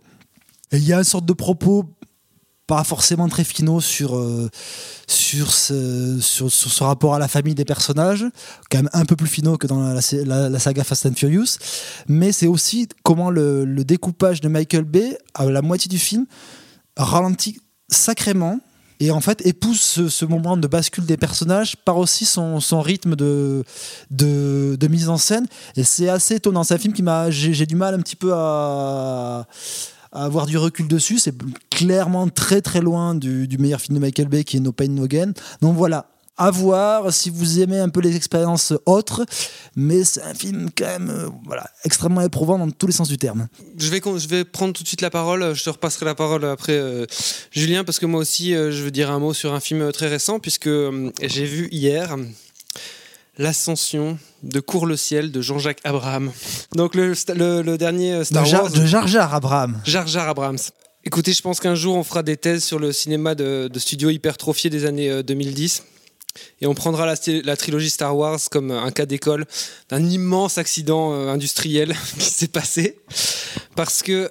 il 0.71 0.85
y 0.85 0.93
a 0.93 0.97
une 0.97 1.03
sorte 1.03 1.25
de 1.25 1.33
propos 1.33 1.85
pas 2.67 2.83
forcément 2.83 3.27
très 3.27 3.43
finaux 3.43 3.81
sur, 3.81 4.15
euh, 4.15 4.49
sur, 5.07 5.51
ce, 5.51 6.19
sur, 6.21 6.51
ce 6.51 6.83
rapport 6.83 7.15
à 7.15 7.19
la 7.19 7.27
famille 7.27 7.55
des 7.55 7.65
personnages, 7.65 8.25
quand 8.69 8.77
même 8.77 8.89
un 8.93 9.05
peu 9.05 9.15
plus 9.15 9.27
finaux 9.27 9.57
que 9.57 9.67
dans 9.67 9.81
la, 9.81 10.59
saga 10.59 10.83
Fast 10.83 11.05
and 11.05 11.13
Furious, 11.15 11.57
mais 12.07 12.31
c'est 12.31 12.47
aussi 12.47 12.87
comment 13.03 13.29
le, 13.29 13.65
découpage 13.83 14.41
de 14.41 14.47
Michael 14.47 14.85
Bay, 14.85 15.17
à 15.33 15.45
la 15.45 15.61
moitié 15.61 15.89
du 15.89 15.99
film, 15.99 16.25
ralentit 16.95 17.59
sacrément 17.89 18.59
et 19.01 19.09
en 19.09 19.19
fait 19.19 19.45
épouse 19.45 19.81
ce, 19.81 20.25
moment 20.25 20.55
de 20.55 20.67
bascule 20.67 21.05
des 21.05 21.17
personnages 21.17 21.75
par 21.75 21.97
aussi 21.97 22.23
son, 22.23 22.59
son 22.59 22.81
rythme 22.81 23.15
de, 23.15 23.63
de, 24.11 24.87
mise 24.87 25.09
en 25.09 25.17
scène. 25.17 25.47
Et 25.75 25.83
c'est 25.83 26.07
assez 26.07 26.35
étonnant. 26.35 26.63
C'est 26.63 26.75
un 26.75 26.77
film 26.77 26.93
qui 26.93 27.01
m'a 27.01 27.31
j'ai 27.31 27.65
du 27.65 27.75
mal 27.75 27.95
un 27.95 27.99
petit 27.99 28.15
peu 28.15 28.31
à 28.33 29.47
avoir 30.11 30.45
du 30.45 30.57
recul 30.57 30.87
dessus. 30.87 31.19
C'est 31.19 31.35
clairement 31.69 32.27
très 32.29 32.61
très 32.61 32.81
loin 32.81 33.15
du, 33.15 33.47
meilleur 33.59 33.81
film 33.81 33.95
de 33.95 34.01
Michael 34.01 34.27
Bay 34.27 34.43
qui 34.43 34.57
est 34.57 34.59
No 34.59 34.71
Pain 34.71 34.87
No 34.87 35.07
Gain. 35.07 35.33
Donc 35.61 35.75
voilà, 35.75 36.07
à 36.37 36.49
voir 36.51 37.13
si 37.13 37.29
vous 37.29 37.59
aimez 37.59 37.79
un 37.79 37.89
peu 37.89 38.01
les 38.01 38.15
expériences 38.15 38.73
autres, 38.85 39.25
mais 39.75 40.03
c'est 40.03 40.23
un 40.23 40.33
film 40.33 40.69
quand 40.75 40.85
même 40.85 41.09
euh, 41.09 41.29
voilà, 41.45 41.69
extrêmement 41.83 42.21
éprouvant 42.21 42.57
dans 42.57 42.69
tous 42.71 42.87
les 42.87 42.93
sens 42.93 43.09
du 43.09 43.17
terme. 43.17 43.47
Je 43.77 43.89
vais, 43.89 44.01
je 44.03 44.27
vais 44.27 44.43
prendre 44.43 44.73
tout 44.73 44.83
de 44.83 44.87
suite 44.87 45.01
la 45.01 45.09
parole, 45.09 45.53
je 45.53 45.63
te 45.63 45.69
repasserai 45.69 46.05
la 46.05 46.15
parole 46.15 46.45
après 46.45 46.73
euh, 46.73 47.05
Julien, 47.51 47.83
parce 47.83 47.99
que 47.99 48.05
moi 48.05 48.19
aussi 48.19 48.55
euh, 48.55 48.71
je 48.71 48.83
veux 48.83 48.91
dire 48.91 49.11
un 49.11 49.19
mot 49.19 49.33
sur 49.33 49.53
un 49.53 49.59
film 49.59 49.91
très 49.91 50.07
récent, 50.07 50.39
puisque 50.39 50.69
j'ai 51.21 51.45
vu 51.45 51.67
hier 51.71 52.17
L'ascension 53.37 54.19
de 54.43 54.59
Cours 54.59 54.85
le 54.85 54.97
ciel 54.97 55.31
de 55.31 55.41
Jean-Jacques 55.41 55.79
Abraham. 55.85 56.31
Donc 56.75 56.95
le, 56.95 57.13
le, 57.61 57.77
dernier 57.77 58.13
euh, 58.13 58.23
Star 58.25 58.43
de 58.43 58.51
Wars. 58.51 58.71
De 58.71 58.85
Jar 58.85 59.07
Jar 59.07 59.33
Abraham. 59.33 59.81
Jar 59.85 60.05
Jar 60.05 60.27
Abrams. 60.27 60.59
Écoutez, 61.05 61.31
je 61.31 61.41
pense 61.41 61.61
qu'un 61.61 61.73
jour 61.73 61.95
on 61.95 62.03
fera 62.03 62.23
des 62.23 62.35
thèses 62.35 62.63
sur 62.63 62.77
le 62.77 62.91
cinéma 62.91 63.33
de, 63.33 63.69
de 63.71 63.79
studio 63.79 64.09
hypertrophié 64.09 64.69
des 64.69 64.85
années 64.85 65.23
2010. 65.23 65.79
Euh, 65.79 66.41
Et 66.61 66.67
on 66.67 66.75
prendra 66.75 67.05
la, 67.05 67.15
la, 67.45 67.55
trilogie 67.55 67.89
Star 67.89 68.15
Wars 68.15 68.39
comme 68.51 68.71
un 68.71 68.91
cas 68.91 69.05
d'école 69.05 69.45
d'un 69.89 70.05
immense 70.05 70.57
accident 70.57 71.13
euh, 71.13 71.29
industriel 71.29 71.95
qui 72.19 72.29
s'est 72.29 72.49
passé. 72.49 72.99
Parce 73.75 74.03
que. 74.03 74.27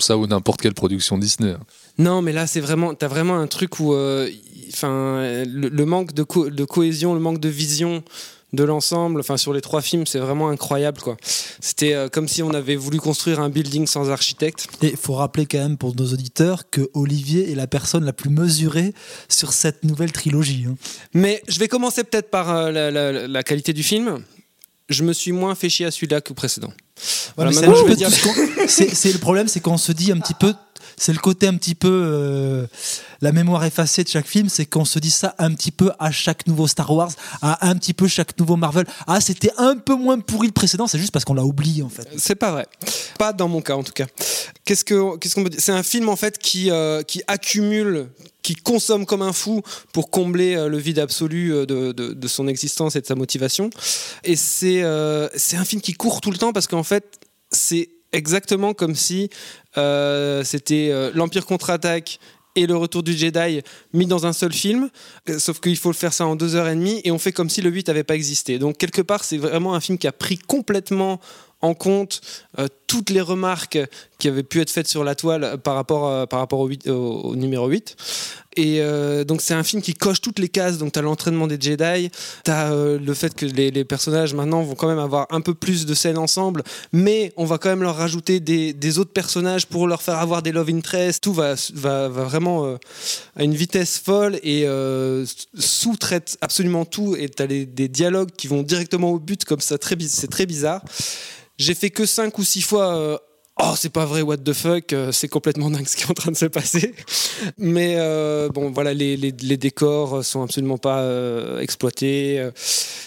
Ça 0.00 0.16
ou 0.16 0.26
n'importe 0.26 0.62
quelle 0.62 0.74
production 0.74 1.18
Disney. 1.18 1.50
Hein. 1.50 1.60
Non, 1.98 2.22
mais 2.22 2.32
là, 2.32 2.46
c'est 2.46 2.60
vraiment, 2.60 2.94
t'as 2.94 3.08
vraiment 3.08 3.36
un 3.38 3.48
truc 3.48 3.80
où, 3.80 3.92
enfin, 4.72 5.44
le, 5.44 5.84
manque 5.84 6.12
de, 6.12 6.24
de, 6.50 6.64
cohésion, 6.64 7.14
le 7.14 7.20
manque 7.20 7.40
de 7.40 7.48
vision 7.48 8.02
de 8.52 8.64
l'ensemble, 8.64 9.20
enfin 9.20 9.36
sur 9.36 9.52
les 9.52 9.60
trois 9.60 9.82
films, 9.82 10.06
c'est 10.06 10.18
vraiment 10.18 10.48
incroyable 10.48 11.00
quoi. 11.00 11.16
C'était 11.60 11.92
euh, 11.92 12.08
comme 12.08 12.28
si 12.28 12.42
on 12.42 12.50
avait 12.54 12.76
voulu 12.76 12.98
construire 12.98 13.40
un 13.40 13.50
building 13.50 13.86
sans 13.86 14.10
architecte. 14.10 14.68
Et 14.82 14.88
il 14.88 14.96
faut 14.96 15.14
rappeler 15.14 15.46
quand 15.46 15.58
même 15.58 15.76
pour 15.76 15.94
nos 15.94 16.06
auditeurs 16.06 16.70
que 16.70 16.88
Olivier 16.94 17.52
est 17.52 17.54
la 17.54 17.66
personne 17.66 18.04
la 18.04 18.14
plus 18.14 18.30
mesurée 18.30 18.94
sur 19.28 19.52
cette 19.52 19.84
nouvelle 19.84 20.12
trilogie. 20.12 20.64
Hein. 20.68 20.76
Mais 21.12 21.42
je 21.48 21.58
vais 21.58 21.68
commencer 21.68 22.04
peut-être 22.04 22.30
par 22.30 22.50
euh, 22.50 23.26
la, 23.28 23.42
qualité 23.42 23.72
du 23.72 23.82
film. 23.82 24.22
Je 24.88 25.04
me 25.04 25.12
suis 25.12 25.32
moins 25.32 25.54
fait 25.54 25.68
chier 25.68 25.84
à 25.84 25.90
celui-là 25.90 26.22
que 26.22 26.30
au 26.30 26.34
précédent. 26.34 26.72
Voilà, 27.36 27.52
c'est 28.66 29.12
le 29.12 29.18
problème, 29.18 29.48
c'est 29.48 29.60
qu'on 29.60 29.78
se 29.78 29.92
dit 29.92 30.12
un 30.12 30.18
petit 30.18 30.34
peu 30.34 30.54
c'est 30.98 31.12
le 31.12 31.18
côté 31.18 31.46
un 31.46 31.54
petit 31.54 31.74
peu 31.74 31.88
euh, 31.88 32.66
la 33.20 33.32
mémoire 33.32 33.64
effacée 33.64 34.04
de 34.04 34.08
chaque 34.08 34.26
film, 34.26 34.48
c'est 34.48 34.66
qu'on 34.66 34.84
se 34.84 34.98
dit 34.98 35.10
ça 35.10 35.34
un 35.38 35.54
petit 35.54 35.70
peu 35.70 35.92
à 35.98 36.10
chaque 36.10 36.46
nouveau 36.46 36.66
Star 36.66 36.90
Wars, 36.90 37.12
à 37.40 37.68
un 37.68 37.76
petit 37.76 37.94
peu 37.94 38.08
chaque 38.08 38.38
nouveau 38.38 38.56
Marvel. 38.56 38.86
Ah, 39.06 39.20
c'était 39.20 39.52
un 39.56 39.76
peu 39.76 39.94
moins 39.94 40.18
pourri 40.18 40.48
le 40.48 40.52
précédent, 40.52 40.86
c'est 40.86 40.98
juste 40.98 41.12
parce 41.12 41.24
qu'on 41.24 41.34
l'a 41.34 41.44
oublié 41.44 41.82
en 41.82 41.88
fait. 41.88 42.06
C'est 42.16 42.34
pas 42.34 42.50
vrai, 42.50 42.66
pas 43.18 43.32
dans 43.32 43.48
mon 43.48 43.60
cas 43.60 43.76
en 43.76 43.84
tout 43.84 43.92
cas. 43.92 44.06
Qu'est-ce 44.64 44.84
que 44.84 45.16
qu'est-ce 45.16 45.34
qu'on 45.34 45.44
peut 45.44 45.50
dire? 45.50 45.60
C'est 45.62 45.72
un 45.72 45.82
film 45.82 46.08
en 46.08 46.16
fait 46.16 46.38
qui 46.38 46.70
euh, 46.70 47.02
qui 47.02 47.22
accumule 47.26 48.08
qui 48.42 48.54
consomme 48.54 49.04
comme 49.04 49.22
un 49.22 49.32
fou 49.32 49.62
pour 49.92 50.10
combler 50.10 50.54
euh, 50.54 50.68
le 50.68 50.78
vide 50.78 51.00
absolu 51.00 51.50
de, 51.50 51.92
de, 51.92 51.92
de, 51.92 52.28
son 52.28 52.48
existence 52.48 52.96
et 52.96 53.00
de 53.00 53.06
sa 53.06 53.14
motivation. 53.14 53.70
Et 54.24 54.36
c'est 54.36 54.82
c'est 55.36 55.56
un 55.56 55.64
film 55.64 55.80
qui 55.80 55.92
court 55.92 56.20
tout 56.20 56.30
le 56.30 56.38
temps 56.38 56.52
parce 56.52 56.66
qu'en 56.66 56.82
fait, 56.88 57.20
c'est 57.50 57.90
exactement 58.12 58.74
comme 58.74 58.94
si 58.94 59.30
euh, 59.76 60.42
c'était 60.44 60.88
euh, 60.90 61.10
l'Empire 61.14 61.46
contre-attaque 61.46 62.18
et 62.56 62.66
le 62.66 62.76
retour 62.76 63.02
du 63.02 63.16
Jedi 63.16 63.62
mis 63.92 64.06
dans 64.06 64.26
un 64.26 64.32
seul 64.32 64.52
film, 64.52 64.90
euh, 65.28 65.38
sauf 65.38 65.60
qu'il 65.60 65.76
faut 65.76 65.90
le 65.90 65.94
faire 65.94 66.12
ça 66.12 66.26
en 66.26 66.34
deux 66.34 66.56
heures 66.56 66.68
et 66.68 66.74
demie, 66.74 67.00
et 67.04 67.10
on 67.10 67.18
fait 67.18 67.32
comme 67.32 67.50
si 67.50 67.62
le 67.62 67.70
8 67.70 67.88
n'avait 67.88 68.04
pas 68.04 68.14
existé. 68.14 68.58
Donc 68.58 68.78
quelque 68.78 69.02
part, 69.02 69.24
c'est 69.24 69.38
vraiment 69.38 69.74
un 69.74 69.80
film 69.80 69.98
qui 69.98 70.06
a 70.06 70.12
pris 70.12 70.38
complètement 70.38 71.20
en 71.60 71.74
compte 71.74 72.20
toutes 72.86 73.10
les 73.10 73.20
remarques 73.20 73.80
qui 74.20 74.28
avaient 74.28 74.44
pu 74.44 74.60
être 74.60 74.70
faites 74.70 74.86
sur 74.86 75.02
la 75.02 75.16
toile 75.16 75.58
par 75.58 75.74
rapport, 75.74 76.28
par 76.28 76.38
rapport 76.38 76.60
au, 76.60 77.34
numéro 77.34 77.66
8. 77.66 77.96
Et 78.58 78.80
euh, 78.80 79.22
donc 79.22 79.40
c'est 79.40 79.54
un 79.54 79.62
film 79.62 79.80
qui 79.80 79.94
coche 79.94 80.20
toutes 80.20 80.40
les 80.40 80.48
cases. 80.48 80.78
Donc 80.78 80.92
tu 80.92 80.98
as 80.98 81.02
l'entraînement 81.02 81.46
des 81.46 81.60
Jedi, 81.60 82.10
tu 82.44 82.50
as 82.50 82.72
euh, 82.72 82.98
le 82.98 83.14
fait 83.14 83.32
que 83.32 83.46
les, 83.46 83.84
personnages 83.84 84.34
maintenant 84.34 84.62
vont 84.62 84.74
quand 84.74 84.88
même 84.88 84.98
avoir 84.98 85.28
un 85.30 85.40
peu 85.40 85.54
plus 85.54 85.86
de 85.86 85.94
scènes 85.94 86.18
ensemble, 86.18 86.64
mais 86.92 87.32
on 87.36 87.44
va 87.44 87.58
quand 87.58 87.68
même 87.68 87.82
leur 87.82 87.94
rajouter 87.94 88.40
des, 88.40 88.98
autres 88.98 89.12
personnages 89.12 89.66
pour 89.66 89.86
leur 89.86 90.02
faire 90.02 90.16
avoir 90.16 90.42
des 90.42 90.50
love 90.50 90.70
interests. 90.70 91.22
Tout 91.22 91.32
va, 91.32 91.54
vraiment 92.08 92.66
euh, 92.66 92.76
à 93.36 93.44
une 93.44 93.54
vitesse 93.54 93.96
folle 93.96 94.40
et 94.42 94.66
sous-traite 95.54 96.36
absolument 96.40 96.84
tout. 96.84 97.14
Et 97.16 97.28
tu 97.28 97.40
as 97.40 97.46
des 97.46 97.88
dialogues 97.88 98.32
qui 98.36 98.48
vont 98.48 98.64
directement 98.64 99.12
au 99.12 99.20
but 99.20 99.44
comme 99.44 99.60
ça. 99.60 99.76
C'est 99.80 100.30
très 100.30 100.46
bizarre. 100.46 100.82
J'ai 101.58 101.74
fait 101.74 101.90
que 101.90 102.06
5 102.06 102.36
ou 102.38 102.42
6 102.42 102.62
fois 102.62 103.20
oh 103.62 103.74
c'est 103.76 103.92
pas 103.92 104.04
vrai 104.04 104.22
what 104.22 104.38
the 104.38 104.52
fuck 104.52 104.92
euh, 104.92 105.12
c'est 105.12 105.28
complètement 105.28 105.70
dingue 105.70 105.86
ce 105.86 105.96
qui 105.96 106.04
est 106.04 106.10
en 106.10 106.14
train 106.14 106.30
de 106.30 106.36
se 106.36 106.46
passer. 106.46 106.94
Mais 107.58 107.94
euh, 107.96 108.48
bon 108.48 108.70
voilà 108.70 108.94
les, 108.94 109.16
les, 109.16 109.56
décors 109.56 110.24
sont 110.24 110.42
absolument 110.42 110.78
pas 110.78 111.00
euh, 111.00 111.60
exploités 111.60 112.48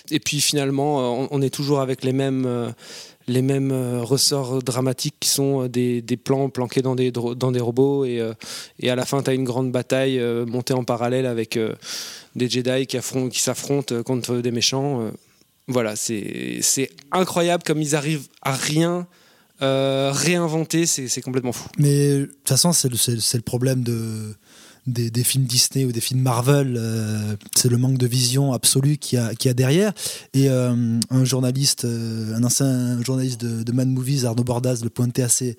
et 0.09 0.19
puis 0.19 0.41
finalement 0.41 1.27
on, 1.31 1.41
est 1.41 1.49
toujours 1.49 1.81
avec 1.81 2.03
les 2.03 2.13
mêmes 2.13 2.73
les 3.27 3.41
mêmes 3.41 3.71
ressorts 4.01 4.61
dramatiques 4.61 5.15
qui 5.19 5.29
sont 5.29 5.67
des, 5.67 6.01
des, 6.01 6.17
plans 6.17 6.49
planqués 6.49 6.81
dans 6.81 6.95
des, 6.95 7.11
dans 7.11 7.51
des 7.51 7.59
robots 7.59 8.05
et, 8.05 8.21
et 8.79 8.89
à 8.89 8.95
la 8.95 9.05
fin 9.05 9.21
tu 9.23 9.29
as 9.29 9.33
une 9.33 9.43
grande 9.45 9.71
bataille 9.71 10.19
montée 10.47 10.73
en 10.73 10.83
parallèle 10.83 11.25
avec 11.25 11.57
des 12.35 12.49
Jedi 12.49 12.87
qui, 12.87 12.97
qui 13.29 13.39
s'affrontent 13.39 14.03
contre 14.03 14.37
des 14.37 14.51
méchants 14.51 15.11
voilà 15.67 15.95
c'est 15.95 16.89
incroyable 17.11 17.63
comme 17.63 17.81
ils 17.81 17.95
arrivent 17.95 18.27
à 18.41 18.53
rien 18.53 19.07
euh, 19.61 20.11
réinventer, 20.13 20.85
c'est 20.85 21.21
complètement 21.21 21.51
fou. 21.51 21.67
Mais 21.77 22.19
de 22.19 22.25
toute 22.25 22.49
façon, 22.49 22.73
c'est 22.73 22.89
le, 22.89 23.41
problème 23.41 23.83
de, 23.83 24.35
des, 24.87 25.23
films 25.23 25.45
Disney 25.45 25.85
ou 25.85 25.91
des 25.91 26.01
films 26.01 26.21
Marvel, 26.21 26.75
euh, 26.77 27.35
c'est 27.55 27.69
le 27.69 27.77
manque 27.77 27.97
de 27.97 28.07
vision 28.07 28.53
absolue 28.53 28.97
qu'il 28.97 29.19
y, 29.19 29.47
a, 29.47 29.53
derrière. 29.53 29.93
Et 30.33 30.49
euh, 30.49 30.99
un 31.09 31.25
journaliste, 31.25 31.85
un 31.85 32.43
ancien 32.43 33.01
journaliste 33.03 33.41
de, 33.41 33.63
de, 33.63 33.71
Mad 33.71 33.87
Movies, 33.87 34.25
Arnaud 34.25 34.43
Bordas, 34.43 34.79
le 34.83 34.89
pointait 34.89 35.23
assez, 35.23 35.57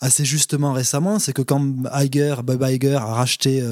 assez 0.00 0.24
justement 0.24 0.72
récemment, 0.72 1.18
c'est 1.18 1.32
que 1.32 1.42
quand 1.42 1.62
Iger, 1.94 2.36
Bob 2.44 2.62
Iger 2.68 2.96
a 2.96 3.14
racheté 3.14 3.62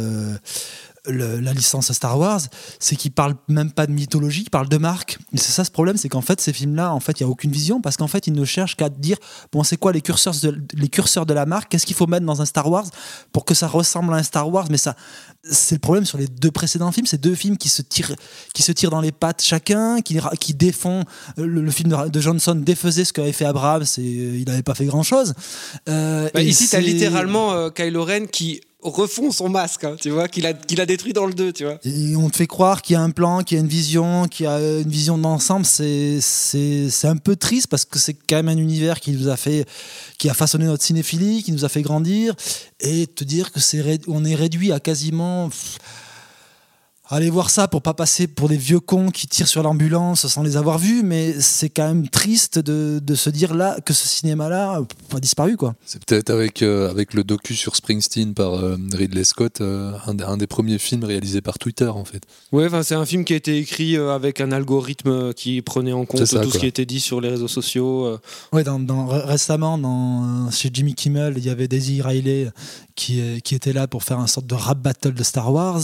la 1.08 1.52
licence 1.52 1.92
Star 1.92 2.18
Wars, 2.18 2.40
c'est 2.78 2.96
qu'ils 2.96 3.12
parlent 3.12 3.36
même 3.48 3.72
pas 3.72 3.86
de 3.86 3.92
mythologie, 3.92 4.42
ils 4.42 4.50
parlent 4.50 4.68
de 4.68 4.76
marque. 4.76 5.18
Et 5.32 5.38
c'est 5.38 5.52
ça 5.52 5.64
ce 5.64 5.70
problème, 5.70 5.96
c'est 5.96 6.08
qu'en 6.08 6.20
fait 6.20 6.40
ces 6.40 6.52
films-là, 6.52 6.92
en 6.92 7.00
fait, 7.00 7.20
il 7.20 7.22
y 7.22 7.26
a 7.26 7.28
aucune 7.28 7.50
vision 7.50 7.80
parce 7.80 7.96
qu'en 7.96 8.06
fait 8.06 8.26
ils 8.26 8.32
ne 8.32 8.44
cherchent 8.44 8.76
qu'à 8.76 8.88
dire 8.88 9.16
bon, 9.52 9.62
c'est 9.64 9.76
quoi 9.76 9.92
les 9.92 10.00
curseurs 10.00 10.34
de, 10.42 10.60
les 10.74 10.88
curseurs 10.88 11.26
de 11.26 11.34
la 11.34 11.46
marque, 11.46 11.70
qu'est-ce 11.70 11.86
qu'il 11.86 11.96
faut 11.96 12.06
mettre 12.06 12.26
dans 12.26 12.40
un 12.42 12.46
Star 12.46 12.70
Wars 12.70 12.86
pour 13.32 13.44
que 13.44 13.54
ça 13.54 13.68
ressemble 13.68 14.12
à 14.14 14.16
un 14.16 14.22
Star 14.22 14.48
Wars, 14.48 14.66
mais 14.70 14.78
ça, 14.78 14.96
c'est 15.44 15.76
le 15.76 15.80
problème 15.80 16.04
sur 16.04 16.18
les 16.18 16.26
deux 16.26 16.50
précédents 16.50 16.92
films, 16.92 17.06
c'est 17.06 17.20
deux 17.20 17.34
films 17.34 17.56
qui 17.56 17.68
se 17.68 17.82
tirent, 17.82 18.14
qui 18.54 18.62
se 18.62 18.72
tirent 18.72 18.90
dans 18.90 19.00
les 19.00 19.12
pattes 19.12 19.42
chacun, 19.42 20.00
qui, 20.00 20.18
qui 20.40 20.54
défont 20.54 21.04
le, 21.36 21.70
film 21.70 21.94
de, 22.10 22.20
Johnson 22.20 22.54
défaisait 22.54 23.04
ce 23.04 23.12
qu'avait 23.12 23.32
fait 23.32 23.44
Abrams, 23.44 23.84
et 23.98 24.02
il 24.02 24.44
n'avait 24.46 24.62
pas 24.62 24.74
fait 24.74 24.86
grand-chose. 24.86 25.34
Euh, 25.88 26.28
bah, 26.34 26.42
ici, 26.42 26.68
tu 26.68 26.76
as 26.76 26.80
littéralement 26.80 27.52
euh, 27.52 27.70
Kylo 27.70 28.04
Ren 28.04 28.26
qui 28.26 28.60
refond 28.80 29.32
son 29.32 29.48
masque, 29.48 29.84
hein, 29.84 29.96
tu 30.00 30.10
vois, 30.10 30.28
qu'il 30.28 30.46
a, 30.46 30.52
qu'il 30.54 30.80
a 30.80 30.86
détruit 30.86 31.12
dans 31.12 31.26
le 31.26 31.34
2, 31.34 31.52
tu 31.52 31.64
vois. 31.64 31.78
Et 31.84 32.14
on 32.16 32.30
te 32.30 32.36
fait 32.36 32.46
croire 32.46 32.82
qu'il 32.82 32.94
y 32.94 32.96
a 32.96 33.02
un 33.02 33.10
plan, 33.10 33.42
qu'il 33.42 33.56
y 33.56 33.60
a 33.60 33.62
une 33.62 33.68
vision, 33.68 34.28
qu'il 34.28 34.44
y 34.44 34.48
a 34.48 34.58
une 34.58 34.88
vision 34.88 35.18
d'ensemble. 35.18 35.66
C'est, 35.66 36.20
c'est, 36.20 36.88
c'est 36.90 37.08
un 37.08 37.16
peu 37.16 37.34
triste 37.34 37.66
parce 37.66 37.84
que 37.84 37.98
c'est 37.98 38.14
quand 38.14 38.36
même 38.36 38.48
un 38.48 38.56
univers 38.56 39.00
qui 39.00 39.12
nous 39.12 39.28
a 39.28 39.36
fait, 39.36 39.66
qui 40.18 40.30
a 40.30 40.34
façonné 40.34 40.66
notre 40.66 40.84
cinéphilie, 40.84 41.42
qui 41.42 41.52
nous 41.52 41.64
a 41.64 41.68
fait 41.68 41.82
grandir. 41.82 42.34
Et 42.80 43.06
te 43.06 43.24
dire 43.24 43.50
que 43.50 43.60
c'est, 43.60 44.00
on 44.06 44.24
est 44.24 44.36
réduit 44.36 44.72
à 44.72 44.78
quasiment 44.78 45.50
Allez 47.10 47.30
voir 47.30 47.48
ça 47.48 47.68
pour 47.68 47.80
pas 47.80 47.94
passer 47.94 48.26
pour 48.26 48.50
des 48.50 48.58
vieux 48.58 48.80
cons 48.80 49.10
qui 49.10 49.26
tirent 49.26 49.48
sur 49.48 49.62
l'ambulance 49.62 50.26
sans 50.26 50.42
les 50.42 50.58
avoir 50.58 50.76
vus, 50.76 51.02
mais 51.02 51.40
c'est 51.40 51.70
quand 51.70 51.88
même 51.88 52.06
triste 52.06 52.58
de, 52.58 53.00
de, 53.02 53.14
se 53.14 53.30
dire 53.30 53.54
là 53.54 53.78
que 53.82 53.94
ce 53.94 54.06
cinéma-là 54.06 54.82
a 55.14 55.20
disparu 55.20 55.56
quoi. 55.56 55.74
C'est 55.86 56.04
peut-être 56.04 56.28
avec 56.28 56.60
euh, 56.60 56.90
avec 56.90 57.14
le 57.14 57.24
docu 57.24 57.56
sur 57.56 57.76
Springsteen 57.76 58.34
par 58.34 58.54
euh, 58.54 58.76
Ridley 58.92 59.24
Scott, 59.24 59.62
euh, 59.62 59.92
un, 60.06 60.36
des 60.36 60.46
premiers 60.46 60.76
films 60.76 61.04
réalisés 61.04 61.40
par 61.40 61.58
Twitter 61.58 61.86
en 61.86 62.04
fait. 62.04 62.24
Ouais, 62.52 62.66
enfin 62.66 62.82
c'est 62.82 62.94
un 62.94 63.06
film 63.06 63.24
qui 63.24 63.32
a 63.32 63.36
été 63.36 63.56
écrit 63.56 63.96
avec 63.96 64.42
un 64.42 64.52
algorithme 64.52 65.32
qui 65.32 65.62
prenait 65.62 65.92
en 65.94 66.04
compte 66.04 66.28
tout 66.28 66.50
ce 66.50 66.58
qui 66.58 66.66
était 66.66 66.84
dit 66.84 67.00
sur 67.00 67.22
les 67.22 67.30
réseaux 67.30 67.48
sociaux. 67.48 68.18
Ouais, 68.52 68.64
dans, 68.64 68.78
dans, 68.78 69.06
récemment 69.06 69.78
dans, 69.78 70.50
chez 70.50 70.68
Jimmy 70.70 70.94
Kimmel, 70.94 71.34
il 71.38 71.44
y 71.46 71.48
avait 71.48 71.68
Daisy 71.68 72.02
Riley 72.02 72.50
qui, 72.96 73.40
qui 73.42 73.54
était 73.54 73.72
là 73.72 73.86
pour 73.86 74.02
faire 74.02 74.18
un 74.18 74.26
sorte 74.26 74.46
de 74.46 74.54
rap 74.54 74.78
battle 74.78 75.14
de 75.14 75.22
Star 75.22 75.50
Wars 75.54 75.80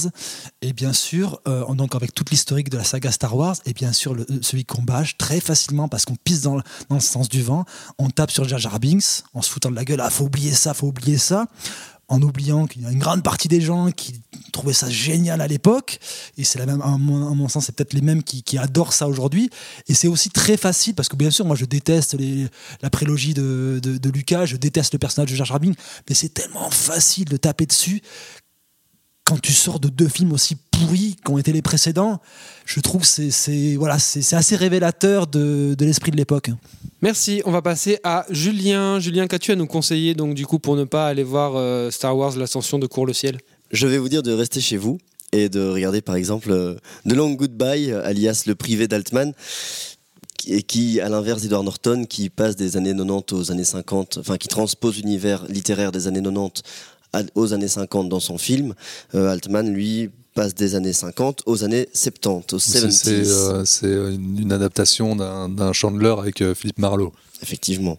et 0.60 0.74
bien 0.74 0.92
sûr 0.92 1.13
euh, 1.22 1.74
donc 1.74 1.94
avec 1.94 2.14
toute 2.14 2.30
l'historique 2.30 2.70
de 2.70 2.76
la 2.76 2.84
saga 2.84 3.10
Star 3.10 3.36
Wars, 3.36 3.56
et 3.66 3.72
bien 3.72 3.92
sûr 3.92 4.14
le, 4.14 4.26
celui 4.42 4.64
qu'on 4.64 4.82
bâche 4.82 5.16
très 5.16 5.40
facilement 5.40 5.88
parce 5.88 6.04
qu'on 6.04 6.16
pisse 6.16 6.42
dans 6.42 6.56
le, 6.56 7.00
sens 7.00 7.28
du 7.28 7.42
vent, 7.42 7.64
on 7.98 8.10
tape 8.10 8.30
sur 8.30 8.48
Jar 8.48 8.58
Jar 8.58 8.80
Binks 8.80 9.24
en 9.32 9.42
se 9.42 9.50
foutant 9.50 9.70
de 9.70 9.76
la 9.76 9.84
gueule, 9.84 10.00
ah 10.00 10.10
faut 10.10 10.24
oublier 10.24 10.52
ça, 10.52 10.74
faut 10.74 10.86
oublier 10.86 11.18
ça. 11.18 11.46
En 12.06 12.20
oubliant 12.20 12.66
qu'il 12.66 12.82
y 12.82 12.86
a 12.86 12.90
une 12.90 12.98
grande 12.98 13.22
partie 13.22 13.48
des 13.48 13.62
gens 13.62 13.90
qui 13.90 14.20
trouvaient 14.52 14.74
ça 14.74 14.90
génial 14.90 15.40
à 15.40 15.46
l'époque, 15.46 15.98
et 16.36 16.44
c'est 16.44 16.58
la 16.58 16.66
même, 16.66 16.82
à 16.82 16.98
mon, 16.98 17.48
sens, 17.48 17.64
c'est 17.64 17.74
peut-être 17.74 17.94
les 17.94 18.02
mêmes 18.02 18.22
qui, 18.22 18.58
adorent 18.58 18.92
ça 18.92 19.08
aujourd'hui. 19.08 19.48
Et 19.88 19.94
c'est 19.94 20.06
aussi 20.06 20.28
très 20.28 20.58
facile 20.58 20.94
parce 20.94 21.08
que 21.08 21.16
bien 21.16 21.30
sûr, 21.30 21.46
moi, 21.46 21.56
je 21.56 21.64
déteste 21.64 22.14
la 22.82 22.90
prélogie 22.90 23.32
de, 23.32 23.80
de, 23.82 24.10
Lucas, 24.10 24.44
je 24.44 24.56
déteste 24.56 24.92
le 24.92 24.98
personnage 24.98 25.30
de 25.30 25.34
Jar 25.34 25.46
Jar 25.46 25.58
Binks, 25.58 25.78
mais 26.06 26.14
c'est 26.14 26.28
tellement 26.28 26.70
facile 26.70 27.24
de 27.24 27.38
taper 27.38 27.64
dessus 27.64 28.02
quand 29.24 29.40
tu 29.40 29.52
sors 29.52 29.80
de 29.80 29.88
deux 29.88 30.08
films 30.08 30.32
aussi 30.32 30.56
pourris 30.70 31.16
qu'ont 31.24 31.38
été 31.38 31.52
les 31.52 31.62
précédents, 31.62 32.20
je 32.66 32.80
trouve 32.80 33.04
c'est 33.04 33.30
c'est 33.30 33.74
voilà 33.76 33.98
c'est 33.98 34.36
assez 34.36 34.54
révélateur 34.54 35.26
de, 35.26 35.74
de 35.76 35.84
l'esprit 35.84 36.10
de 36.10 36.16
l'époque. 36.16 36.50
Merci. 37.00 37.42
On 37.46 37.50
va 37.50 37.62
passer 37.62 37.98
à 38.04 38.26
Julien. 38.30 39.00
Julien, 39.00 39.26
qu'as-tu 39.26 39.52
à 39.52 39.56
nous 39.56 39.66
conseiller 39.66 40.14
donc 40.14 40.34
du 40.34 40.46
coup 40.46 40.58
pour 40.58 40.76
ne 40.76 40.84
pas 40.84 41.08
aller 41.08 41.24
voir 41.24 41.52
euh, 41.56 41.90
Star 41.90 42.16
Wars 42.16 42.36
l'ascension 42.36 42.78
de 42.78 42.86
Cours 42.86 43.06
le 43.06 43.14
ciel? 43.14 43.38
Je 43.70 43.86
vais 43.86 43.98
vous 43.98 44.08
dire 44.08 44.22
de 44.22 44.32
rester 44.32 44.60
chez 44.60 44.76
vous 44.76 44.98
et 45.32 45.48
de 45.48 45.68
regarder 45.68 46.02
par 46.02 46.16
exemple 46.16 46.50
euh, 46.50 46.74
The 47.08 47.14
Long 47.14 47.32
Goodbye, 47.32 47.92
alias 47.92 48.44
le 48.46 48.54
privé 48.54 48.88
d'Altman 48.88 49.32
et 50.46 50.62
qui, 50.62 51.00
à 51.00 51.08
l'inverse 51.08 51.42
d'Edward 51.42 51.64
Norton, 51.64 52.04
qui 52.04 52.30
passe 52.30 52.56
des 52.56 52.76
années 52.76 52.94
90 52.94 53.32
aux 53.32 53.50
années 53.50 53.64
50, 53.64 54.18
enfin 54.18 54.36
qui 54.36 54.48
transpose 54.48 54.96
l'univers 54.98 55.46
littéraire 55.48 55.92
des 55.92 56.06
années 56.06 56.22
90 56.22 56.62
aux 57.34 57.52
années 57.52 57.68
50 57.68 58.08
dans 58.08 58.20
son 58.20 58.38
film. 58.38 58.74
Euh, 59.14 59.28
Altman, 59.28 59.72
lui, 59.72 60.10
passe 60.34 60.54
des 60.54 60.74
années 60.74 60.92
50 60.92 61.42
aux 61.46 61.64
années 61.64 61.88
70, 61.92 62.54
aux 62.54 62.58
70s. 62.58 63.64
C'est 63.64 63.86
euh, 63.86 64.10
une 64.12 64.52
adaptation 64.52 65.16
d'un 65.16 65.72
Chandler 65.72 66.14
avec 66.18 66.40
euh, 66.40 66.54
Philippe 66.54 66.78
Marlowe. 66.78 67.12
Effectivement. 67.42 67.98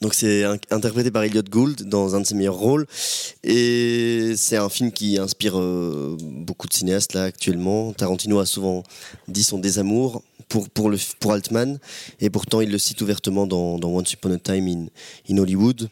Donc 0.00 0.14
c'est 0.14 0.44
interprété 0.70 1.10
par 1.10 1.24
Elliot 1.24 1.42
Gould 1.42 1.82
dans 1.82 2.14
un 2.14 2.20
de 2.20 2.26
ses 2.26 2.34
meilleurs 2.34 2.56
rôles 2.56 2.86
et 3.44 4.32
c'est 4.34 4.56
un 4.56 4.70
film 4.70 4.92
qui 4.92 5.18
inspire 5.18 5.60
beaucoup 5.60 6.66
de 6.66 6.72
cinéastes 6.72 7.12
là 7.12 7.24
actuellement. 7.24 7.92
Tarantino 7.92 8.38
a 8.38 8.46
souvent 8.46 8.82
dit 9.28 9.44
son 9.44 9.58
désamour 9.58 10.22
pour 10.48 10.70
pour 10.70 10.88
le 10.88 10.96
pour 11.18 11.32
Altman 11.32 11.78
et 12.20 12.30
pourtant 12.30 12.62
il 12.62 12.70
le 12.70 12.78
cite 12.78 13.02
ouvertement 13.02 13.46
dans, 13.46 13.78
dans 13.78 13.88
Once 13.88 14.12
Upon 14.14 14.32
a 14.32 14.38
Time 14.38 14.68
in, 14.68 14.86
in 15.30 15.38
Hollywood. 15.38 15.90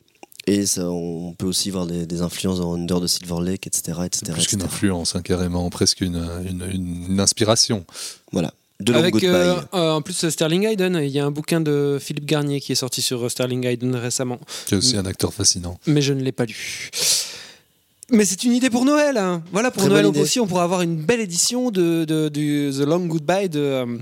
Et 0.49 0.65
ça, 0.65 0.89
on 0.89 1.35
peut 1.35 1.47
aussi 1.47 1.71
voir 1.71 1.87
des, 1.87 2.23
influences 2.23 2.61
dans 2.61 2.73
Under 2.73 3.01
de 3.01 3.07
Silver 3.07 3.37
Lake, 3.43 3.67
etc. 3.67 3.99
etc. 4.07 4.33
Plus 4.33 4.47
qu'une 4.47 4.63
influence, 4.63 5.15
hein, 5.15 5.21
carrément, 5.21 5.69
presque 5.69 6.01
une, 6.01 6.27
une, 6.49 6.65
une, 7.11 7.21
inspiration. 7.21 7.85
Voilà. 8.33 8.55
De 8.81 8.95
Avec 8.95 9.23
euh, 9.25 9.61
euh, 9.75 9.91
en 9.91 10.01
plus 10.03 10.29
Sterling 10.31 10.65
Hayden, 10.65 11.01
il 11.03 11.11
y 11.11 11.19
a 11.19 11.27
un 11.27 11.31
bouquin 11.31 11.61
de 11.61 11.99
Philippe 12.01 12.25
Garnier 12.25 12.61
qui 12.61 12.73
est 12.73 12.77
sorti 12.77 13.03
sur 13.03 13.31
Sterling 13.31 13.67
Hayden 13.67 13.95
récemment. 13.97 14.39
Qui 14.67 14.75
est 14.75 14.77
aussi 14.79 14.97
un 14.97 15.05
acteur 15.05 15.35
fascinant. 15.35 15.79
Mais 15.87 16.01
je 16.01 16.15
ne 16.15 16.23
l'ai 16.23 16.33
pas 16.33 16.47
lu. 16.47 16.91
Mais 18.11 18.25
c'est 18.25 18.45
une 18.45 18.55
idée 18.55 18.71
pour 18.71 18.87
Noël. 18.87 19.19
Hein. 19.19 19.43
Voilà, 19.53 19.71
pour 19.71 19.87
Noël 19.87 20.07
aussi, 20.07 20.41
on 20.41 20.47
pourra 20.47 20.63
avoir 20.63 20.81
une 20.81 20.97
belle 20.97 21.21
édition 21.21 21.71
de, 21.71 22.07
de, 22.07 22.31
The 22.31 22.87
Long 22.87 23.05
Goodbye 23.05 23.51
de 23.51 23.61
euh, 23.61 23.99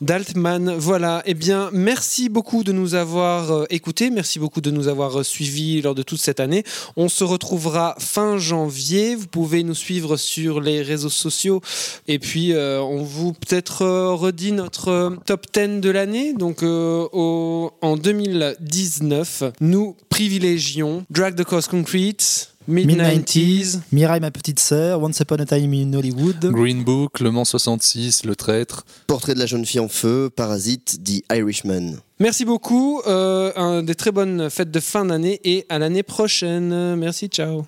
d'Altman. 0.00 0.76
Voilà. 0.78 1.20
Eh 1.26 1.34
bien, 1.34 1.68
merci 1.72 2.28
beaucoup 2.28 2.62
de 2.62 2.70
nous 2.70 2.94
avoir 2.94 3.50
euh, 3.50 3.64
écoutés. 3.68 4.10
Merci 4.10 4.38
beaucoup 4.38 4.60
de 4.60 4.70
nous 4.70 4.86
avoir 4.86 5.18
euh, 5.18 5.24
suivis 5.24 5.82
lors 5.82 5.96
de 5.96 6.04
toute 6.04 6.20
cette 6.20 6.38
année. 6.38 6.62
On 6.96 7.08
se 7.08 7.24
retrouvera 7.24 7.96
fin 7.98 8.38
janvier. 8.38 9.16
Vous 9.16 9.26
pouvez 9.26 9.64
nous 9.64 9.74
suivre 9.74 10.16
sur 10.16 10.60
les 10.60 10.80
réseaux 10.82 11.08
sociaux. 11.10 11.60
Et 12.06 12.20
puis, 12.20 12.54
on 12.54 13.02
vous 13.02 13.32
peut-être 13.32 13.84
redit 14.12 14.52
notre 14.52 15.16
top 15.26 15.46
10 15.52 15.80
de 15.80 15.90
l'année. 15.90 16.34
Donc, 16.34 16.62
au, 16.62 17.72
en 17.82 17.96
2019, 17.96 19.42
nous 19.60 19.96
privilégions 20.08 21.04
Drag 21.10 21.34
the 21.34 21.44
Cause 21.44 21.66
Concrete. 21.66 22.49
Mid-90s. 22.68 23.80
Mirai, 23.92 24.20
ma 24.20 24.30
petite 24.30 24.60
sœur. 24.60 25.02
Once 25.02 25.20
Upon 25.20 25.36
a 25.36 25.46
Time 25.46 25.72
in 25.72 25.92
Hollywood. 25.94 26.50
Green 26.52 26.84
Book, 26.84 27.20
Le 27.20 27.30
Mans 27.30 27.44
66, 27.44 28.24
Le 28.24 28.36
Traître. 28.36 28.84
Portrait 29.06 29.34
de 29.34 29.38
la 29.38 29.46
jeune 29.46 29.64
fille 29.64 29.80
en 29.80 29.88
feu, 29.88 30.30
Parasite, 30.34 31.00
The 31.02 31.24
Irishman. 31.32 31.96
Merci 32.18 32.44
beaucoup. 32.44 33.00
Euh, 33.06 33.82
des 33.82 33.94
très 33.94 34.12
bonnes 34.12 34.50
fêtes 34.50 34.70
de 34.70 34.80
fin 34.80 35.04
d'année 35.04 35.40
et 35.44 35.66
à 35.68 35.78
l'année 35.78 36.02
prochaine. 36.02 36.96
Merci, 36.96 37.28
ciao. 37.28 37.64